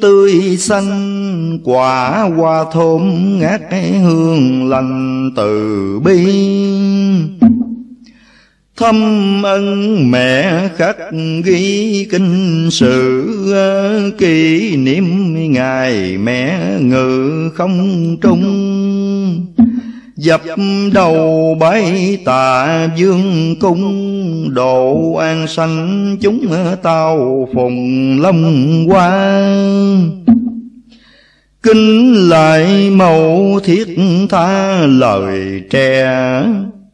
[0.00, 3.60] tươi xanh, Quả hoa thơm ngát
[4.02, 6.26] hương lành từ bi.
[8.80, 10.96] Thâm ân mẹ khắc
[11.44, 18.44] ghi kinh sử ờ, Kỷ niệm ngày mẹ ngự không trung.
[20.16, 20.40] Dập
[20.92, 26.46] đầu bái tạ dương cung, Độ an sanh chúng
[26.82, 28.44] tao phùng lâm
[28.88, 30.10] quan
[31.62, 33.96] Kinh lại mẫu thiết
[34.30, 36.12] tha lời trẻ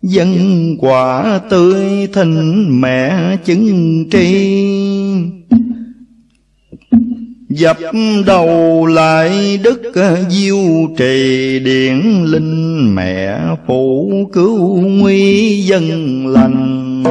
[0.08, 4.46] Dân quả tươi thịnh mẹ chứng tri.
[7.48, 7.76] Dập
[8.26, 9.82] đầu lại đức
[10.30, 10.56] diêu
[10.96, 17.02] trì điển linh mẹ phụ cứu nguy dân lành.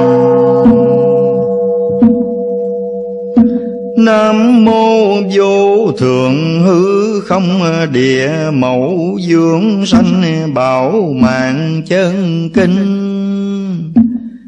[3.98, 7.62] Nam mô vô thượng hư không
[7.94, 12.76] địa mẫu dưỡng sanh bảo mạng chân kinh.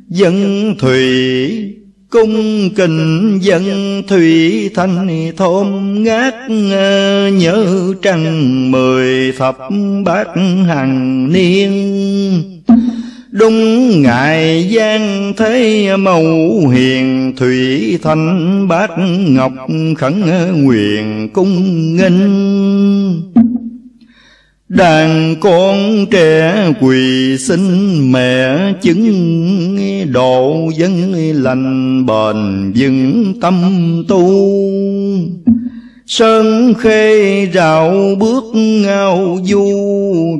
[0.09, 1.73] Dân thủy
[2.09, 3.63] cung kình dân
[4.07, 5.67] thủy thanh thôn
[6.03, 6.33] ngát
[7.33, 7.65] nhớ
[8.01, 9.57] trăng mười thập
[10.05, 10.27] bát
[10.67, 12.56] hằng niên.
[13.39, 18.89] Đúng ngài gian thế mẫu hiền, Thủy thanh bát
[19.27, 19.53] ngọc
[19.97, 20.23] khẩn
[20.63, 22.13] nguyện cung nghênh.
[24.69, 27.61] Đàn con trẻ quỳ xin
[28.11, 29.77] mẹ chứng
[30.11, 33.53] Độ dân lành bền vững tâm
[34.07, 34.51] tu.
[36.07, 39.86] Sơn khê rào bước ngao du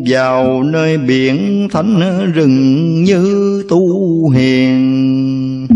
[0.06, 5.68] vào nơi biển thánh rừng như tu hiền.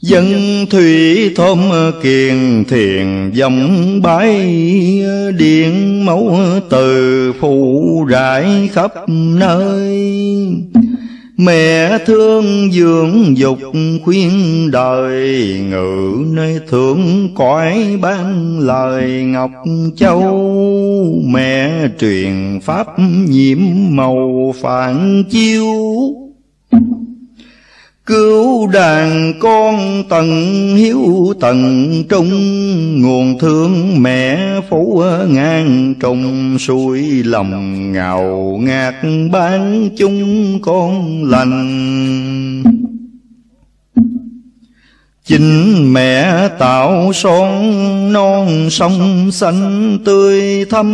[0.00, 0.26] Dân
[0.70, 1.58] thủy thôm
[2.02, 4.46] kiền thiền, dòng bái
[5.38, 6.38] Điện mẫu
[6.70, 9.96] từ phụ rải khắp nơi.
[11.38, 13.58] Mẹ thương dưỡng dục
[14.04, 14.30] khuyên
[14.70, 19.50] đời, Ngự nơi thượng cõi ban lời Ngọc
[19.96, 21.22] Châu.
[21.24, 22.86] Mẹ truyền pháp
[23.28, 23.58] nhiễm
[23.90, 25.66] màu phản chiếu
[28.06, 30.26] Cứu đàn con tận
[30.76, 32.30] hiếu tận trung,
[33.02, 34.38] Nguồn thương mẹ
[34.70, 38.94] phủ ngang trùng suối lòng ngào ngạt
[39.32, 42.62] bán chung con lành.
[45.24, 47.72] Chính mẹ tạo son
[48.12, 50.92] non sông xanh tươi thắm,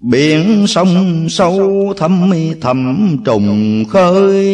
[0.00, 4.48] Biển sông sâu thâm thầm trùng khơi.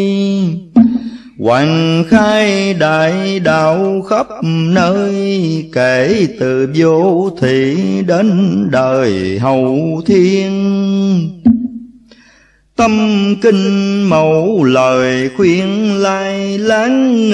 [1.38, 5.14] Hoàng khai đại đạo khắp nơi,
[5.72, 8.30] Kể từ vô thị đến
[8.70, 10.50] đời hậu thiên.
[12.76, 17.30] Tâm kinh mẫu lời khuyên lai láng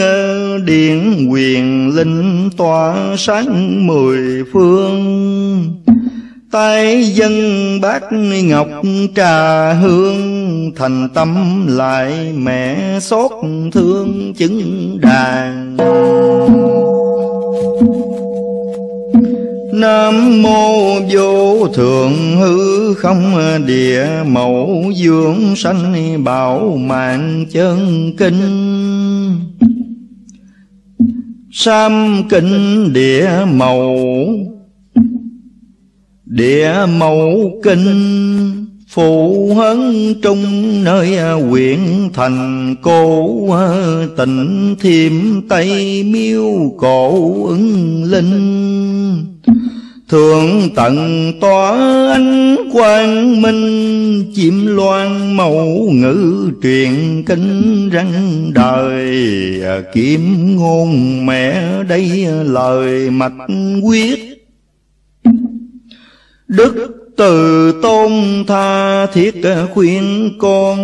[0.64, 5.83] Điện quyền linh tỏa sáng mười phương
[6.54, 7.32] tay dân
[7.80, 8.02] bát
[8.44, 8.68] ngọc
[9.16, 13.30] trà hương, thành tâm lại mẹ xót
[13.72, 15.76] thương chứng đàn.
[19.72, 23.34] Nam mô vô thượng hư không,
[23.66, 28.40] địa mẫu dưỡng sanh bảo mạng chân kinh.
[31.52, 33.96] Sam kinh địa màu
[36.34, 40.44] Địa mẫu kinh, Phụ hấn trung
[40.84, 41.78] nơi huyện
[42.14, 43.48] thành cổ
[44.16, 45.12] Tỉnh thiêm
[45.48, 49.24] tây miêu cổ ứng linh.
[50.08, 51.70] Thượng tận tỏa
[52.12, 59.06] ánh quang minh, Chim loan mẫu ngữ truyền kinh răng đời.
[59.92, 63.32] Kiếm ngôn mẹ đây lời mạch
[63.82, 64.33] quyết
[66.56, 68.10] Đức từ tôn
[68.46, 69.34] tha thiết
[69.74, 70.76] khuyên con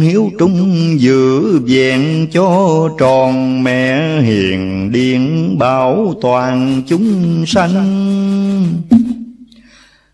[0.00, 7.84] hiếu trung giữ vẹn cho tròn mẹ hiền điện bảo toàn chúng sanh.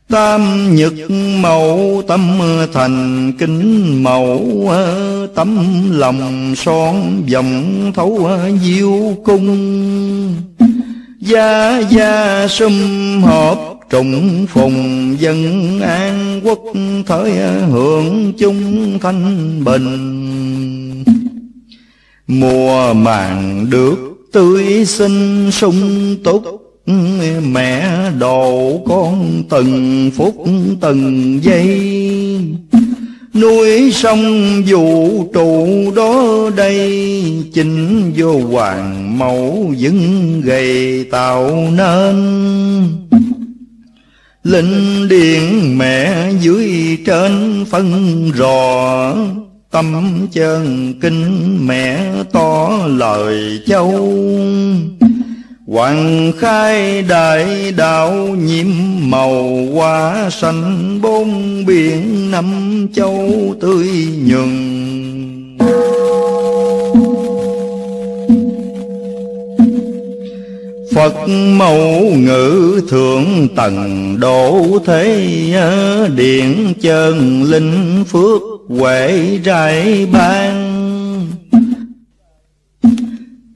[0.08, 0.92] Tam nhật
[1.42, 2.38] mẫu tâm
[2.72, 4.70] thành kính mẫu,
[5.34, 5.58] Tấm
[5.90, 8.30] lòng son vòng thấu
[8.62, 9.58] diêu cung.
[11.20, 12.72] Gia gia sum
[13.22, 16.62] họp trùng phùng dân an quốc
[17.06, 17.32] thời
[17.70, 21.04] hưởng chung thanh bình.
[22.26, 23.96] Mùa màng được
[24.32, 26.42] tươi sinh sung túc,
[27.42, 30.44] mẹ đồ con từng phút
[30.80, 31.80] từng giây.
[33.34, 37.12] Nuôi sông vũ trụ đó đây,
[37.54, 42.16] chính vô hoàng mẫu vững gầy tạo nên.
[44.44, 49.14] Linh điện mẹ dưới trên phân rò,
[49.70, 54.10] Tâm chân kinh mẹ to lời châu.
[55.66, 58.66] Hoàng khai đại đạo nhiệm
[59.00, 63.30] màu hoa xanh bốn biển năm châu
[63.60, 63.88] tươi
[64.24, 64.50] nhường.
[70.94, 80.70] Phật mẫu ngữ thượng tầng độ thế Điện chân linh phước huệ rải ban.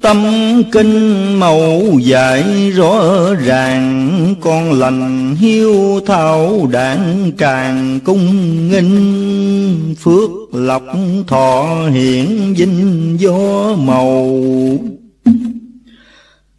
[0.01, 0.25] Tâm
[0.73, 3.05] kinh mẫu dạy rõ
[3.35, 8.29] ràng, Con lành hiếu thảo đảng càng cung
[8.69, 9.95] nghinh.
[10.01, 10.83] Phước lộc
[11.27, 14.41] thọ hiển vinh gió màu.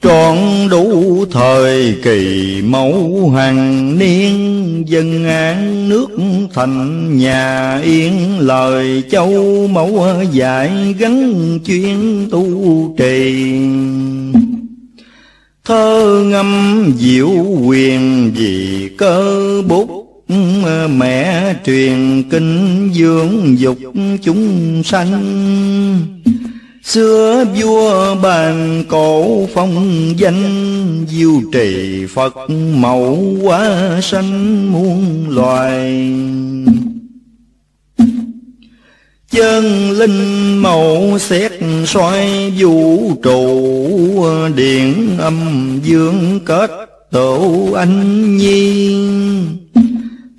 [0.05, 0.37] Trọn
[0.69, 6.07] đủ thời kỳ mẫu hàng niên, Dân án nước
[6.53, 13.53] thành nhà yên, Lời châu mẫu dạy gắn chuyên tu trì.
[15.65, 17.31] Thơ ngâm diệu
[17.65, 19.89] quyền vì cơ bút,
[20.97, 23.77] Mẹ truyền kinh dưỡng dục
[24.23, 26.14] chúng sanh.
[26.85, 32.35] Xưa vua bàn cổ phong danh, Diêu trì Phật
[32.75, 36.13] mẫu quá sanh muôn loài.
[39.31, 41.51] Chân linh mẫu xét
[41.85, 44.25] soi vũ trụ,
[44.55, 46.71] Điện âm dương kết
[47.11, 49.57] tổ anh nhiên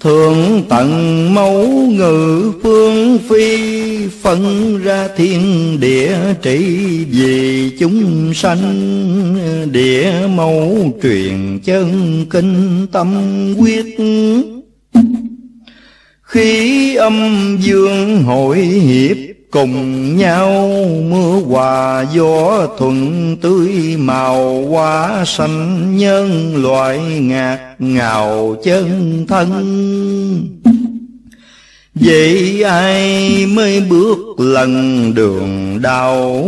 [0.07, 0.91] Thượng tận
[1.35, 3.77] mẫu ngự phương phi,
[4.23, 4.43] Phân
[4.83, 5.41] ra thiên
[5.81, 6.59] địa trị
[7.11, 8.63] vì chúng sanh.
[9.73, 13.15] Địa mẫu truyền chân kinh tâm
[13.59, 13.97] quyết.
[16.23, 19.17] Khí âm dương hội hiệp
[19.57, 20.71] cùng nhau.
[21.11, 29.49] Mưa hòa gió thuận tươi, màu hoa xanh nhân loại ngạt ngào chân thân.
[31.95, 36.47] Vậy ai mới bước lần đường đau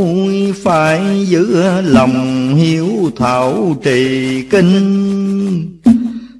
[0.62, 5.77] Phải giữ lòng hiếu thảo trì kinh?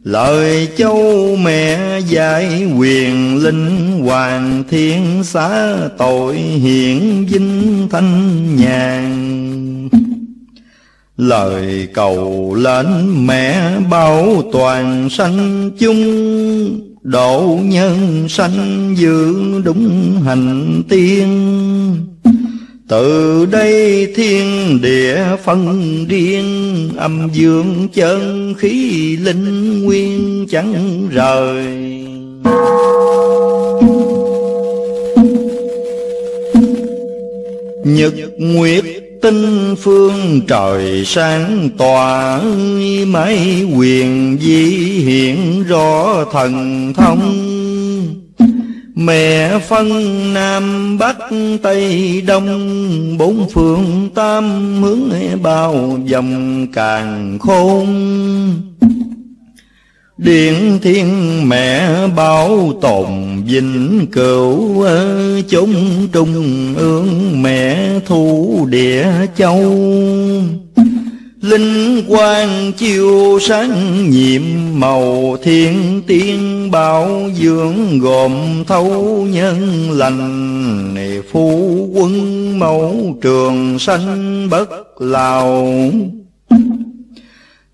[0.08, 9.88] Lời châu mẹ dạy quyền linh hoàng thiên xá tội hiện vinh thanh nhàn.
[11.16, 12.86] Lời cầu lên
[13.26, 21.28] mẹ bảo toàn sanh chung, Độ nhân sanh giữ đúng hành tiên
[22.88, 31.64] từ đây thiên địa phân riêng Âm dương chân khí linh nguyên chẳng rời.
[37.84, 38.84] Nhật nguyệt
[39.22, 42.40] tinh phương trời sáng tỏa
[43.06, 44.64] mấy quyền di
[45.04, 47.57] hiện rõ thần thông.
[49.00, 49.88] Mẹ phân
[50.34, 51.16] Nam Bắc
[51.62, 57.86] Tây Đông, Bốn phương tam hướng bao vòng càng khôn.
[60.16, 61.08] Điện thiên
[61.48, 63.06] mẹ bảo tồn
[63.46, 64.84] vinh cửu
[65.48, 69.06] chúng trung ương mẹ thu địa
[69.36, 69.74] châu.
[71.40, 74.42] Linh quang chiêu sáng nhiệm
[74.74, 80.94] màu, thiên tiên bảo dưỡng gồm thấu nhân lành.
[80.94, 81.50] Này phu
[81.94, 85.68] quân mẫu trường sanh bất lào.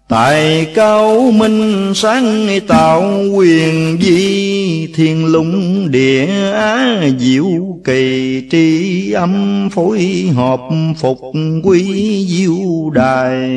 [0.08, 4.63] Tài cao minh sáng tạo quyền di
[4.94, 10.60] Thiên lũng địa á, diệu kỳ tri âm, phối hợp
[10.96, 11.20] phục
[11.62, 13.50] quy diệu đài.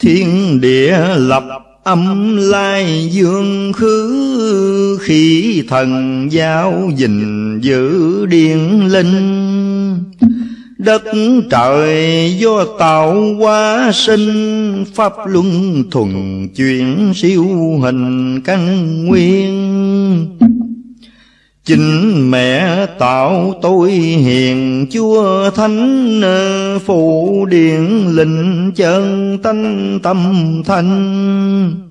[0.00, 1.44] Thiên địa lập
[1.84, 9.40] âm lai dương khứ Khi thần giáo dình giữ điện linh.
[10.84, 11.02] Đất
[11.50, 17.44] trời do tạo hóa sinh, Pháp luân thuần chuyển siêu
[17.82, 20.36] hình căn nguyên.
[21.64, 26.20] Chính mẹ tạo tôi hiền, chúa thánh
[26.86, 30.32] Phụ điện linh chân tánh tâm
[30.66, 31.90] thanh.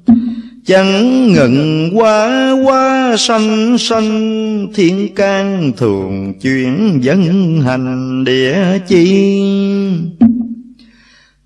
[0.70, 9.41] Chẳng ngừng quá quá sanh sanh, Thiên can thường chuyển dân hành địa chi.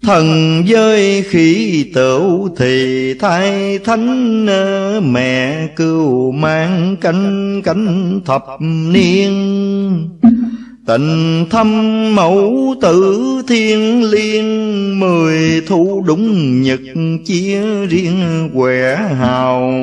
[0.02, 0.28] Thần
[0.66, 4.46] giới khi tửu thì thai thánh,
[5.14, 9.34] Mẹ cưu mang cánh cánh thập niên.
[10.86, 11.70] Tình thâm
[12.16, 16.80] mẫu tử thiên liên, Mười thu đúng nhật
[17.26, 19.74] chia riêng quẻ hào.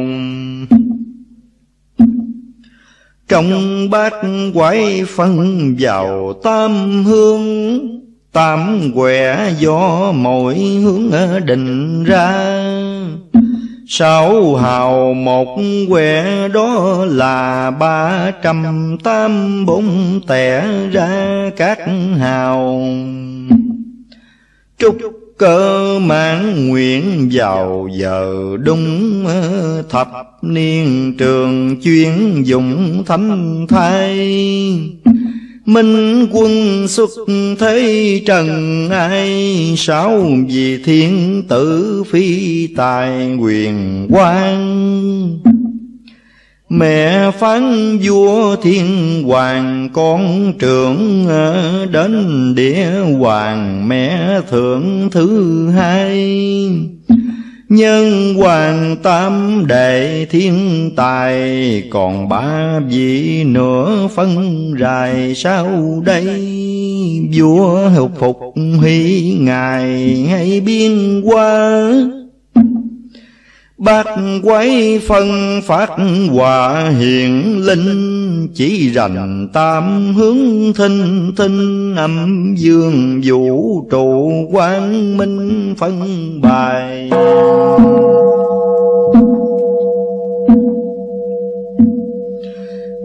[3.29, 4.13] Trong bát
[4.55, 8.01] quái phân vào tam hương,
[8.33, 11.11] Tam quẻ do mỗi hướng
[11.45, 12.61] định ra.
[13.93, 15.59] Sáu hào một
[15.89, 21.79] quẻ đó là ba trăm tám bốn tẻ ra các
[22.19, 22.83] hào.
[24.79, 24.97] Trúc
[25.39, 28.35] cơ mãn nguyện vào giờ
[28.65, 29.25] đúng
[29.91, 30.09] thập
[30.43, 34.19] niên trường chuyên dụng thánh thai.
[35.67, 37.11] Minh quân xuất
[37.59, 45.41] thế trần ai, Sáu vì thiên tử phi tài quyền quan
[46.69, 51.27] Mẹ phán vua thiên hoàng, con trưởng
[51.93, 56.39] Đến địa hoàng, mẹ thượng thứ hai.
[57.71, 65.69] Nhân hoàng tam đệ thiên tài, Còn ba vị nữa phân rài sau
[66.05, 66.27] đây?
[67.35, 68.39] Vua hục phục
[68.83, 71.93] hy ngài hay biên qua
[73.81, 74.07] Bát
[74.43, 75.91] quái phân phát
[76.33, 85.75] hòa hiện linh, Chỉ rành tam hướng thinh thinh Âm dương vũ trụ quang minh
[85.79, 87.11] phân bài.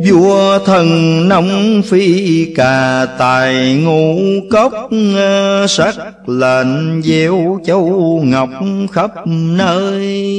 [0.05, 0.87] Vua thần
[1.29, 4.17] nông phi cà tài, ngũ
[4.49, 4.73] cốc
[5.15, 5.95] ờ, Sắc
[6.29, 8.49] lệnh gieo châu ngọc
[8.91, 10.37] khắp nơi.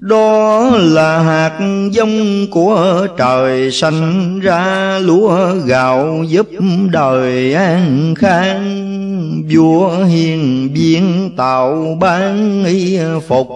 [0.00, 1.58] Đó là hạt
[1.90, 6.48] giống của trời sanh ra lúa gạo giúp
[6.92, 9.42] đời an khang.
[9.50, 13.48] Vua hiền viên tạo ban y phục.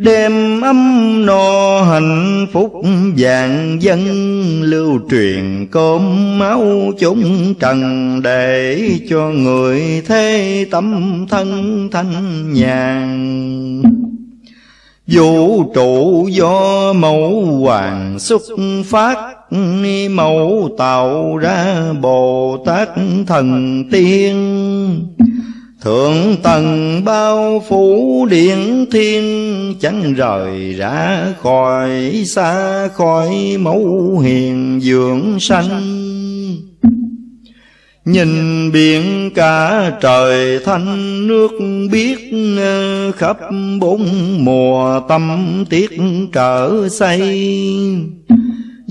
[0.00, 2.72] Đêm âm no hạnh phúc
[3.16, 4.00] vàng dân
[4.62, 13.82] Lưu truyền cơm máu chúng trần Để cho người thế tâm thân thanh nhàn.
[15.06, 18.42] Vũ trụ do mẫu hoàng xuất
[18.84, 19.16] phát,
[20.10, 22.88] Mẫu tạo ra Bồ Tát
[23.26, 24.36] thần tiên.
[25.80, 35.40] Thượng tầng bao phủ điện thiên, Chẳng rời ra khỏi xa khỏi mẫu hiền dưỡng
[35.40, 35.80] sanh.
[38.04, 41.50] Nhìn biển cả trời thanh, nước
[41.92, 42.18] biết
[42.58, 43.38] ờ, Khắp
[43.80, 44.08] bốn
[44.44, 45.90] mùa tâm tiết
[46.32, 47.20] trở xây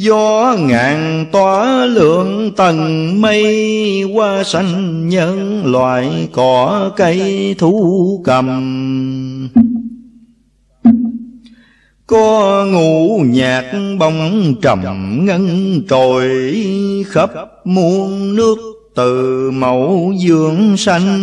[0.02, 9.50] Gió ngàn tỏa lượng tầng mây, Qua sanh nhân loại cỏ cây thú cầm.
[12.08, 14.80] Có ngũ nhạc bóng trầm
[15.26, 16.30] ngân trồi,
[17.08, 17.30] khắp
[17.66, 18.58] muôn nước
[18.96, 21.20] từ mẫu dương sanh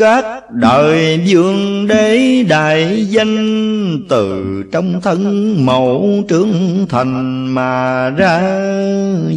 [0.00, 8.40] các đời vương đế đại danh từ trong thân mẫu trưởng thành mà ra.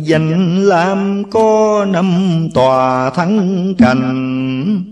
[0.04, 4.84] Danh lam có năm tòa thắng cành.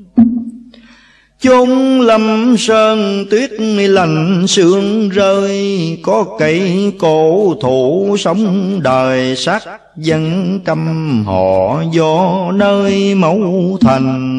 [1.39, 1.69] Chốn
[2.02, 3.52] lâm sơn tuyết
[3.89, 9.64] lạnh sương rơi, có cây cổ thụ sống đời sắc
[9.98, 14.31] dân trăm họ do nơi mẫu thành.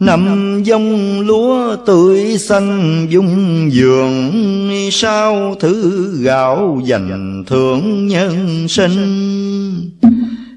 [0.00, 4.32] Năm dông lúa tươi xanh dung dường,
[4.92, 9.90] Sao thứ gạo dành thưởng nhân sinh?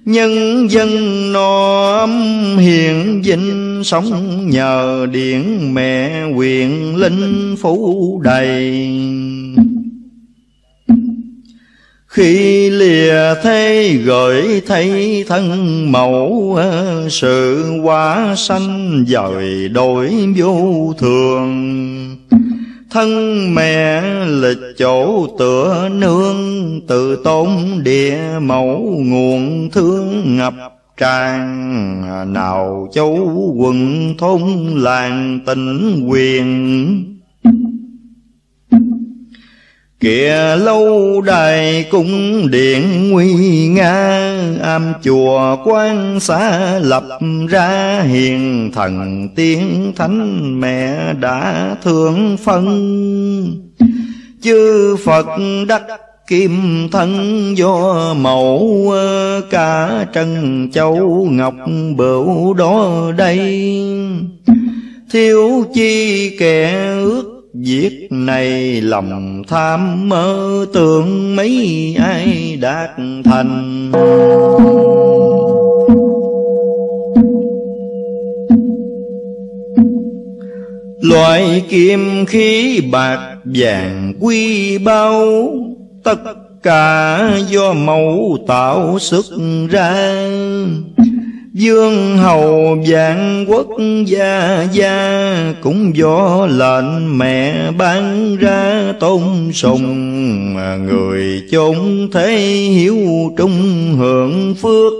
[0.06, 0.90] Nhân dân
[1.34, 2.11] no ấm
[2.57, 8.88] hiền vinh, Sống nhờ điện mẹ quyền linh phủ đầy
[12.14, 16.60] khi lìa thế gửi thấy thân mẫu,
[17.10, 21.49] Sự quá sanh dời đổi vô thường.
[22.91, 23.10] Thân
[23.56, 27.49] mẹ lịch chỗ tựa nương Tự tôn
[27.84, 30.53] địa mẫu nguồn thương ngập
[30.98, 32.34] tràn.
[32.34, 34.41] Nào châu quận thôn
[34.76, 37.12] làng tình quyền
[40.04, 44.20] Kìa lâu đài cung điện nguy nga,
[44.62, 47.04] Am chùa quan xã lập
[47.50, 52.66] ra Hiền thần tiên thánh mẹ đã thương phân.
[54.42, 55.28] Chư Phật
[55.68, 55.84] đắc
[56.28, 58.94] kim thân do mẫu
[59.50, 61.56] Cả trân châu ngọc
[61.96, 63.40] bửu đó đây.
[65.12, 66.74] Thiếu chi kẻ
[67.04, 72.90] ước Việc này lòng tham mơ tưởng mấy ai đạt
[73.24, 73.92] thành.
[81.02, 85.26] Loại kim khí bạc vàng quy bao,
[86.04, 86.20] Tất
[86.64, 87.20] cả
[87.50, 89.26] do mẫu tạo xuất
[89.70, 89.94] ra.
[91.54, 93.68] Dương hầu vạn quốc
[94.06, 99.22] gia gia Cũng do lệnh mẹ ban ra tôn
[99.54, 100.54] sùng
[100.86, 102.38] Người chốn thế
[102.76, 102.98] hiếu
[103.38, 103.62] trung
[103.98, 104.94] hưởng phước.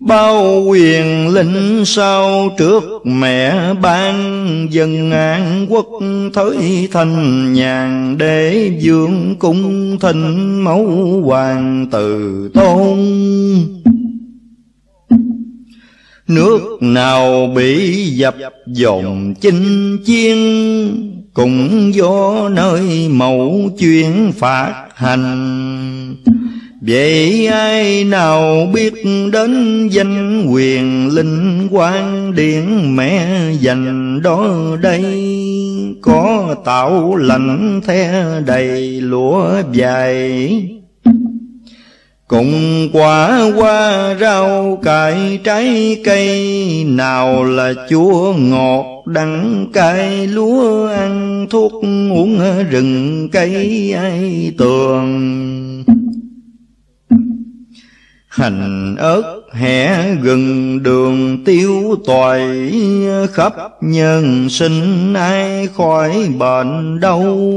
[0.00, 5.88] Bao quyền linh sau trước mẹ ban Dân an quốc
[6.34, 10.86] thới thành nhàn Để dương cung thịnh mẫu
[11.24, 12.98] hoàng từ tôn.
[16.28, 18.34] Nước nào bị dập
[18.66, 20.36] dồn chinh chiến
[21.34, 26.16] Cũng do nơi mẫu chuyên phạt hành.
[26.80, 28.94] Vậy ai nào biết
[29.32, 33.28] đến danh quyền linh quan điện mẹ
[33.60, 35.04] dành đó đây?
[36.02, 40.60] Có tạo lạnh the đầy lúa dài
[42.28, 51.46] cùng quả hoa rau, cải trái cây, Nào là chua ngọt đắng cay, lúa ăn
[51.50, 51.72] thuốc
[52.12, 52.40] uống
[52.70, 55.84] rừng cây ai tường.
[58.28, 62.72] Hành ớt hẻ gừng đường tiêu toại
[63.32, 67.48] Khắp nhân sinh ai khỏi bệnh đâu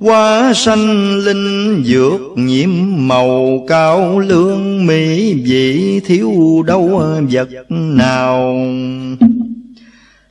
[0.00, 2.70] Hoa sanh linh dược nhiễm
[3.08, 8.56] màu cao lương mỹ, vị thiếu đâu vật nào?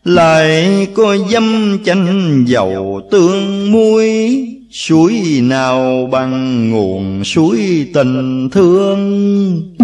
[0.06, 9.78] Lại có dâm chanh dầu tương muối, Suối nào bằng nguồn suối tình thương?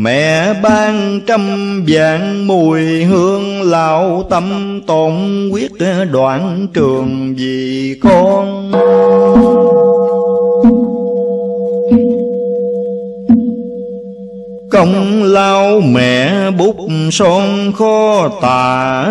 [0.00, 1.40] Mẹ ban trăm
[1.88, 5.12] vạn mùi hương lão tâm tổn
[5.52, 5.72] quyết
[6.12, 8.72] đoạn trường vì con.
[14.70, 16.76] Công lao mẹ bút
[17.10, 19.06] son khó tả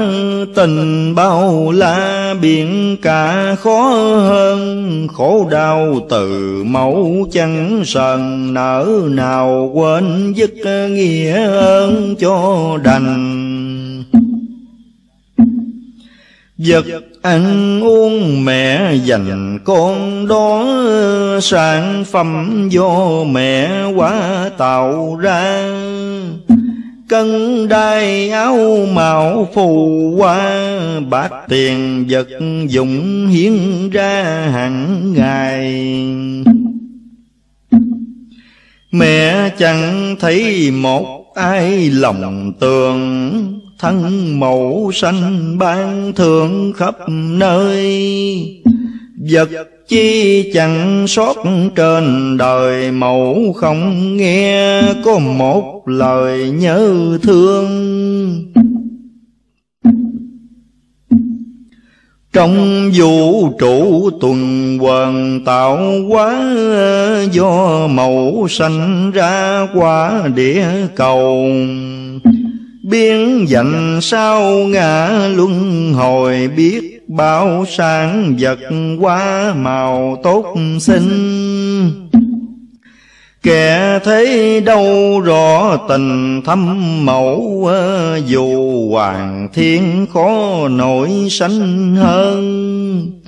[0.55, 3.89] Tình bao la biển cả khó
[4.29, 5.07] hơn.
[5.13, 10.53] Khổ đau từ mẫu chẳng sần Nở nào quên dứt
[10.89, 13.46] nghĩa ơn cho đành.
[16.57, 16.85] Vật
[17.21, 20.65] ăn uống mẹ dành con đó,
[21.41, 25.69] Sản phẩm do mẹ quá tạo ra.
[27.09, 30.69] Cân đai áo mạo phù hoa
[31.09, 32.27] Bạc tiền vật
[32.67, 34.23] dụng hiến ra
[34.53, 36.05] hàng ngày.
[38.91, 47.83] Mẹ chẳng thấy một ai lòng tường Thân mẫu xanh ban thượng khắp nơi.
[49.31, 49.49] Vật
[49.87, 51.35] chi chẳng sót
[51.75, 57.67] trên đời mẫu không nghe, Có một lời nhớ thương.
[62.33, 65.77] Trong vũ trụ tuần hoàn tạo
[66.09, 66.53] hóa,
[67.31, 71.51] Do màu sanh ra qua địa cầu.
[72.89, 78.59] Biến dành sao ngã luân hồi, biết Bao sáng vật
[78.99, 82.09] quá màu tốt xinh.
[83.43, 87.69] Kẻ thấy đâu rõ tình thâm mẫu,
[88.25, 93.21] Dù hoàng thiên khó nổi sánh hơn.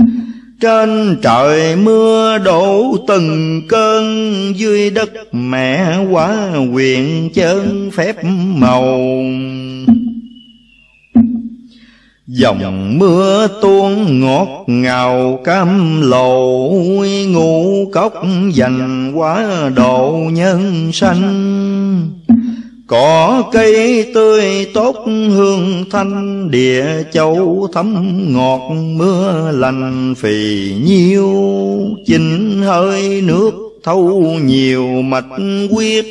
[0.60, 4.04] Trên trời mưa đổ từng cơn,
[4.56, 8.16] Dưới đất mẹ quá quyền chân phép
[8.56, 9.00] màu.
[12.28, 16.74] Dòng mưa tuôn ngọt ngào cam lầu
[17.30, 18.14] Ngũ cốc
[18.54, 22.19] dành quá độ nhân sanh.
[22.90, 31.30] Cỏ cây tươi tốt hương thanh, Địa châu thấm ngọt, mưa lành phì nhiêu.
[32.06, 33.54] Chỉnh hơi nước
[33.84, 35.26] thâu nhiều mạch
[35.72, 36.06] quyết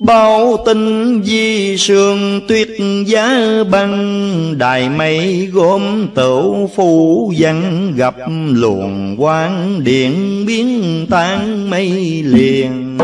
[0.00, 2.68] Bao tinh di sương tuyết
[3.06, 3.28] giá
[3.70, 8.14] băng, Đài mây gốm tửu phủ văn Gặp
[8.52, 12.98] luồng quang điện biến tan mây liền.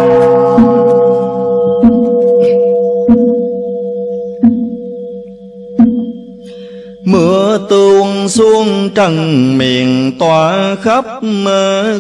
[7.07, 11.05] Mưa tuôn xuống trần miền tỏa khắp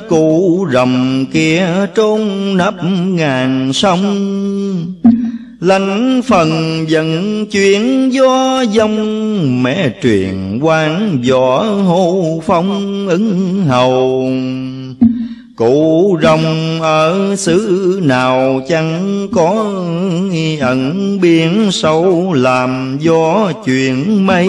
[0.09, 2.21] Cụ rầm kia trốn
[2.57, 2.75] nấp
[3.07, 4.03] ngàn sông.
[5.61, 6.51] Lánh phần
[6.89, 14.31] dẫn chuyển gió dông, Mẹ truyền quan võ hô phong ứng hầu.
[15.57, 19.75] Cụ rồng ở xứ nào chẳng có
[20.61, 24.49] ẩn, biển sâu làm gió chuyện mây.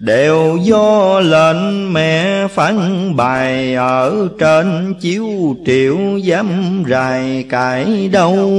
[0.00, 2.76] Đều do lệnh mẹ phán
[3.16, 8.50] bài, ở trên chiếu triệu dám rài cãi đâu.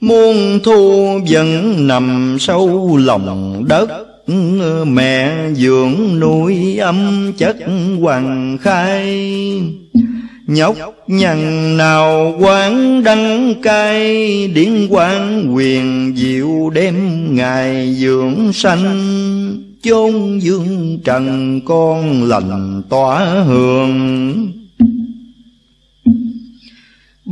[0.00, 4.09] Muôn thu vẫn nằm sâu lòng đất
[4.86, 7.56] Mẹ dưỡng nuôi âm chất
[8.00, 9.16] hoàng khai.
[10.46, 10.76] Nhóc
[11.06, 16.96] nhằn nào quán đăng cai, Điển quan quyền diệu đêm
[17.34, 19.06] ngày dưỡng sanh.
[19.82, 24.59] Chôn dương trần con lành tỏa hương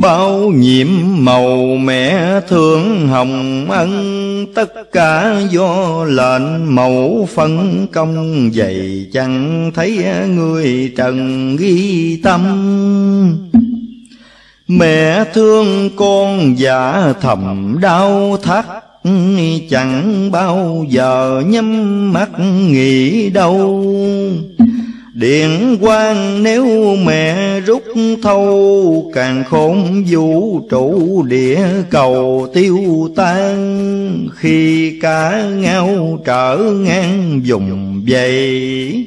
[0.01, 0.87] Bao nhiệm
[1.25, 8.51] màu mẹ thương hồng ân, Tất cả do lệnh mẫu phân công.
[8.55, 12.43] Vậy chẳng thấy người trần ghi tâm?
[14.69, 18.65] Mẹ thương con giả thầm đau thắt,
[19.70, 22.31] Chẳng bao giờ nhắm mắt
[22.69, 23.85] nghĩ đâu.
[25.19, 27.82] Điện quang nếu mẹ rút
[28.23, 38.03] thâu, Càng khôn vũ trụ địa cầu tiêu tan Khi cả ngao trở ngang dùng
[38.09, 39.07] dày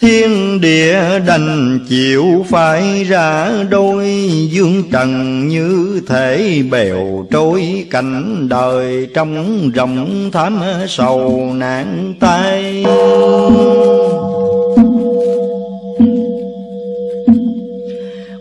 [0.00, 4.06] Thiên địa đành chịu phải ra đôi
[4.50, 12.84] Dương trần như thể bèo trôi cảnh đời Trong rộng thám sầu nạn tay.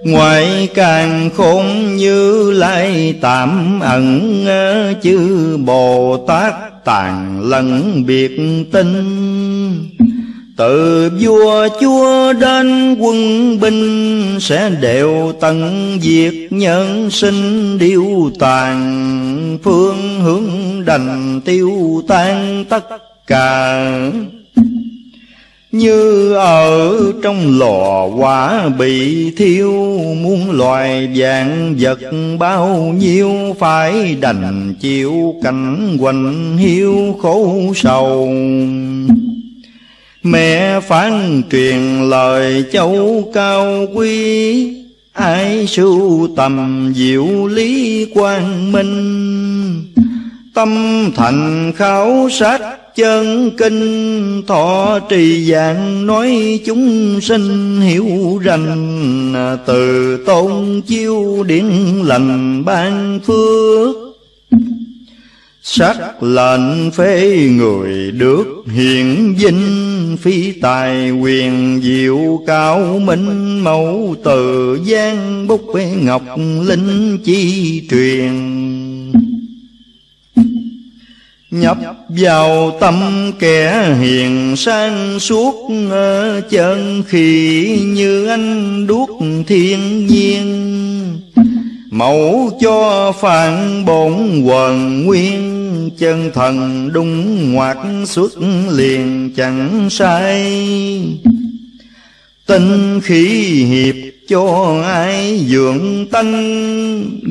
[0.05, 6.53] Ngoại càng khôn như lai tạm ẩn ờ, Chư Bồ Tát
[6.85, 8.37] tàn lẫn biệt
[8.71, 9.03] tinh.
[10.57, 19.57] Từ vua chúa đến quân binh Sẽ đều tận diệt nhân sinh điêu tàn.
[19.63, 20.49] Phương hướng
[20.85, 22.85] đành tiêu tan tất
[23.27, 23.81] cả
[25.77, 29.71] như ở trong lò quả bị thiêu,
[30.21, 31.99] Muôn loài dạng vật
[32.39, 38.29] bao nhiêu Phải đành chịu cảnh quạnh hiu khổ sầu.
[40.23, 44.73] Mẹ phán truyền lời châu cao quý,
[45.13, 49.44] ai sưu tầm diệu lý quang minh?
[50.55, 52.59] Tâm thành khảo sát
[52.95, 59.33] chân kinh, thọ trì dạng nói chúng sinh hiểu rành.
[59.65, 61.65] Từ tôn chiêu điển
[62.03, 63.95] lành ban phước,
[65.63, 69.91] sắc lệnh phế người được hiện vinh.
[70.21, 75.61] Phi tài quyền diệu cao minh, mẫu từ gian bút
[76.01, 76.23] ngọc
[76.61, 78.31] linh chi truyền
[81.59, 81.77] nhập
[82.09, 85.69] vào tâm kẻ hiền sang suốt
[86.49, 89.09] chân khi như anh đuốc
[89.47, 90.75] thiên nhiên.
[91.89, 98.31] Mẫu cho phản bổn quần nguyên, chân thần đung ngoạc xuất
[98.71, 100.53] liền chẳng sai.
[102.45, 103.23] Tinh khí
[103.63, 103.95] hiệp
[104.27, 106.33] cho ai dưỡng tánh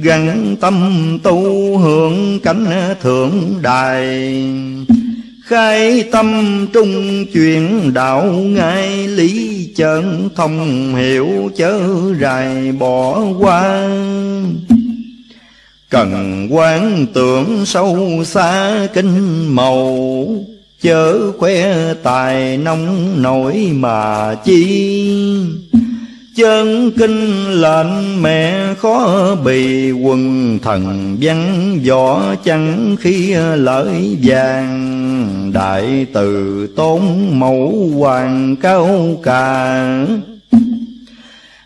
[0.02, 4.44] gắn tâm tu hưởng cánh thượng đài.
[5.44, 11.80] Khai tâm trung chuyển đạo ngay lý chân thông hiểu chớ
[12.20, 13.88] rài bỏ qua.
[15.90, 20.26] Cần quán tưởng sâu xa kinh màu,
[20.82, 25.10] chớ khoe tài nông nổi mà chi
[26.36, 35.50] chân kinh lệnh mẹ khó bì quần thần văn võ chẳng khi lợi vàng.
[35.54, 37.00] Đại từ tôn
[37.32, 40.06] mẫu hoàng cao cả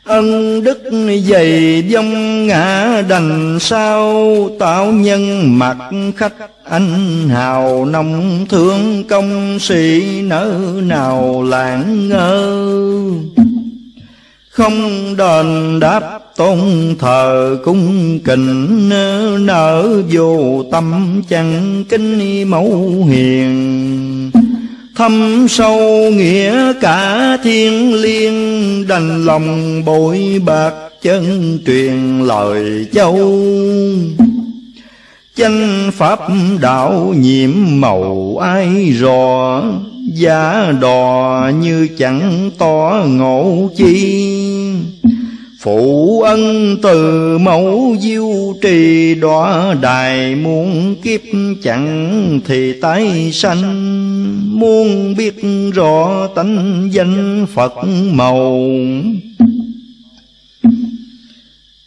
[0.04, 0.78] ân đức
[1.30, 4.26] dày dông ngã đành sao,
[4.58, 5.76] tạo nhân mặt
[6.16, 6.34] khách
[6.64, 12.64] anh hào nông thương công sĩ nỡ nào lãng ngơ
[14.58, 16.58] không đền đáp tôn
[16.98, 18.88] thờ cung kình
[19.46, 24.30] nở vô tâm chẳng kinh mẫu hiền.
[24.96, 30.72] Thâm sâu nghĩa cả thiên liêng, đành lòng bội bạc
[31.02, 33.16] chân truyền lời châu.
[35.36, 36.20] Chánh pháp
[36.60, 39.62] đạo nhiệm màu ai rò
[40.14, 44.37] giá đò như chẳng tỏ ngộ chi.
[45.60, 51.20] Phụ ân từ mẫu diêu trì đọa đài muôn kiếp
[51.62, 53.62] chẳng thì tái sanh.
[54.58, 55.42] Muốn biết
[55.74, 57.72] rõ tánh danh Phật
[58.12, 58.68] màu.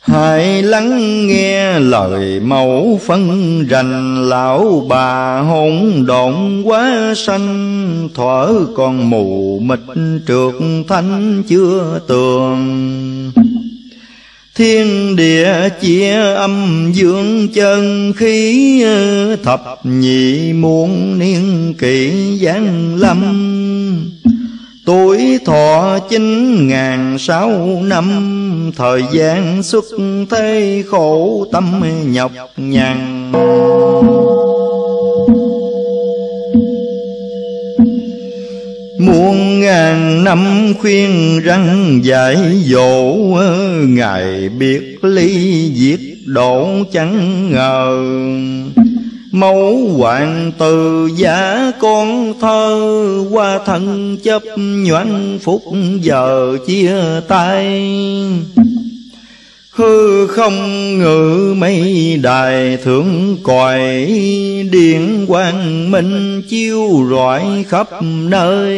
[0.01, 4.29] Hãy lắng nghe lời mẫu phân rành.
[4.29, 8.09] Lão bà hỗn độn quá sanh.
[8.15, 9.79] Thuở còn mù mịt
[10.27, 10.53] trượt
[10.87, 13.31] thanh chưa tường.
[14.55, 22.11] Thiên địa chia âm dương chân khí ờ, Thập nhị muôn niên kỷ
[22.41, 23.21] giáng lâm.
[24.85, 29.85] Tuổi thọ chín ngàn sáu năm, Thời gian xuất
[30.29, 33.31] thế khổ tâm nhọc nhằn.
[39.01, 43.13] Muôn ngàn năm khuyên răng dạy dỗ,
[43.87, 48.03] Ngài biết ly diệt độ chẳng ngờ.
[49.31, 52.79] Mẫu hoàng từ giả con thơ,
[53.31, 55.61] Qua thân chấp nhoãn phúc
[56.01, 56.93] giờ chia
[57.27, 57.77] tay.
[59.81, 63.79] Hư không ngự mây đài thượng còi
[64.71, 68.77] Điện quang minh chiêu rọi khắp nơi.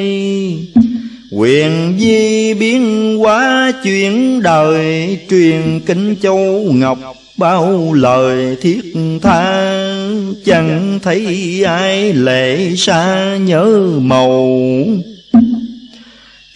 [1.32, 7.00] Quyền di biến hóa chuyển đời, Truyền kinh châu ngọc
[7.38, 8.82] bao lời thiết
[9.22, 9.74] tha.
[10.46, 14.60] Chẳng thấy ai lệ xa nhớ màu.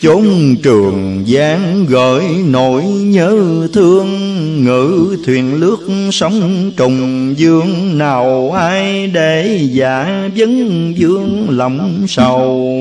[0.02, 4.27] Chốn trường gian gợi nỗi nhớ thương
[4.64, 12.76] Ngự thuyền lướt sóng trùng, dương Nào ai để giả vấn dương lòng sầu.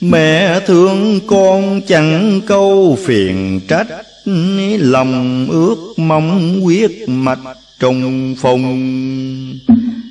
[0.00, 3.88] Mẹ thương con chẳng câu phiền trách,
[4.78, 7.38] Lòng ước mong quyết mạch
[7.80, 9.58] trùng phùng.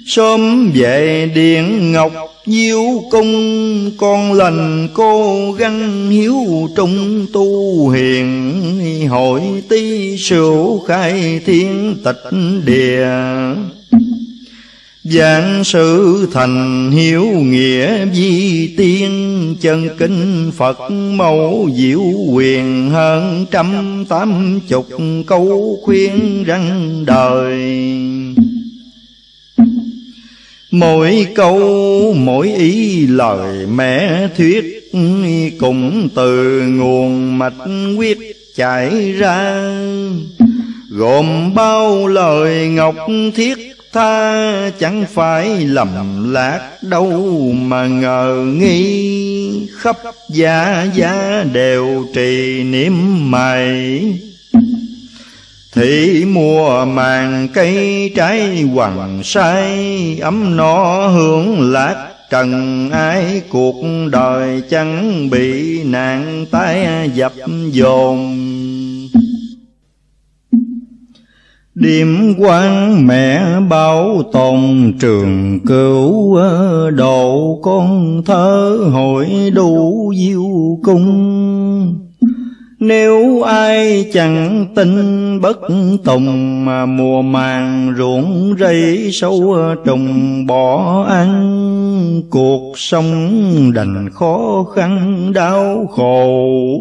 [0.09, 2.11] Sớm về điện ngọc
[2.45, 6.35] diêu cung, Con lành cô gắng hiếu
[6.75, 9.07] trung tu hiền.
[9.09, 13.07] Hội ti sửu khai thiên tịch địa.
[15.03, 24.05] Giảng sự thành hiếu nghĩa vi tiên, Chân kinh Phật mẫu diệu quyền Hơn trăm
[24.09, 24.87] tám chục
[25.27, 27.59] câu khuyên răng đời.
[30.71, 34.79] Mỗi câu, mỗi ý lời mẹ thuyết
[35.59, 37.53] Cùng từ nguồn mạch
[37.97, 38.17] quyết
[38.55, 39.63] chảy ra.
[40.89, 42.95] Gồm bao lời ngọc
[43.35, 43.57] thiết
[43.93, 47.11] tha Chẳng phải lầm lạc đâu
[47.61, 49.67] mà ngờ nghi.
[49.77, 49.97] Khắp
[50.29, 54.03] gia gia đều trì niệm mày.
[55.79, 63.75] Thị mùa màng cây trái hoàng sai Ấm no hưởng lạc trần, ai cuộc
[64.11, 67.33] đời chẳng bị nạn tai dập
[67.71, 68.35] dồn.
[71.75, 76.39] Điểm quan mẹ bảo tồn, trường cửu
[76.95, 81.58] độ con thơ hội đủ diêu cung
[82.79, 85.59] nếu ai chẳng tin bất
[86.03, 95.31] tùng mà mùa màng ruộng rẫy sâu trùng bỏ ăn, cuộc sống đành khó khăn
[95.33, 96.79] đau khổ.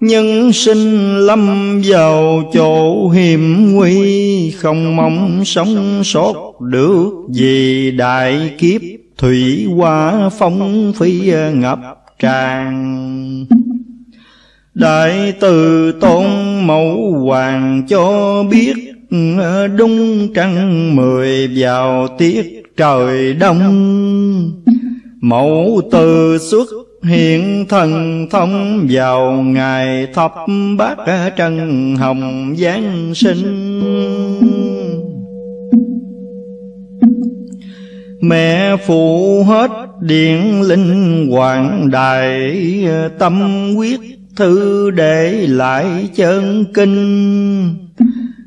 [0.00, 8.80] Nhân sinh lâm vào chỗ hiểm nguy, Không mong sống sót được vì đại kiếp
[9.18, 11.78] Thủy hoa phong phi ngập
[12.18, 13.46] tràn.
[14.80, 16.24] Đại từ tôn
[16.66, 18.74] mẫu hoàng cho biết
[19.38, 23.60] ờ, Đúng trăng mười vào tiết trời đông.
[25.20, 26.66] Mẫu từ xuất
[27.04, 30.34] hiện thần thông vào ngày thập
[30.78, 33.80] bát ờ, trần hồng giáng sinh.
[38.20, 42.52] Mẹ phụ hết điện linh hoàng đại
[42.86, 47.74] ờ, tâm quyết thư để lại chân kinh.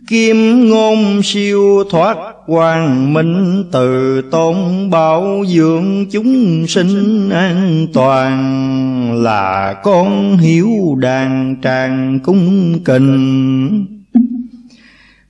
[0.07, 4.55] Kim ngôn siêu thoát hoàng minh từ tôn
[4.89, 14.02] bảo dưỡng chúng sinh an toàn là con hiếu đàn tràng cung kình.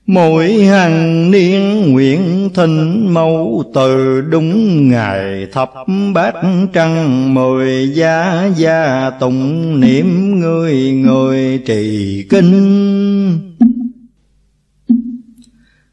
[0.06, 5.70] Mỗi hàng niên nguyện thịnh mẫu từ đúng ngày thập
[6.14, 6.34] bát
[6.72, 13.54] trăng mười gia gia tụng niệm người người trì kinh.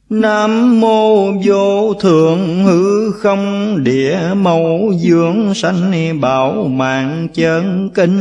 [0.10, 8.20] Nam mô vô thượng hư không địa mẫu dưỡng sanh bảo mạng chân kinh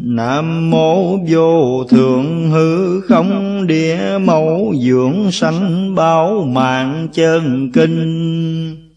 [0.00, 8.92] Nam mô vô thượng hư không địa mẫu dưỡng sanh bảo mạng chân kinh.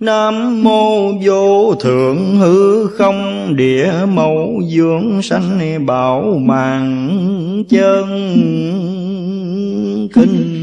[0.00, 8.08] Nam mô vô thượng hư không địa mẫu dưỡng sanh bảo mạng chân
[10.14, 10.62] kinh.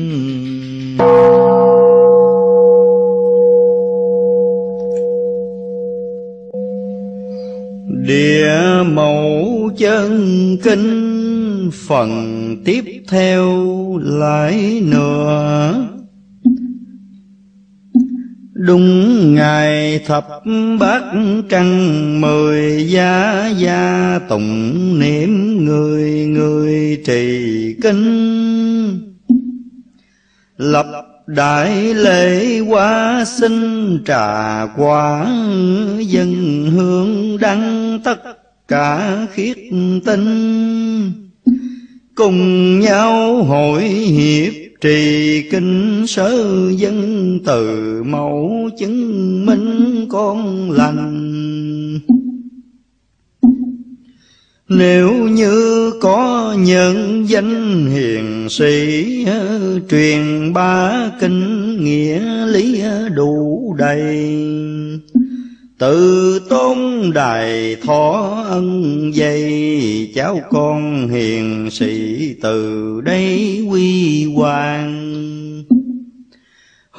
[8.10, 12.12] Địa mẫu chân kinh phần
[12.66, 13.68] tiếp theo
[14.04, 15.88] lại nữa.
[18.54, 20.28] Đúng ngày thập
[20.80, 21.02] bát
[21.50, 29.20] trăng mười gia gia tụng niệm người người trì kinh.
[30.58, 30.86] Lập
[31.35, 35.25] đại lễ quá sinh trà quả
[35.99, 36.33] dân
[36.75, 38.17] hương đăng tất
[38.67, 39.58] cả khiết
[40.06, 41.11] tinh.
[42.16, 46.32] Cùng nhau hội hiệp trì kinh sớ
[46.77, 51.39] dân từ mẫu chứng minh con lành.
[54.69, 63.75] Nếu như có nhân danh hiền sĩ ờ, Truyền ba kinh nghĩa lý ờ, đủ
[63.77, 64.39] đầy.
[65.80, 66.77] Tự tôn
[67.14, 75.19] đài thọ ân dây Cháu con hiền sĩ từ đây quy hoàng.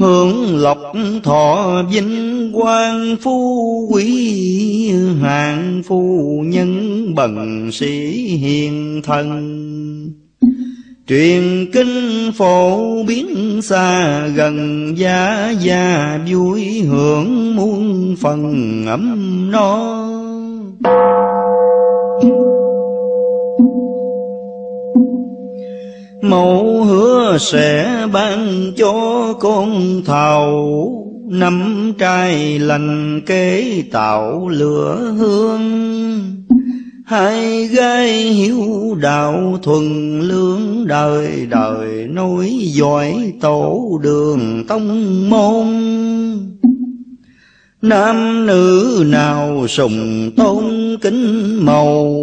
[0.00, 0.78] Hưởng lộc
[1.22, 9.56] thọ vinh quang phú quý Hạng phu nhân bần sĩ hiền thần.
[11.08, 20.00] Truyền kinh phổ biến xa gần gia gia vui hưởng muôn phần ấm no.
[26.22, 35.60] Mẫu hứa sẽ ban cho con thầu Năm trai lành kế tạo lửa hương.
[37.06, 45.66] Hai gái hiếu đạo thuần lương, đời đời nối dõi tổ đường tông môn.
[47.82, 50.64] Nam nữ nào sùng tôn
[51.00, 52.14] kính màu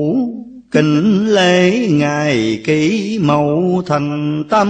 [0.71, 4.69] Kính lễ ngài kỹ mẫu thành tâm.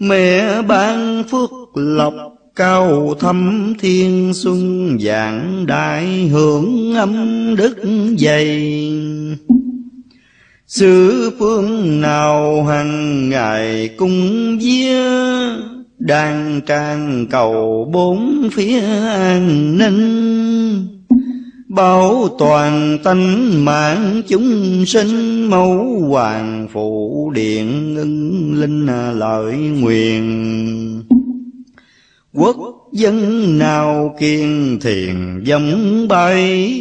[0.00, 2.14] Mẹ ban phước lộc
[2.56, 7.14] cao thâm thiên xuân dạng đại hưởng âm
[7.56, 7.76] đức
[8.18, 8.92] dày.
[10.66, 15.02] Xứ phương nào hàng ngày cung vía,
[15.98, 20.93] đang trang cầu bốn phía an ninh
[21.74, 28.86] bảo toàn tánh mạng chúng sinh, mẫu hoàng phụ điện ưng linh
[29.18, 31.02] lợi nguyện.
[32.32, 32.56] Quốc
[32.92, 36.80] dân nào kiên thiền giống bay,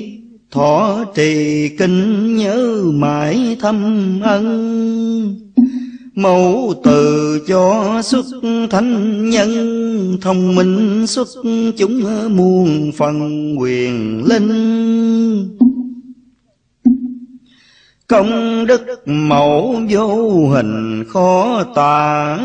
[0.52, 5.43] thọ trì kinh nhớ mãi thâm ân
[6.16, 8.26] mẫu từ cho xuất
[8.70, 11.28] thánh nhân, thông minh xuất
[11.78, 12.02] chúng
[12.36, 15.58] muôn phần quyền linh.
[18.08, 22.40] Công đức mẫu vô hình khó tả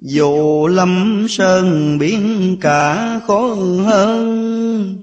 [0.00, 3.54] dù lâm sơn biển cả khó
[3.84, 4.96] hơn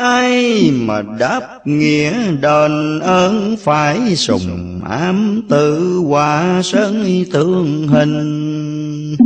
[0.00, 9.16] ai mà đáp nghĩa đền ơn phải sùng ám tự hòa sơn tương hình?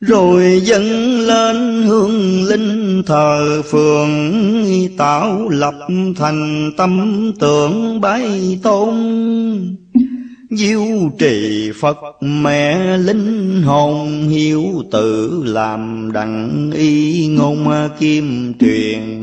[0.00, 4.10] Rồi dâng lên hương linh thờ phường
[4.98, 5.74] tạo lập
[6.16, 8.94] thành tâm tượng bái tôn.
[10.50, 19.20] Diêu trì Phật, mẹ linh hồn hiếu tự làm đặng y ngôn kim truyền.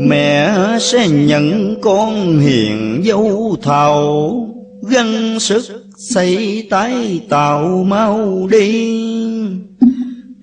[0.00, 4.48] Mẹ sẽ nhận con hiền dấu thầu
[4.90, 5.62] Găng sức
[5.98, 9.00] xây tái tạo mau đi.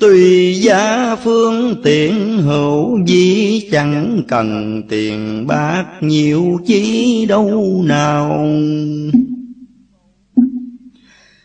[0.02, 8.48] Tùy gia phương tiện hữu di chẳng cần tiền bạc nhiều chi đâu nào.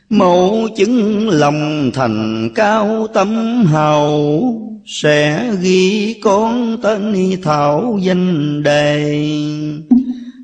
[0.08, 9.16] Mẫu chứng lòng thành cao tâm hầu Sẽ ghi con tên thảo danh đề.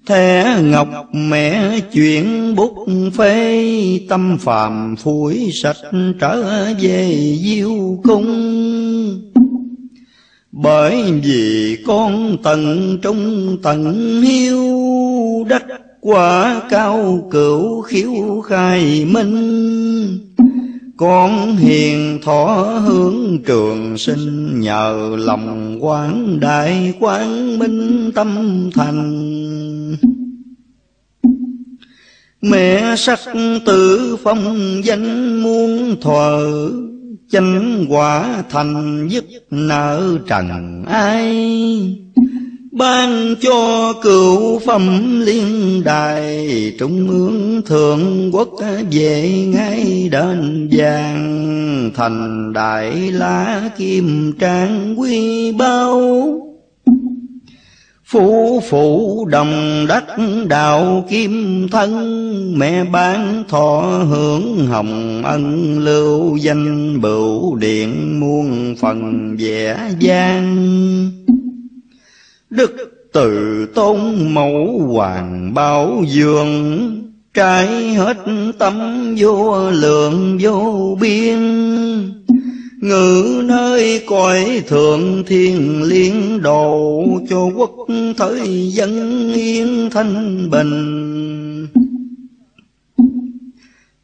[0.06, 5.76] Thẻ ngọc mẹ chuyện bút phê, Tâm phàm phủi sạch
[6.20, 8.26] trở về diêu cung.
[10.52, 14.68] Bởi vì con tận trung tận hiếu,
[15.48, 15.62] đất
[16.00, 20.18] quả cao cửu khiếu khai minh.
[20.96, 22.54] Con hiền thọ
[22.86, 29.81] hướng trường sinh, nhờ lòng quán đại quán minh tâm thành.
[32.42, 33.20] Mẹ sắc
[33.66, 36.70] tử phong danh muôn thờ
[37.30, 41.96] Chánh quả thành dứt nợ trần ai.
[42.72, 46.48] Ban cho cựu phẩm liên đài,
[46.78, 48.50] Trung ương thượng quốc
[48.90, 51.90] về ngay đền vàng.
[51.94, 56.00] Thành đại lá kim trang quy bao
[58.12, 60.04] Phú phụ đồng đất
[60.48, 69.36] đạo kim thân Mẹ bán thọ hưởng hồng ân lưu danh bửu điện muôn phần
[69.38, 70.56] vẻ gian
[72.50, 73.98] Đức từ tôn
[74.34, 76.98] mẫu hoàng bảo dương,
[77.34, 78.16] Trái hết
[78.58, 81.38] tâm vô lượng vô biên.
[82.82, 87.70] Ngự nơi cõi thượng thiên liên độ Cho quốc
[88.16, 91.68] thời dân yên thanh bình.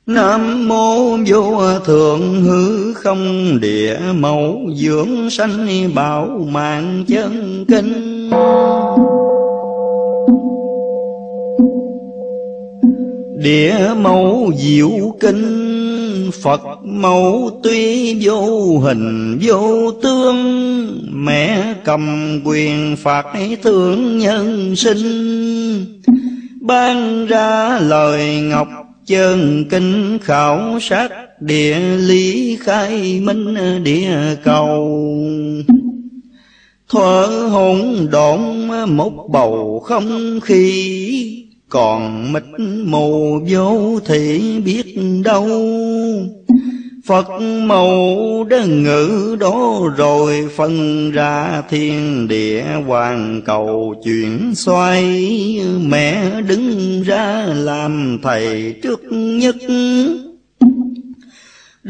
[0.07, 8.31] Nam mô vô thượng hư không địa mẫu, dưỡng sanh bảo mạng chân kinh.
[13.43, 15.68] Địa mẫu diệu kinh
[16.33, 20.39] Phật mẫu tuy vô hình vô tướng,
[21.13, 23.27] Mẹ cầm quyền phạt
[23.63, 26.03] thương nhân sinh.
[26.61, 28.69] Ban ra lời ngọc
[29.07, 31.09] chân kinh khảo sát
[31.41, 35.09] Địa lý khai minh địa cầu.
[36.89, 38.41] Thuở hỗn độn
[38.97, 42.43] một bầu không khí còn mịt
[42.85, 45.49] mù vô thị biết đâu.
[47.07, 47.29] Phật
[47.63, 48.17] màu
[48.51, 55.05] đơn ngữ đó rồi phân ra thiên địa hoàn cầu chuyển xoay.
[55.87, 59.57] Mẹ đứng ra làm thầy trước nhất.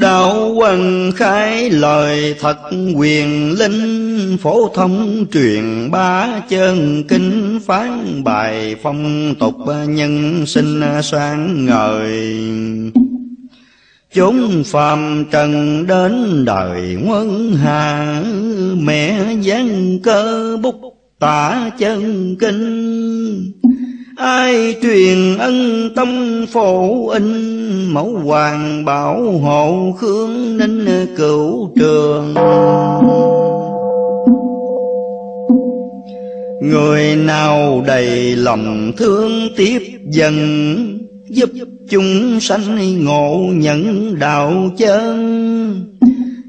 [0.00, 2.56] Đạo quần khai lời thật
[2.96, 9.54] quyền linh Phổ thông truyền bá chân kinh phán bài phong tục
[9.88, 12.12] nhân sinh sáng ngời.
[14.14, 18.22] Chúng phàm trần đến đời quân hà,
[18.80, 20.80] Mẹ giáng cơ bút
[21.18, 23.52] tả chân kinh.
[24.18, 27.24] Ai truyền ân tâm phổ in,
[27.92, 32.34] Mẫu hoàng bảo hộ khương ninh cửu trường.
[36.62, 40.34] Người nào đầy lòng thương tiếp dần,
[41.28, 41.50] Giúp
[41.90, 45.98] chúng sanh ngộ nhận đạo chân.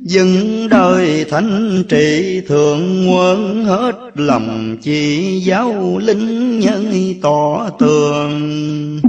[0.01, 9.01] Dân đời thanh trị thượng quân hết lòng chỉ giáo linh nhân tỏ tường.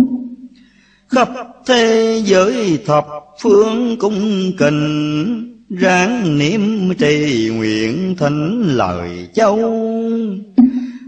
[1.08, 1.28] Khắp
[1.66, 3.06] thế giới thập
[3.42, 9.58] phương cung kình ráng niệm trì nguyện thánh lời châu.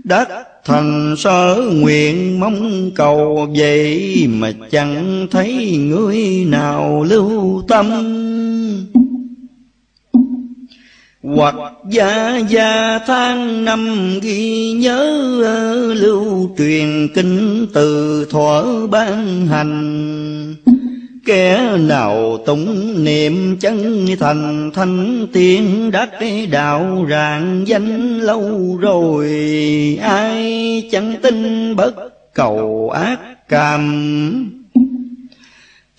[0.04, 0.28] Đắc
[0.64, 7.86] thành sở nguyện mong cầu vậy mà chẳng thấy người nào lưu tâm
[11.22, 11.54] hoặc
[11.88, 15.00] gia gia tháng năm ghi nhớ
[15.44, 20.54] ờ, lưu truyền kinh từ thuở ban hành.
[21.26, 26.10] Kẻ nào tụng niệm chân thành, thanh tiên đắc
[26.50, 29.28] đạo rạng danh lâu rồi,
[30.02, 31.94] ai chẳng tin bất
[32.34, 33.18] cầu ác
[33.48, 34.61] cảm?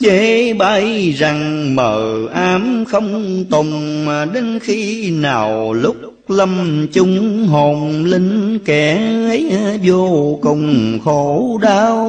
[0.03, 5.95] Chế bay rằng mờ ám không tùng Đến khi nào lúc
[6.27, 9.51] lâm chung hồn linh kẻ ấy
[9.83, 12.07] vô cùng khổ đau.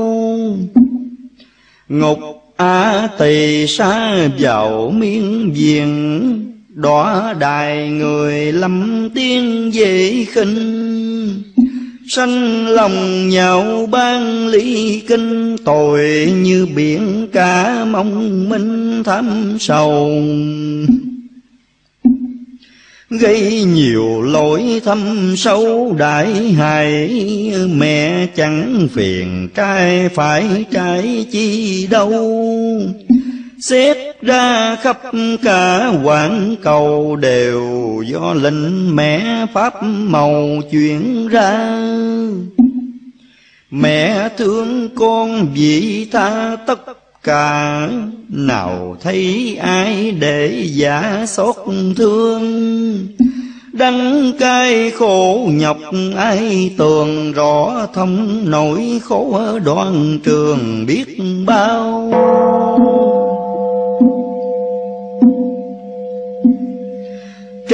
[1.88, 2.18] Ngục
[2.56, 5.90] a tỳ xa vào miên viền,
[6.68, 10.83] Đọa đài người lâm tiên dễ khinh.
[12.14, 20.22] Sanh lòng nhau ban ly kinh, Tội như biển cả mong minh thắm sầu.
[23.10, 27.10] Gây nhiều lỗi thâm sâu đại hại,
[27.74, 32.12] Mẹ chẳng phiền trai phải trai chi đâu.
[33.68, 35.00] Xét ra khắp
[35.42, 37.62] cả quảng cầu đều
[38.06, 41.78] do linh mẹ pháp màu chuyển ra.
[43.70, 46.80] Mẹ thương con vị tha tất
[47.22, 47.88] cả,
[48.28, 51.56] Nào thấy ai để giả xót
[51.96, 52.44] thương?
[53.72, 55.78] Đắng cay khổ nhọc
[56.16, 62.10] ai tường rõ thông nỗi khổ đoạn trường biết bao.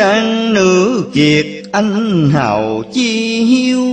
[0.01, 3.85] Trang nữ kiệt anh hào chi hiếu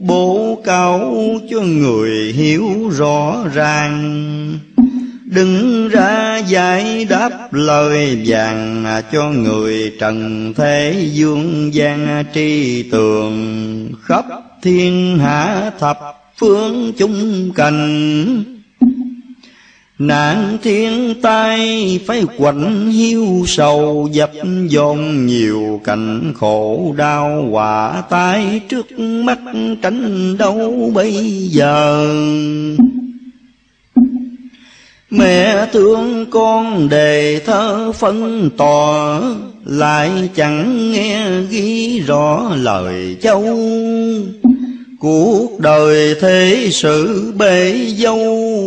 [0.00, 1.16] bố cáo
[1.50, 4.58] cho người hiểu rõ ràng.
[5.24, 13.88] Đừng ra giải đáp lời vàng Cho người trần thế dương gian tri tường.
[14.02, 14.24] Khắp
[14.62, 15.98] thiên hạ thập
[16.36, 18.55] phương chung cành
[19.98, 24.30] Nạn thiên tai phải quạnh hiu sầu, dập
[24.68, 27.48] dồn nhiều cảnh khổ đau.
[27.50, 29.38] Quả tai trước mắt
[29.82, 31.12] tránh đâu bây
[31.50, 32.08] giờ?
[35.10, 39.20] Mẹ thương con đề thơ phân tỏ,
[39.64, 43.58] Lại chẳng nghe ghi rõ lời châu.
[45.00, 48.18] Cuộc đời thế sự bể dâu,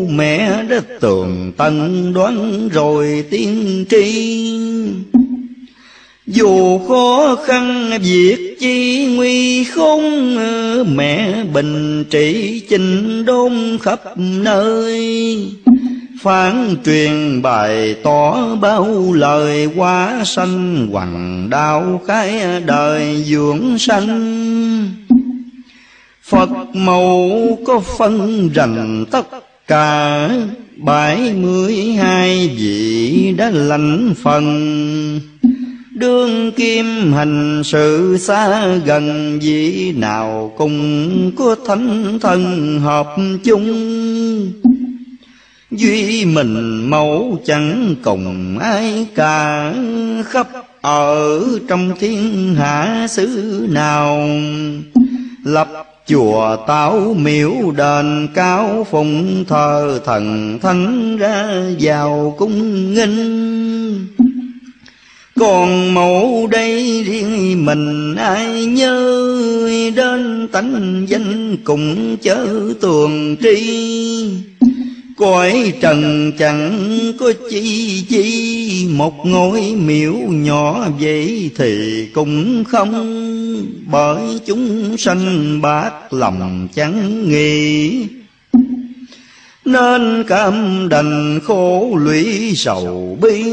[0.09, 4.59] Mẹ đã tường tận đoán rồi tiên tri.
[6.27, 10.35] Dù khó khăn việc chi nguy không
[10.95, 15.37] Mẹ bình trị trình đôn khắp nơi.
[16.21, 25.09] Phán truyền bài tỏ bao lời quá sanh, Hoàng đạo khai đời dưỡng sanh.
[26.29, 29.27] Phật mẫu có phân rành tất
[29.67, 30.29] cả,
[30.77, 35.19] bảy mươi hai vị đã lãnh phần.
[35.91, 43.07] Đương kim hành sự xa gần, vị nào cùng có thánh thân hợp
[43.43, 44.51] chung.
[45.71, 49.73] Duy mình mẫu chẳng cùng ai cả,
[50.25, 50.47] Khắp
[50.81, 54.29] ở trong thiên hạ xứ nào,
[55.43, 61.47] Lập chùa táo miếu đền cao phụng thờ thần thánh ra
[61.79, 64.07] vào cung nghinh.
[65.39, 69.29] Còn mẫu đây riêng mình ai nhớ,
[69.95, 72.47] đến tánh danh cùng chớ
[72.81, 73.69] tường tri.
[75.19, 76.73] Cõi trần chẳng
[77.19, 78.87] có chi chi.
[78.91, 82.93] Một ngôi miếu nhỏ vậy thì cũng không,
[83.91, 88.05] Bởi chúng sanh bát lòng chẳng nghi.
[89.65, 93.43] Nên cảm đành khổ lũy sầu bi,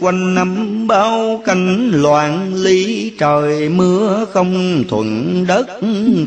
[0.00, 5.66] Quanh năm bao cánh loạn ly Trời mưa không thuận đất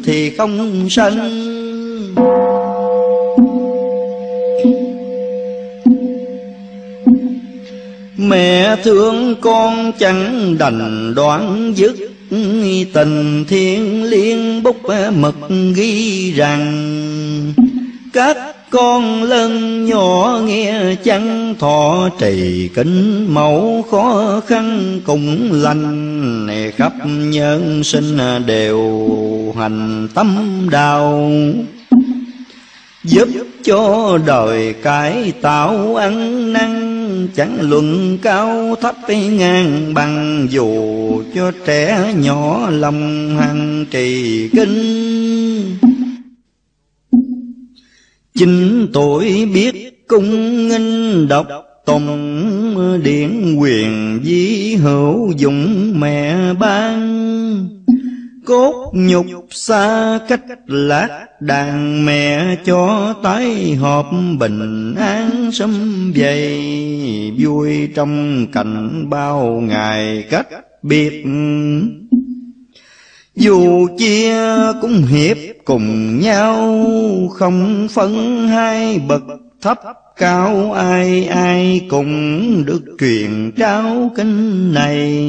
[0.05, 1.47] thì không sanh.
[8.17, 11.95] Mẹ thương con chẳng đành đoán dứt,
[12.93, 14.77] Tình thiên liên bút
[15.15, 15.35] mực
[15.75, 17.53] ghi rằng
[18.13, 18.37] Các
[18.69, 27.83] con lớn nhỏ nghe chăng thọ trì kính, mẫu khó khăn cũng lành, khắp nhân
[27.83, 29.01] sinh đều
[29.57, 31.31] hành tâm đau
[33.07, 33.27] giúp
[33.63, 40.47] cho đời cải tạo ăn năn, chẳng luận cao thấp ngang bằng.
[40.49, 45.77] Dù cho trẻ nhỏ lòng hằng trì kinh
[48.37, 51.47] Chín tuổi biết cung nghinh đọc
[51.85, 57.76] tùng điển quyền di hữu dụng mẹ ban
[58.47, 64.05] cốt nhục xa cách lạc đàn mẹ cho tái họp
[64.39, 70.47] bình an sâm dày vui trong cảnh bao ngày cách
[70.81, 71.25] biệt.
[73.35, 74.35] Dù chia
[74.81, 76.85] cũng hiệp cùng nhau,
[77.33, 79.23] không phân hai bậc
[79.61, 79.79] thấp
[80.17, 85.23] cao, ai ai cùng được truyền trao kinh này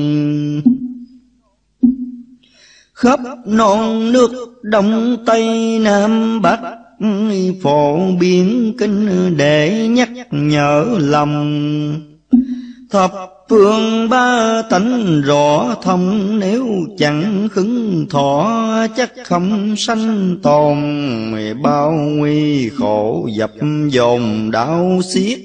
[2.99, 4.31] khắp non nước
[4.62, 6.60] đông tây nam bắc,
[7.62, 12.01] phổ biến kinh để nhắc nhở lòng.
[12.91, 13.12] Thập
[13.49, 16.67] phương ba tánh rõ thông, nếu
[16.99, 18.47] chẳng khứng thọ
[18.97, 20.77] chắc không sanh tồn.
[21.62, 23.51] Bao nguy khổ dập
[23.89, 25.39] dồn đau xiết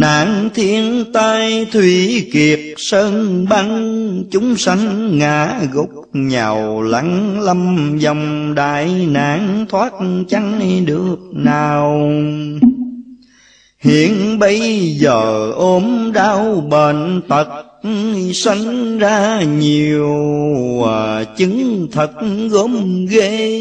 [0.00, 8.54] Nạn thiên tai thủy kiệt, sơn băng, Chúng sanh ngã gục, nhào lặng lâm dòng
[8.54, 9.92] đại nạn thoát
[10.28, 12.10] chẳng được nào?
[13.78, 17.48] Hiện bây giờ ốm đau bệnh tật,
[18.34, 20.14] Sanh ra nhiều
[20.88, 22.12] à, chứng thật
[22.50, 23.60] gốm ghê.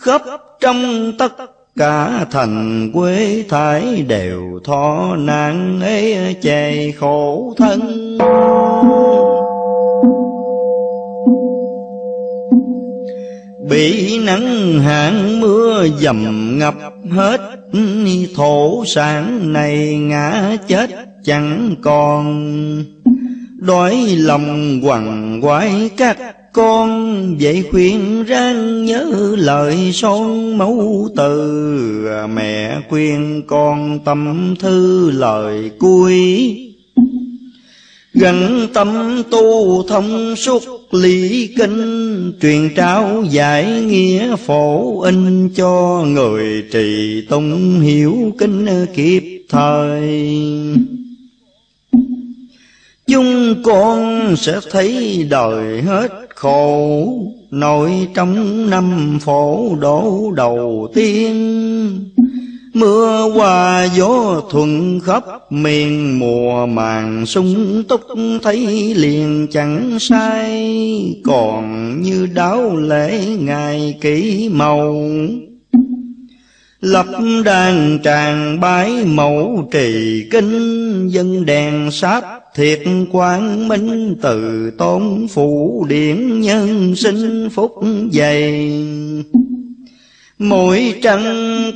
[0.00, 0.22] Khắp
[0.60, 7.80] trong tất cả thành quê thái đều thọ nạn ấy chày khổ thân.
[13.70, 16.74] Bị nắng hạn mưa dầm ngập
[17.10, 17.40] hết,
[18.36, 20.90] thổ sản này ngã chết
[21.24, 22.44] chẳng còn.
[23.58, 32.06] Đói lòng quằn quái các con vậy khuyên răng nhớ lời son mẫu từ.
[32.34, 36.56] Mẹ khuyên con tâm thư lời cuối.
[38.14, 40.62] Gắn tâm tu thông suốt
[40.94, 49.44] lý kinh truyền trao giải nghĩa phổ in cho người trì tông hiểu kinh kịp
[49.48, 50.10] thời.
[53.06, 57.06] Chúng con sẽ thấy đời hết khổ
[57.50, 61.34] Nội trong năm phổ đổ đầu tiên.
[62.74, 68.00] Mưa hoa gió thuận khắp miền mùa màng sung túc,
[68.42, 71.20] thấy liền chẳng sai.
[71.24, 75.06] Còn như đáo lễ ngày kỷ màu.
[76.80, 77.06] Lập
[77.44, 82.24] đàn tràng bái mẫu trì kinh, Dân đèn sáp
[82.56, 87.72] thiệt quang minh từ tôn phụ điển nhân sinh phúc
[88.12, 88.72] dày.
[90.38, 91.24] Mỗi trăng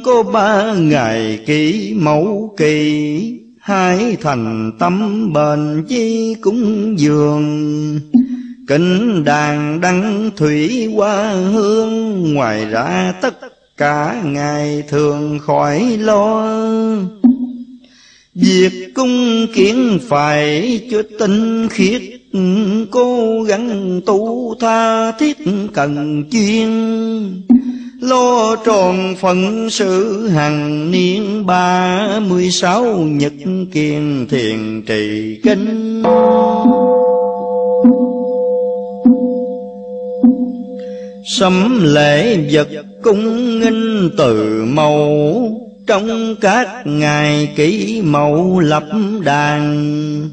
[0.05, 8.00] có ba ngày kỷ mẫu kỳ, hai thành tâm bền chi cúng dường.
[8.68, 13.34] Kính đàn đăng thủy hoa hương, Ngoài ra tất
[13.76, 16.47] cả ngày thường khỏi lo.
[18.41, 22.02] Việc cung kiến phải cho tinh khiết,
[22.91, 25.39] Cố gắng tu tha thiết
[25.73, 26.70] cần chuyên
[28.01, 33.33] Lo tròn phận sự hằng niên ba mươi sáu nhật
[33.73, 36.02] kiên thiền trì kinh.
[41.25, 42.69] Sấm lễ vật
[43.02, 48.85] cung nghinh từ màu trong các ngày kỷ mậu lập
[49.25, 50.31] đàn.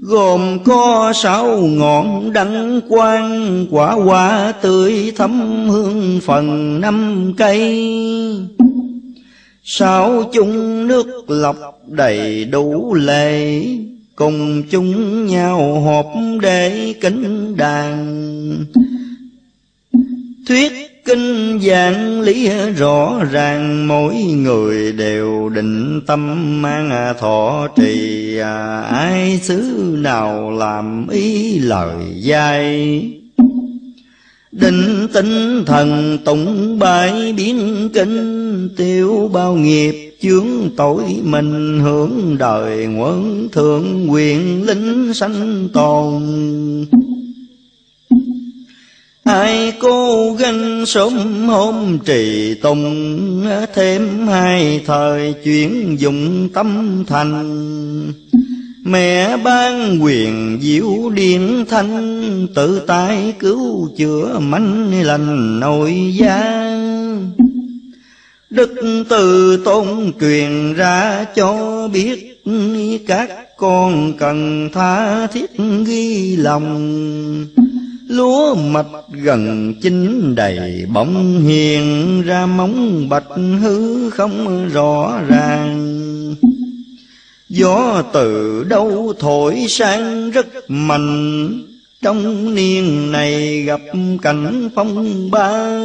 [0.00, 7.86] Gồm có sáu ngọn đăng quang Quả hoa tươi thấm hương phần năm cây.
[9.64, 11.56] Sáu chung nước lọc
[11.86, 13.62] đầy đủ lệ,
[14.16, 16.06] Cùng chung nhau họp
[16.40, 18.06] để kính đàn.
[20.48, 28.36] Thuyết kinh giảng lý rõ ràng, Mỗi người đều định tâm mang thọ trì.
[28.38, 29.62] À, ai xứ
[29.98, 33.02] nào làm ý lời dai?
[34.52, 42.86] Định tinh thần tụng bài biến kinh, Tiêu bao nghiệp chướng tội mình hưởng đời
[42.86, 46.22] Nguồn thượng quyền linh sanh tồn
[49.30, 58.12] Ai cố ganh sớm hôm trì tùng, Thêm hai thời chuyển dụng tâm thành.
[58.84, 66.70] Mẹ ban quyền diệu điện thanh, Tự tay cứu chữa manh lành nội gia
[68.50, 69.86] Đức từ tôn
[70.20, 72.44] truyền ra cho biết
[73.06, 75.50] Các con cần tha thiết
[75.86, 76.96] ghi lòng.
[78.10, 83.28] Lúa mạch gần chín đầy, bỗng hiền ra móng bạch
[83.60, 86.34] hư không rõ ràng.
[87.48, 91.52] Gió từ đâu thổi sang rất mạnh
[92.02, 93.80] Trong niên này gặp
[94.22, 95.80] cảnh phong ba.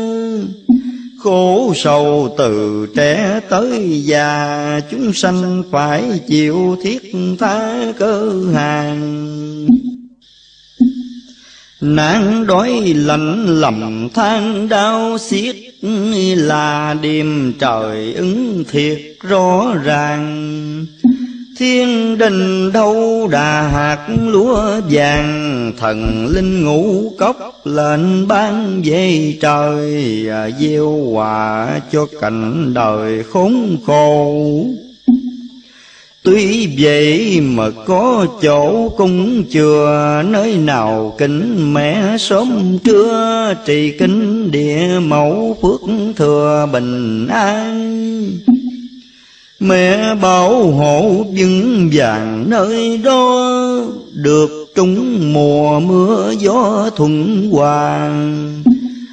[1.20, 7.02] Khổ sầu từ trẻ tới già, Chúng sanh phải chịu thiết
[7.40, 9.36] tha cơ hàng.
[11.82, 15.56] Nạn đói lạnh lầm than, đau xiết
[16.38, 20.86] Là đêm trời ứng thiệt rõ ràng.
[21.58, 30.26] Thiên đình đâu đà hạt lúa vàng, Thần linh ngũ cốc lệnh ban về trời
[30.30, 34.66] à, Gieo hòa cho cảnh đời khốn khổ.
[36.26, 44.52] Tuy vậy mà có chỗ cung chùa Nơi nào kính mẹ sớm trưa Trì kính
[44.52, 45.82] địa mẫu phước
[46.16, 48.32] thừa bình an.
[49.60, 53.52] Mẹ bảo hộ vững vàng nơi đó,
[54.14, 58.46] Được trúng mùa mưa gió thuận hoàng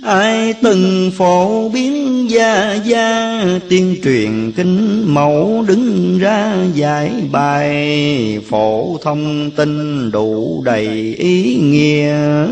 [0.02, 8.98] Ai từng phổ biến gia gia, Tiên truyền kinh mẫu đứng ra giải bài, Phổ
[9.02, 12.46] thông tin đủ đầy ý nghĩa.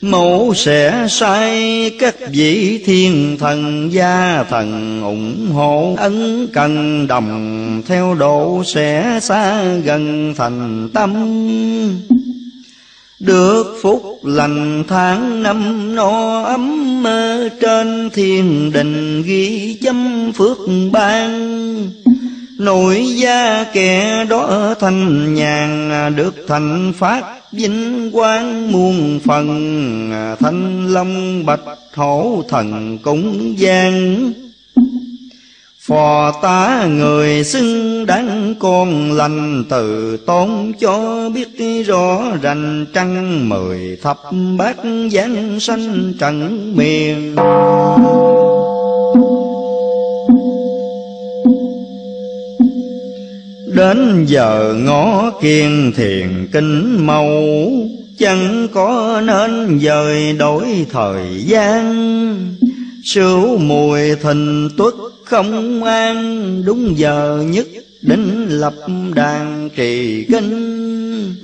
[0.00, 8.14] Mẫu sẽ sai các vị thiên thần, gia thần ủng hộ ấn cần đồng, Theo
[8.14, 11.14] độ sẽ xa gần thành tâm
[13.20, 20.58] được phúc lành tháng năm, no ấm mơ Trên thiên đình ghi chấm phước
[20.92, 21.30] ban.
[22.58, 29.46] Nội gia kẻ đó thanh nhàn, Được thành phát vinh quang muôn phần.
[30.40, 31.60] Thanh long bạch
[31.94, 34.32] hổ thần cúng gian
[35.86, 43.98] Phò tá người xưng đáng con lành, từ tôn cho biết rõ rành trăng, mười
[44.02, 44.18] thập
[44.58, 44.76] bát
[45.12, 47.36] giáng sanh trần miền.
[53.74, 57.42] Đến giờ ngõ kiên thiền kinh màu
[58.18, 61.94] Chẳng có nên dời đổi thời gian
[63.04, 64.94] Sửu mùi thình tuất
[65.30, 66.62] không an.
[66.64, 67.66] Đúng giờ nhất
[68.02, 68.74] định lập
[69.14, 71.34] đàn trì kinh.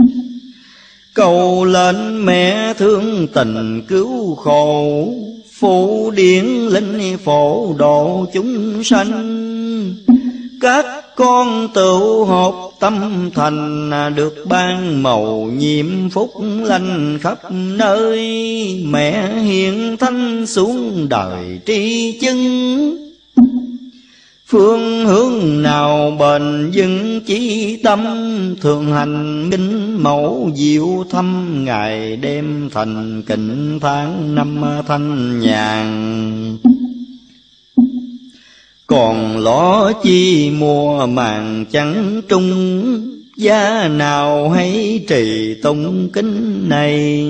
[1.14, 5.08] Cầu lên mẹ thương tình cứu khổ.
[5.58, 9.94] Phụ điển linh phổ độ chúng sanh.
[10.60, 16.30] Các con tự hộp tâm thành được ban màu nhiệm phúc
[16.62, 18.20] lành khắp nơi.
[18.84, 22.36] Mẹ hiện thanh xuống đời tri chân
[24.48, 28.00] Phương hướng nào bền vững chí tâm
[28.60, 31.60] Thường hành minh mẫu diệu thâm.
[31.64, 36.56] Ngày đêm thành kính tháng năm thanh nhàn.
[38.86, 42.50] Còn lõ chi mùa màng trắng trung
[43.36, 47.26] gia nào hay trì tông kính này?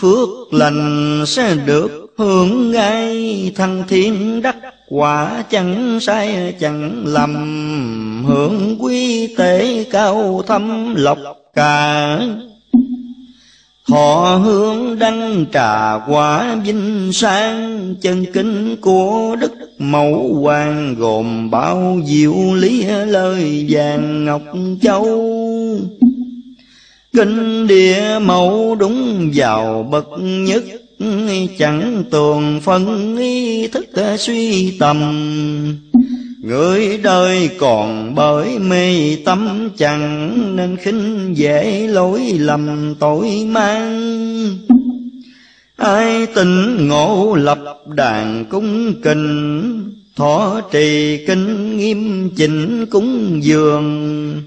[0.00, 4.56] Phước lành sẽ được hưởng ngay Thăng thiên đắc
[4.90, 7.34] quả chẳng sai, chẳng lầm.
[8.26, 11.18] Hưởng quy tế cao thâm lộc
[11.54, 12.18] cả.
[13.88, 17.94] Thọ hương đăng trà quả vinh sang.
[18.00, 24.42] Chân kinh của Đức Mẫu Hoàng Gồm bao diệu lý lời vàng ngọc
[24.82, 25.06] châu.
[27.12, 30.62] Kinh địa mẫu đúng vào bậc nhất.
[31.58, 34.98] Chẳng tuồn phân ý thức ờ, suy tầm.
[36.42, 44.58] Người đời còn bởi mê tâm, chẳng Nên khinh dễ lỗi lầm tội mang.
[45.76, 49.84] Ai tình ngộ lập đàn cung kình,
[50.16, 54.42] Thọ trì kinh nghiêm chỉnh cúng dường.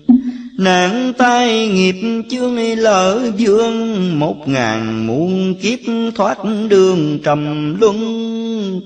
[0.63, 5.79] Nạn tai nghiệp chương lỡ dương, Một ngàn muôn kiếp
[6.15, 6.37] thoát
[6.69, 7.97] đường trầm luân.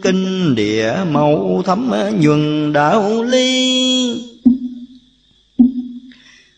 [0.01, 4.13] Kinh địa mẫu thấm nhuần đạo ly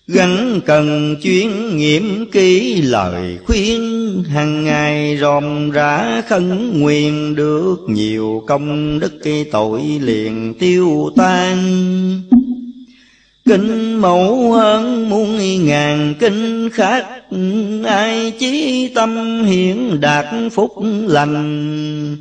[0.08, 8.44] Gắn cần chuyên nghiệm kỹ lời khuyên, hàng ngày ròm rã khấn nguyện được nhiều
[8.48, 9.20] công đức
[9.52, 11.58] tội liền tiêu tan.
[13.50, 17.06] Kinh mẫu hơn muôn ngàn kinh khác,
[17.86, 20.72] Ai chí tâm hiển đạt phúc
[21.08, 22.18] lành.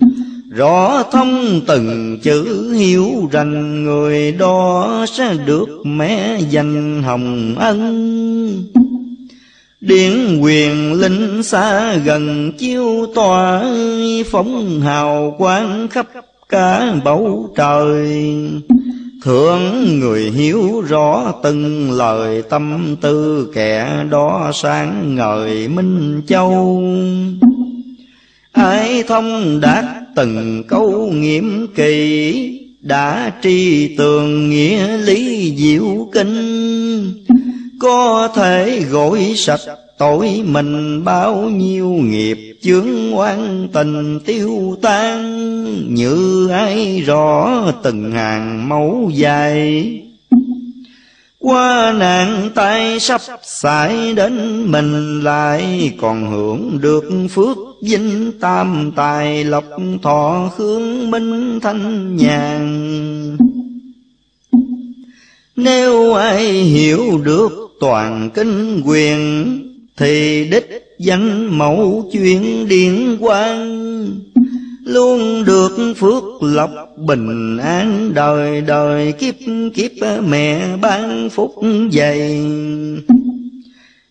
[0.51, 8.73] Rõ thông từng chữ hiểu rành, Người đó sẽ được mẹ danh hồng ân.
[9.81, 13.65] Điển quyền linh xa gần chiêu tòa,
[14.31, 16.07] Phóng hào quang khắp
[16.49, 18.17] cả bầu trời.
[19.25, 26.83] Thưởng người hiểu rõ từng lời tâm tư, kẻ đó sáng ngời Minh Châu.
[28.53, 29.85] Ai thông đạt
[30.17, 37.25] từng câu nghiệm kỳ, Đã tri tường nghĩa lý diệu kinh.
[37.81, 39.61] Có thể gội sạch
[39.99, 45.39] tội mình bao nhiêu nghiệp, chướng oan tình tiêu tan.
[45.95, 50.01] Như ai rõ từng hàng mẫu dài.
[51.39, 59.45] Qua nạn tay sắp xài đến mình lại, còn hưởng được phước vinh tam tài
[59.45, 59.65] lộc
[60.03, 63.37] thọ hương minh thanh nhàn.
[65.57, 69.68] Nếu ai hiểu được toàn kinh quyền
[69.99, 74.09] thì đích danh mẫu chuyện điện quang,
[74.85, 76.71] luôn được phước lộc
[77.07, 78.15] bình an.
[78.15, 79.35] Đời đời kiếp
[79.75, 79.91] kiếp
[80.27, 81.55] mẹ ban phúc
[81.93, 82.45] dày.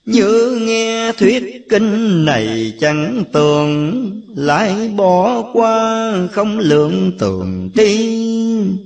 [0.05, 8.77] Như nghe thuyết kinh này chẳng tường, lại bỏ qua không lượng tường tiên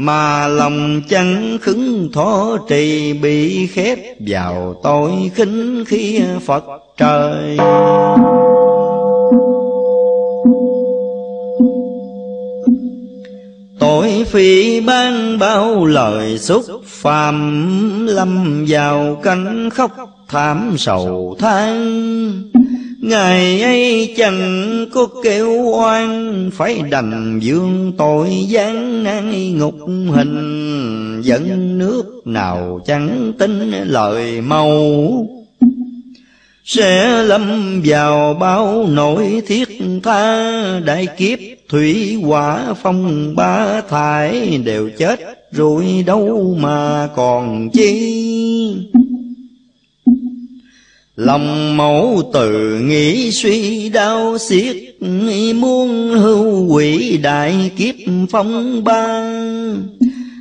[0.00, 6.64] mà lòng chẳng khứng thọ trì, bị khép vào tội khinh khi Phật
[6.96, 7.56] trời.
[13.80, 19.90] Tội phi ban bao lời xúc phàm Lâm vào cánh khóc
[20.28, 22.42] thảm sầu than.
[23.02, 29.74] Ngày ấy chẳng có kêu oan, Phải đành dương tội gian nan ngục
[30.10, 31.20] hình.
[31.22, 34.76] Dẫn nước nào chẳng tin lời màu
[36.64, 39.68] Sẽ lâm vào bao nỗi thiết
[40.02, 45.20] tha, Đại kiếp thủy hỏa phong ba thải Đều chết
[45.52, 48.28] rồi đâu mà còn chi?
[51.18, 54.76] Lòng mẫu tự nghĩ suy đau xiết
[55.54, 57.94] Muôn hưu quỷ đại kiếp
[58.30, 59.82] phong ban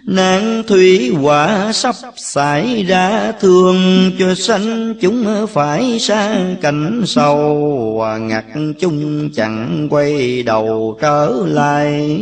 [0.06, 8.46] Nạn thủy quả sắp xảy ra, Thương cho sanh chúng phải xa cảnh sâu Ngặt
[8.80, 12.20] chung chẳng quay đầu trở lại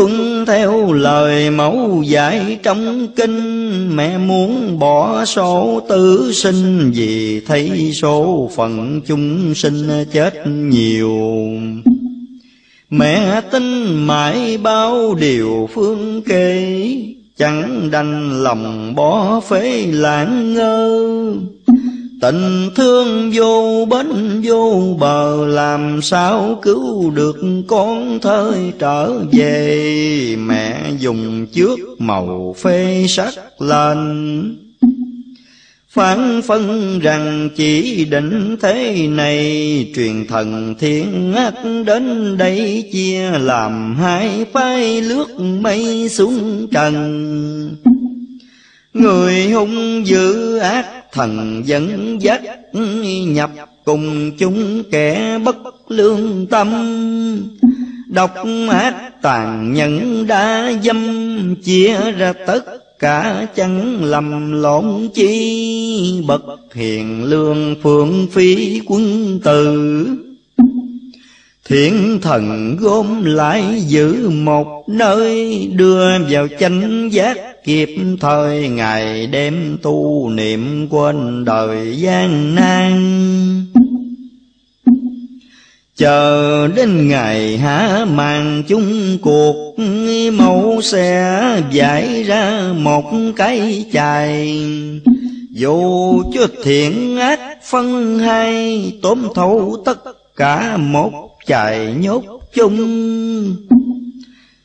[0.00, 3.96] tuân theo lời mẫu dạy trong kinh.
[3.96, 11.18] Mẹ muốn bỏ số tử sinh vì thấy số phận chúng sinh chết nhiều.
[12.90, 16.76] Mẹ tin mãi bao điều phương kê,
[17.36, 21.34] chẳng đành lòng bỏ phế lãng ngơ.
[22.20, 30.36] Tình thương vô bến vô bờ, Làm sao cứu được con thời trở về?
[30.38, 34.56] Mẹ dùng trước màu phê sắc lên.
[35.88, 41.54] Phán phân rằng chỉ định thế này, Truyền thần thiên ác
[41.86, 47.76] đến đây Chia làm hai phái lướt mây xuống trần.
[48.94, 52.42] Người hung dữ ác thần dẫn dắt
[53.26, 53.50] nhập
[53.84, 55.56] cùng chúng kẻ bất
[55.88, 56.68] lương tâm.
[58.08, 58.34] Độc
[58.70, 62.62] ác tàn nhẫn đã dâm chia ra tất
[62.98, 66.22] cả chẳng lầm lộn chi.
[66.26, 66.42] Bậc
[66.74, 70.06] hiền lương phượng phi quân tử.
[71.70, 77.88] Thiện thần gom lại giữ một nơi Đưa vào chánh giác kịp
[78.20, 83.66] thời Ngày đêm tu niệm quên đời gian nan.
[85.96, 89.74] Chờ đến ngày hả màn chung cuộc,
[90.32, 93.04] Mẫu sẽ giải ra một
[93.36, 94.64] cái chài.
[95.50, 97.40] Dù cho thiện ác
[97.70, 102.22] phân hai Tóm thấu tất cả một chạy nhốt
[102.54, 102.76] chung.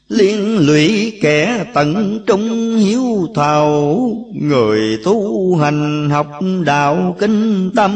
[0.10, 4.10] Liên lụy kẻ tận trung hiếu thảo,
[4.42, 6.28] người tu hành học
[6.66, 7.92] đạo kinh tâm.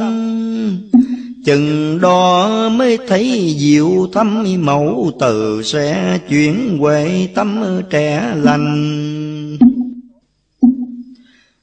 [1.46, 9.58] Chừng đó mới thấy diệu thâm mẫu từ sẽ chuyển huệ tâm trẻ lành.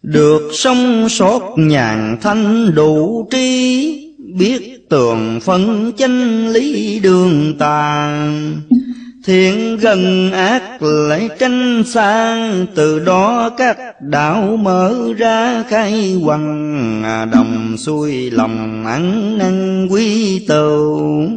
[0.03, 8.53] Được sống sót nhàn thanh đủ trí, biết tường phân chánh lý đường tàn.
[9.25, 12.39] Thiện gần ác lại tranh xa,
[12.75, 20.39] từ đó các đạo mở ra khai hoàng à, đồng xuôi lòng ăn năn quý
[20.49, 21.29] tcầu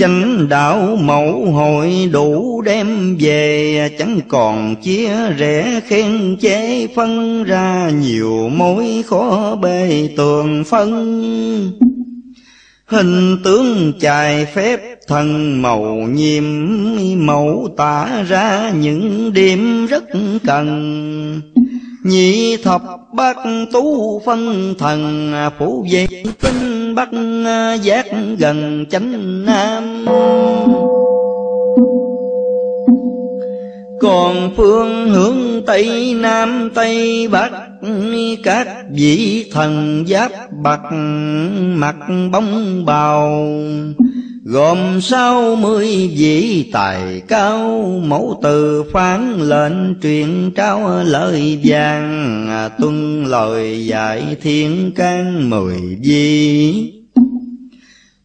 [0.00, 7.90] chánh đạo mẫu hội đủ đem về, chẳng còn chia rẽ khen chế phân ra
[8.00, 11.89] nhiều mối khó bề tường phân
[12.90, 16.44] hình tướng chài phép, thần màu nhiệm
[17.16, 20.04] mẫu tả ra những điểm rất
[20.46, 21.40] cần.
[22.04, 22.82] Nhị thập
[23.14, 23.36] bát
[23.72, 26.06] tú phân thần, phủ về
[26.40, 27.08] tinh bắc
[27.82, 28.06] giác
[28.38, 30.06] gần chánh nam
[34.00, 37.50] còn phương hướng tây nam tây bắc,
[38.44, 40.30] các vị thần giáp
[40.62, 40.80] bạc
[41.74, 41.96] mặt
[42.32, 43.48] bóng bào,
[44.44, 53.24] gồm sáu mươi vị tài cao, mẫu từ phán lệnh truyền trao lời vàng, tuân
[53.24, 56.99] lời dạy thiên can mười vi.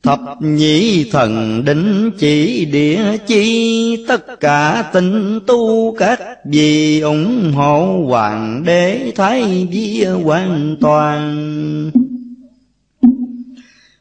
[0.06, 8.04] Thập nhị thần định chỉ địa chi, Tất cả tinh tu các vì ủng hộ
[8.08, 11.92] Hoàng đế Thái vía hoàn toàn.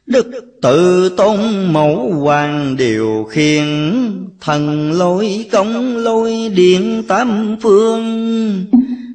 [0.06, 0.30] Đức
[0.62, 1.38] tự tôn
[1.72, 3.64] mẫu hoàng điều khiển,
[4.40, 8.04] Thần lôi công lôi điện tam phương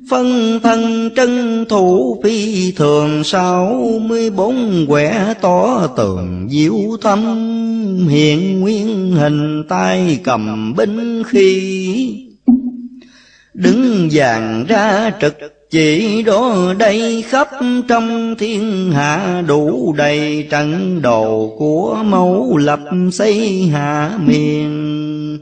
[0.09, 7.25] Phân thân trân thủ phi thường, sáu mươi bốn quẻ tỏ tường diệu thâm.
[8.09, 12.25] Hiện nguyên hình tay cầm binh khí
[13.53, 15.37] Đứng vàng ra trực
[15.71, 17.47] chỉ đó đây khắp
[17.87, 22.79] trong thiên hạ đủ đầy trận đồ của mẫu lập
[23.11, 25.39] xây hạ miền.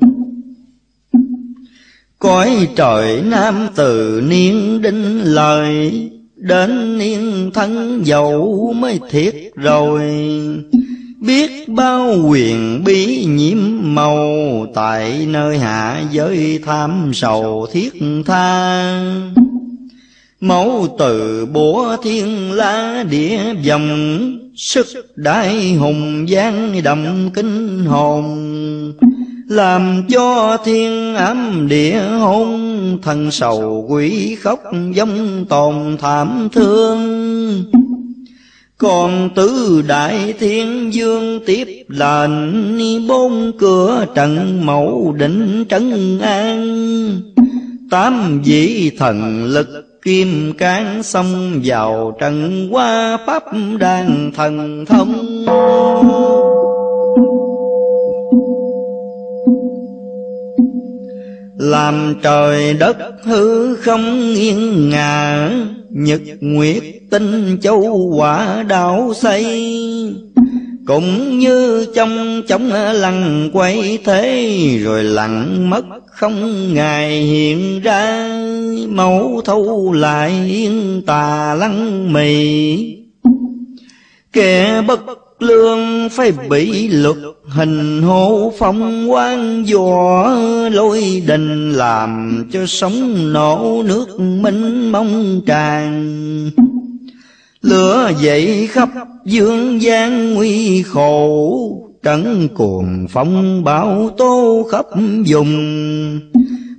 [2.20, 5.92] Cõi trời nam từ niên đinh lời,
[6.36, 10.02] Đến niên thân dậu mới thiệt rồi.
[11.20, 14.28] Biết bao quyền bí nhiễm màu,
[14.76, 17.94] Tại nơi hạ giới tham sầu thiết
[18.26, 19.02] tha.
[20.40, 28.54] Mẫu từ bủa thiên la địa dòng Sức đại hùng giang đậm kinh hồn
[29.48, 34.60] làm cho thiên ám địa hôn, thần sầu quỷ khóc
[34.94, 37.64] giống tồn thảm thương.
[38.78, 47.22] Còn tứ đại thiên dương tiếp lệnh bốn cửa trận mẫu đỉnh trấn an.
[47.92, 53.44] Tám vị thần lực kim cán xông vào trận qua pháp
[53.80, 55.46] đàn thần thông.
[61.58, 65.50] Làm trời đất hư không nghiêng ngả,
[65.90, 69.46] nhật nguyệt tinh châu quả đảo xây.
[70.86, 78.30] Cũng như trong chóng lăn quay thế, rồi lặng mất không ngày hiện ra,
[78.90, 82.78] mẫu thâu lại yên tà lăng mì.
[84.34, 85.00] Kẻ bất
[85.40, 90.28] lương phải bị luật hình hô phong quan dò
[90.72, 96.52] lôi đình làm cho sống nổ nước minh mong tràn.
[97.62, 98.90] Lửa dậy khắp
[99.26, 101.60] dương gian nguy khổ,
[102.04, 104.86] trấn cuồng phong bão tố khắp
[105.28, 106.20] vùng.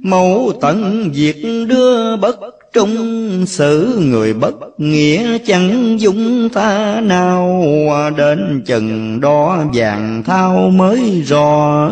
[0.03, 1.37] Mẫu tận diệt
[1.69, 2.37] đưa bất
[2.72, 7.64] trung xử người bất nghĩa chẳng dung tha nào.
[8.16, 11.90] Đến chừng đó vàng thao mới rõ.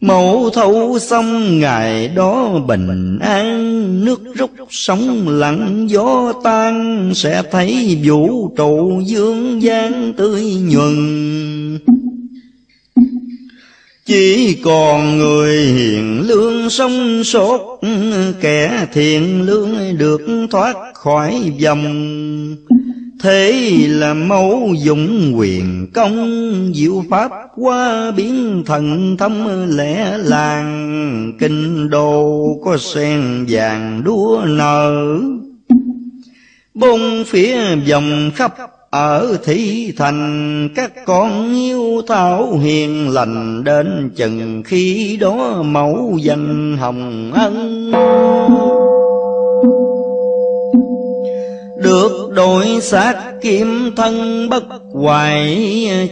[0.00, 8.00] Mẫu thâu xong ngày đó bình an, Nước rút sóng lặng, gió tan, Sẽ thấy
[8.04, 11.93] vũ trụ dương gian tươi nhuần
[14.06, 17.60] chỉ còn người hiền lương sống sốt
[18.40, 22.56] Kẻ thiện lương được thoát khỏi vòng.
[23.20, 31.32] Thế là mẫu dụng quyền công, Diệu pháp qua biến thần thâm lẽ làng.
[31.38, 35.18] Kinh đô có sen vàng đua nở.
[36.74, 38.54] Bốn phía vòng khắp
[38.94, 46.76] ở thị thành, các con yêu thảo hiền lành đến chừng khi đó mẫu danh
[46.76, 47.90] hồng ân.
[51.82, 55.58] Được đổi xác kim thân bất hoài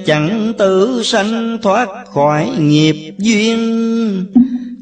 [0.07, 3.59] chẳng tử sanh thoát khỏi nghiệp duyên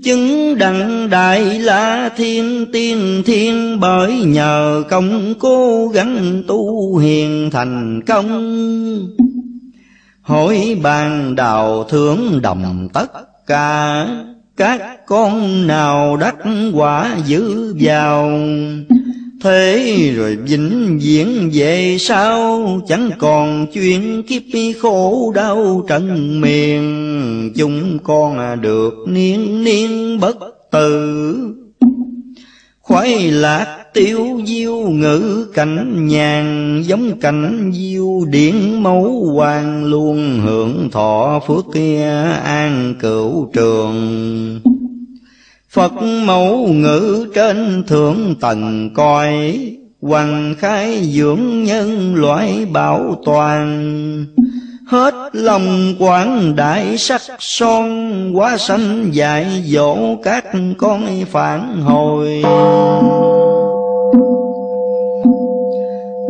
[0.04, 8.00] chứng đặng đại la thiên, tiên thiên, bởi nhờ công cố gắng tu hiền thành
[8.06, 8.28] công.
[10.22, 14.06] Hỏi bàn đào thưởng đồng tất cả,
[14.56, 16.36] các con nào đắc
[16.74, 18.30] quả giữ vào?
[19.42, 24.42] Thế rồi vĩnh viễn về sau, Chẳng còn chuyện kiếp
[24.80, 27.52] khổ đau trần miền.
[27.56, 30.36] Chúng con được niên niên bất
[30.70, 31.36] tử.
[32.80, 40.90] Khoái lạc tiêu diêu ngữ cảnh nhàn, Giống cảnh diêu điển mẫu hoàng Luôn hưởng
[40.90, 42.10] thọ phước kia
[42.44, 44.79] an cửu trường.
[45.72, 49.58] Phật mẫu ngữ trên thượng tầng coi
[50.00, 54.26] Hoàng khai dưỡng nhân loại bảo toàn.
[54.86, 60.44] Hết lòng quảng đại sắc son Quá sanh dạy dỗ các
[60.78, 62.42] con phản hồi.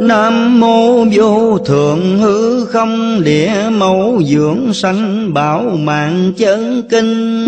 [0.00, 7.44] Nam mô vô thượng hư không địa mẫu dưỡng sanh bảo mạng chân kinh.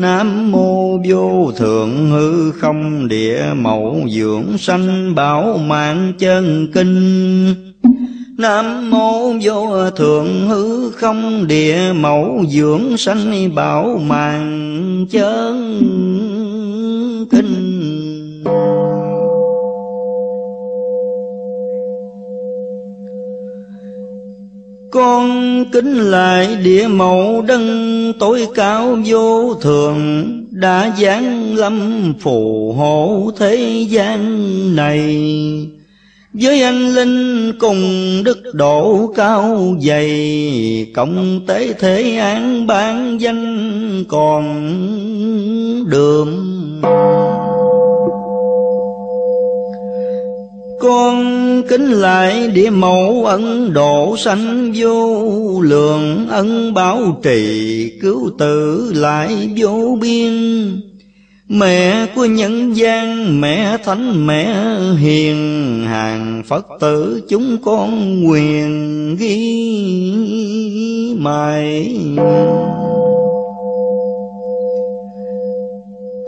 [0.00, 7.54] Nam mô vô thượng hư không địa mẫu dưỡng sanh bảo mạng chân kinh.
[8.38, 15.80] Nam mô vô thượng hư không địa mẫu dưỡng sanh bảo mạng chân
[25.72, 33.86] kính lại địa mẫu đấng tối cao vô thường, đã giáng lâm phù hộ thế
[33.88, 35.26] gian này.
[36.32, 37.82] Với anh linh cùng
[38.24, 44.44] đức độ cao dày, cộng tế thế an ban danh còn
[45.86, 46.52] đường.
[50.82, 58.92] Con kính lại địa mẫu ấn độ sanh vô lượng ân bảo trì cứu tử
[58.94, 60.32] lại vô biên
[61.48, 64.54] Mẹ của nhân gian, mẹ thánh, mẹ
[64.98, 65.36] hiền,
[65.86, 69.54] Hàng Phật tử chúng con quyền ghi
[71.18, 71.96] mãi.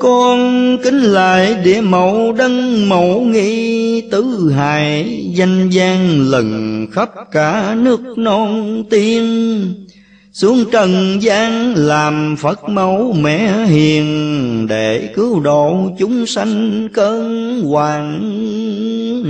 [0.05, 7.77] Con kính lại địa mẫu đấng mẫu nghi tứ hài danh gian lần khắp cả
[7.79, 9.25] nước non tiên.
[10.33, 18.21] Xuống trần gian làm phật mẫu mẹ hiền, để cứu độ chúng sanh cơn hoạn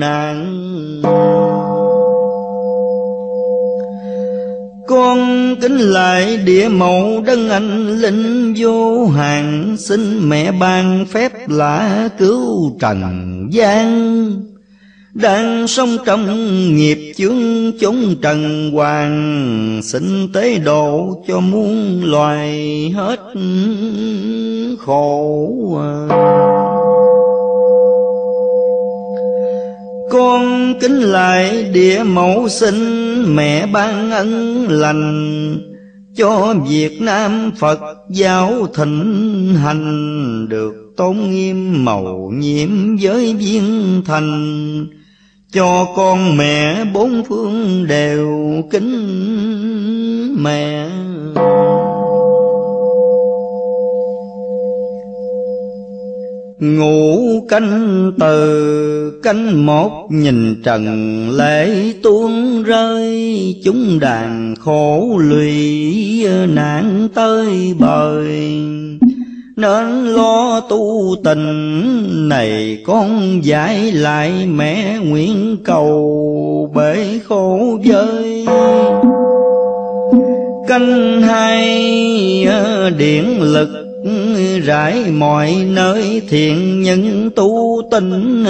[0.00, 0.62] nạn
[4.86, 12.08] con kính lại địa mẫu đấng anh linh vô hạn, xin mẹ ban phép lạ
[12.18, 14.30] cứu trần gian.
[15.14, 16.26] Đang sống trong
[16.76, 23.20] nghiệp chướng chúng trần hoàng, xin tế độ cho muôn loài hết
[24.78, 25.48] khổ
[30.14, 35.58] con kính lại địa mẫu sinh, mẹ ban ân lành
[36.16, 44.86] cho Việt Nam Phật giáo thịnh hành, được tôn nghiêm màu nhiệm với viên thành.
[45.52, 48.28] Cho con mẹ bốn phương đều
[48.70, 50.88] kính mẹ.
[56.64, 63.56] Ngủ canh từ canh một nhìn trần, lễ tuôn rơi.
[63.64, 68.30] Chúng đàn khổ lụy, nạn tới bời.
[69.56, 78.46] Nên lo tu tình, này con giải lại mẹ nguyện cầu bể khổ vơi.
[80.68, 82.46] Canh hai
[82.98, 83.83] điển lực
[84.64, 88.44] rải mọi nơi thiện nhân tu tinh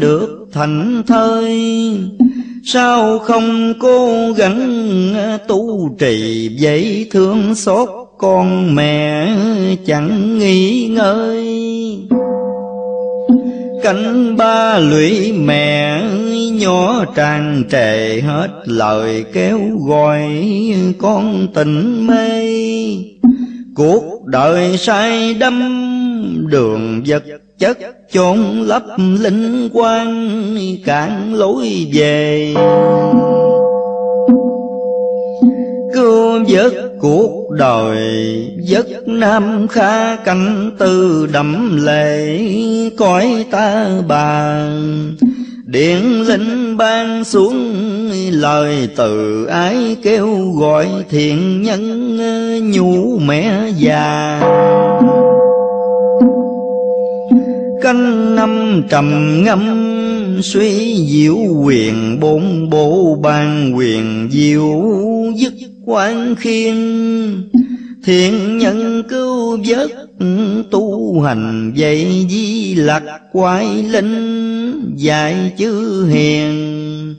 [0.00, 1.60] được thành thơi.
[2.64, 9.28] Sao không cố gắng tu trì vậy thương xót con mẹ
[9.86, 11.48] chẳng nghỉ ngơi?
[13.82, 16.02] Cánh ba lũy mẹ
[16.52, 20.22] nhỏ tràn trề hết lời kéo gọi
[20.98, 22.44] con tình mê
[23.74, 25.60] cuộc đời sai đâm
[26.50, 27.22] đường vật
[27.58, 27.78] chất
[28.12, 30.34] chôn lấp linh quan
[30.84, 32.54] cản lối về.
[35.94, 37.98] Cứu vớt cuộc đời
[38.62, 42.40] giấc nam kha cảnh tư đậm lệ,
[42.96, 45.14] cõi ta bàn.
[45.66, 47.74] Điện linh ban xuống,
[48.30, 52.16] lời từ ái kêu gọi thiện nhân,
[52.70, 54.40] nhu mẹ già.
[57.82, 59.90] Canh năm trầm ngâm,
[60.42, 64.84] suy diệu quyền bốn bộ ban quyền diệu,
[65.36, 65.52] dứt
[65.86, 66.74] quan khiên
[68.04, 69.90] thiện nhân cứu vớt
[70.70, 77.14] tu hành dạy di lạc quái linh, dạy chữ hiền.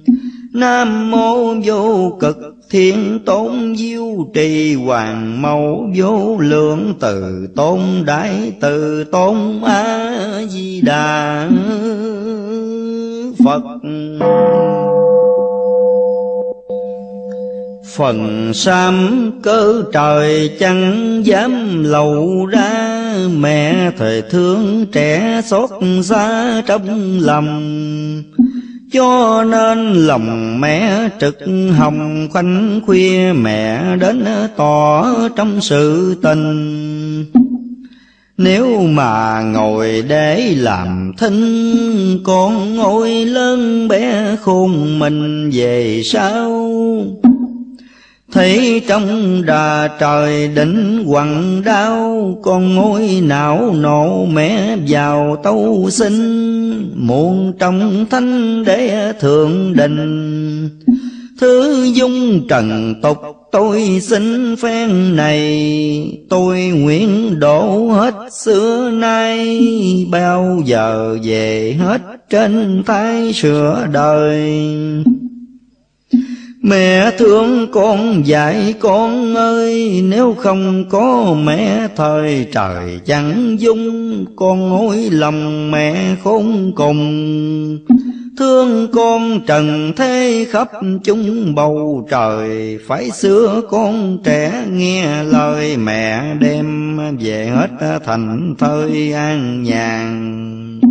[0.54, 2.38] Nam mô vô cực
[2.70, 10.82] thiên tôn diêu trì, hoàng mẫu vô lượng từ tôn đại từ tôn a di
[10.82, 11.50] đà
[13.46, 13.62] phật
[17.96, 23.02] phần sam cơ trời chẳng dám lầu ra.
[23.38, 25.70] Mẹ thời thương trẻ xót
[26.04, 27.74] xa trong lòng.
[28.92, 31.38] Cho nên lòng mẹ trực
[31.78, 33.34] hồng khoanh khuya.
[33.34, 34.26] Mẹ đến
[34.58, 37.26] tỏ trong sự tình.
[38.38, 46.52] Nếu mà ngồi để làm thinh Con ngồi lớn bé khôn mình về sau.
[48.36, 56.92] Thấy trong đà trời đỉnh quặng đau, Con ngôi não nộ mẹ vào tâu sinh.
[56.96, 60.70] Muôn trong thanh để thượng đình,
[61.40, 63.18] Thứ dung trần tục
[63.52, 66.26] tôi xin phen này.
[66.30, 69.60] Tôi nguyện đổ hết xưa nay,
[70.12, 74.44] Bao giờ về hết trên thái sửa đời.
[76.68, 84.26] Mẹ thương con dạy con ơi, Nếu không có mẹ, thời trời chẳng dung.
[84.36, 87.80] Con ngồi lòng mẹ khốn cùng.
[88.38, 90.70] Thương con trần thế khắp
[91.04, 92.80] chúng bầu trời.
[92.88, 100.82] Phải xưa con trẻ nghe lời mẹ đem Về hết thành thơi an nhàn.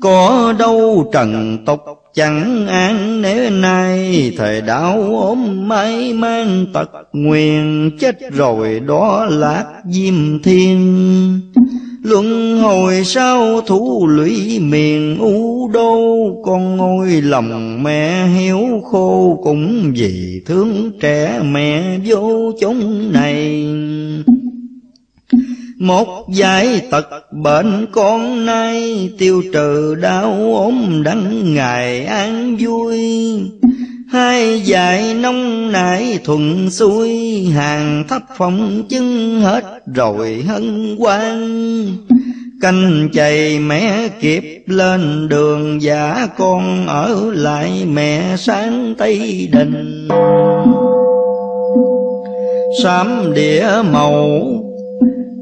[0.00, 1.80] Có đâu trần tục
[2.16, 9.64] chẳng an nếu nay, thời đau ốm mấy mang tật nguyền, chết rồi đó lạc
[9.90, 11.40] diêm thiên.
[12.02, 19.92] Luân hồi sau thủ lũy miền u đô, Con ngôi lòng mẹ hiếu khô Cũng
[19.96, 23.66] vì thương trẻ mẹ vô chúng này
[25.80, 33.00] một giải tật bệnh con nay, tiêu trừ đau ốm đắng ngày an vui.
[34.12, 39.64] Hai dạy nông nải thuận xuôi, hàng thấp phong chứng hết
[39.94, 41.86] rồi hân hoan.
[42.60, 50.08] Canh chày mẹ kịp lên đường, giả con ở lại mẹ sáng tây đình.
[52.82, 54.40] Sám đĩa màu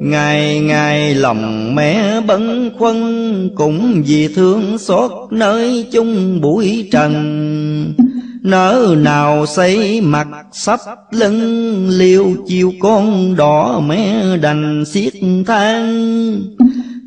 [0.05, 7.95] Ngày ngày lòng mẹ bấn khuân Cũng vì thương xót nơi chung bụi trần.
[8.43, 10.79] Nỡ nào xây mặt sắp
[11.11, 15.13] lưng Liêu chiều con đỏ mẹ đành xiết
[15.47, 16.43] than.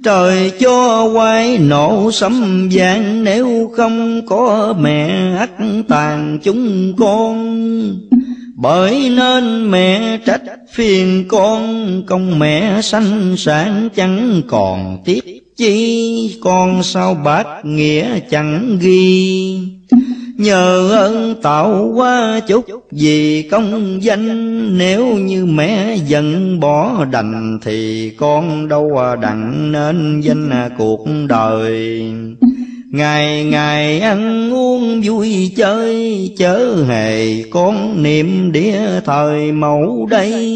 [0.03, 5.49] Trời cho quay nổ sấm vàng Nếu không có mẹ ắt
[5.87, 7.57] tàn chúng con
[8.59, 16.39] bởi nên mẹ trách phiền con, công mẹ sanh sản chẳng còn tiếc chi.
[16.41, 19.59] Con sao bác nghĩa chẳng ghi.
[20.37, 28.09] Nhờ ơn tạo qua chút vì công danh, nếu như mẹ giận bỏ đành thì
[28.09, 32.03] con đâu đặng nên danh cuộc đời.
[32.91, 40.51] Ngày ngày ăn uống vui chơi, Chớ hề con niệm đĩa thời mẫu đây.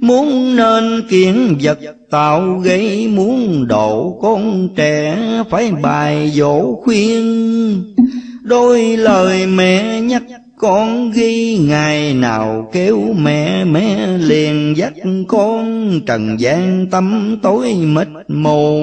[0.00, 1.78] Muốn nên kiến vật
[2.10, 5.18] tạo gây Muốn độ con trẻ
[5.50, 7.94] phải bài dỗ khuyên.
[8.42, 10.22] Đôi lời mẹ nhắc
[10.58, 14.92] con ghi, ngày nào kêu mẹ mẹ liền dắt
[15.28, 16.00] con.
[16.06, 18.80] Trần gian tâm tối mịt mù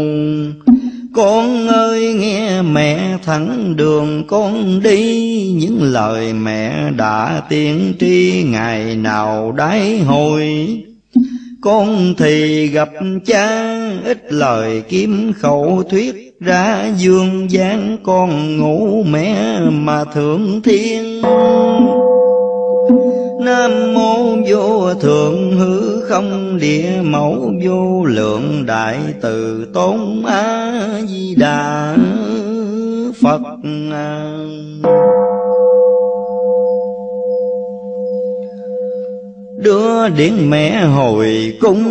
[1.14, 5.52] con ơi, nghe mẹ thẳng đường con đi.
[5.56, 10.68] Những lời mẹ đã tiên tri ngày nào đái hồi.
[11.62, 12.90] Con thì gặp
[13.26, 17.98] cha, ít lời kiếm khẩu thuyết ra dương gian.
[18.04, 21.22] Con ngủ mẹ mà thượng thiên.
[23.40, 31.36] Nam mô vô thượng hư không, địa mẫu vô lượng đại từ, tôn a di
[31.36, 31.96] đà
[33.22, 33.42] phật.
[39.58, 41.86] Đưa điện mẹ hồi cung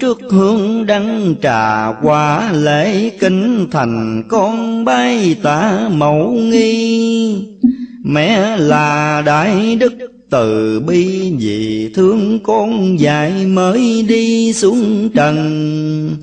[0.00, 7.36] trước hương đăng trà, quả lễ kính thành con bay tả mẫu nghi.
[8.04, 9.92] Mẹ là đại đức
[10.30, 16.16] từ bi vì thương con dạy mới đi xuống trần.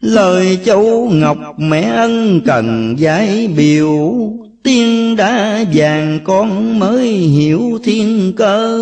[0.00, 4.12] Lời châu ngọc mẹ ân cần dạy biểu,
[4.62, 8.78] tiên đã vàng con mới hiểu thiên cơ.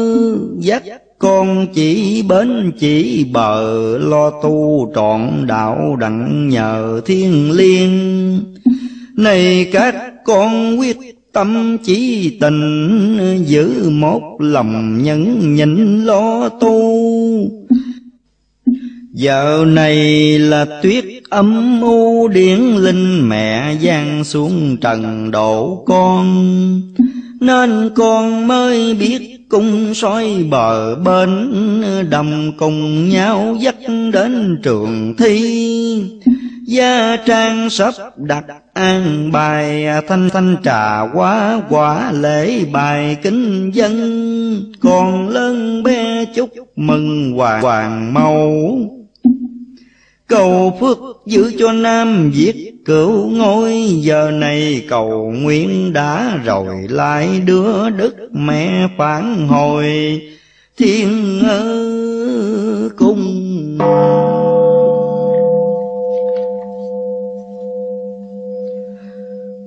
[0.58, 0.82] Dắt
[1.18, 8.40] con chỉ bến chỉ bờ, lo tu trọn đạo đặng nhờ thiên liêng.
[9.16, 10.97] Này các con quyết
[11.38, 16.80] tâm chỉ tình, giữ một lòng nhẫn nhịn lo tu.
[19.12, 19.94] Giờ này
[20.38, 26.26] là tuyết âm u điển linh mẹ giang xuống trần độ con.
[27.40, 31.50] Nên con mới biết cung soi bờ bên,
[32.10, 33.76] Đầm cùng nhau dắt
[34.12, 36.02] đến trường thi.
[36.68, 44.72] Gia trang sắp đặt an bài, thanh thanh trà quá, quả lễ bài kính dân.
[44.80, 48.56] Còn lớn bé chúc mừng hoàng hoàng màu
[50.26, 57.40] Cầu phước giữ cho Nam Việt cửu ngôi, Giờ này cầu nguyện đã rồi, lại
[57.46, 60.20] đưa đức mẹ phản hồi.
[60.78, 63.48] Thiên ơ cung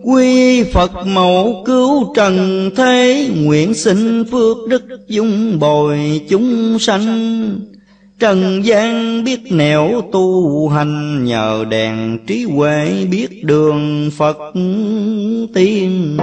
[0.04, 7.60] Quy Phật mẫu cứu trần thế, Nguyện xin phước đức dung bồi chúng sanh.
[8.20, 14.38] Trần gian biết nẻo tu hành, Nhờ đèn trí huệ biết đường Phật
[15.54, 16.18] tiên.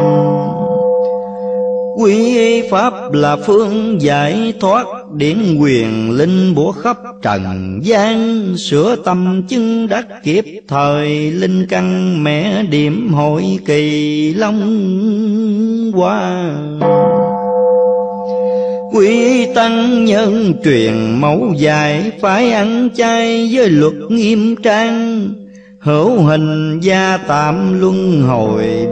[1.98, 8.46] Quy Pháp là phương giải thoát Điển quyền linh bủa khắp trần gian.
[8.56, 16.54] Sửa tâm chứng đắc kiếp thời Linh căn mẹ điểm hội kỳ long hoa.
[18.92, 25.28] Quy tăng nhân truyền mẫu dài Phải ăn chay với luật nghiêm trang.
[25.80, 28.86] Hữu hình gia tạm luân hồi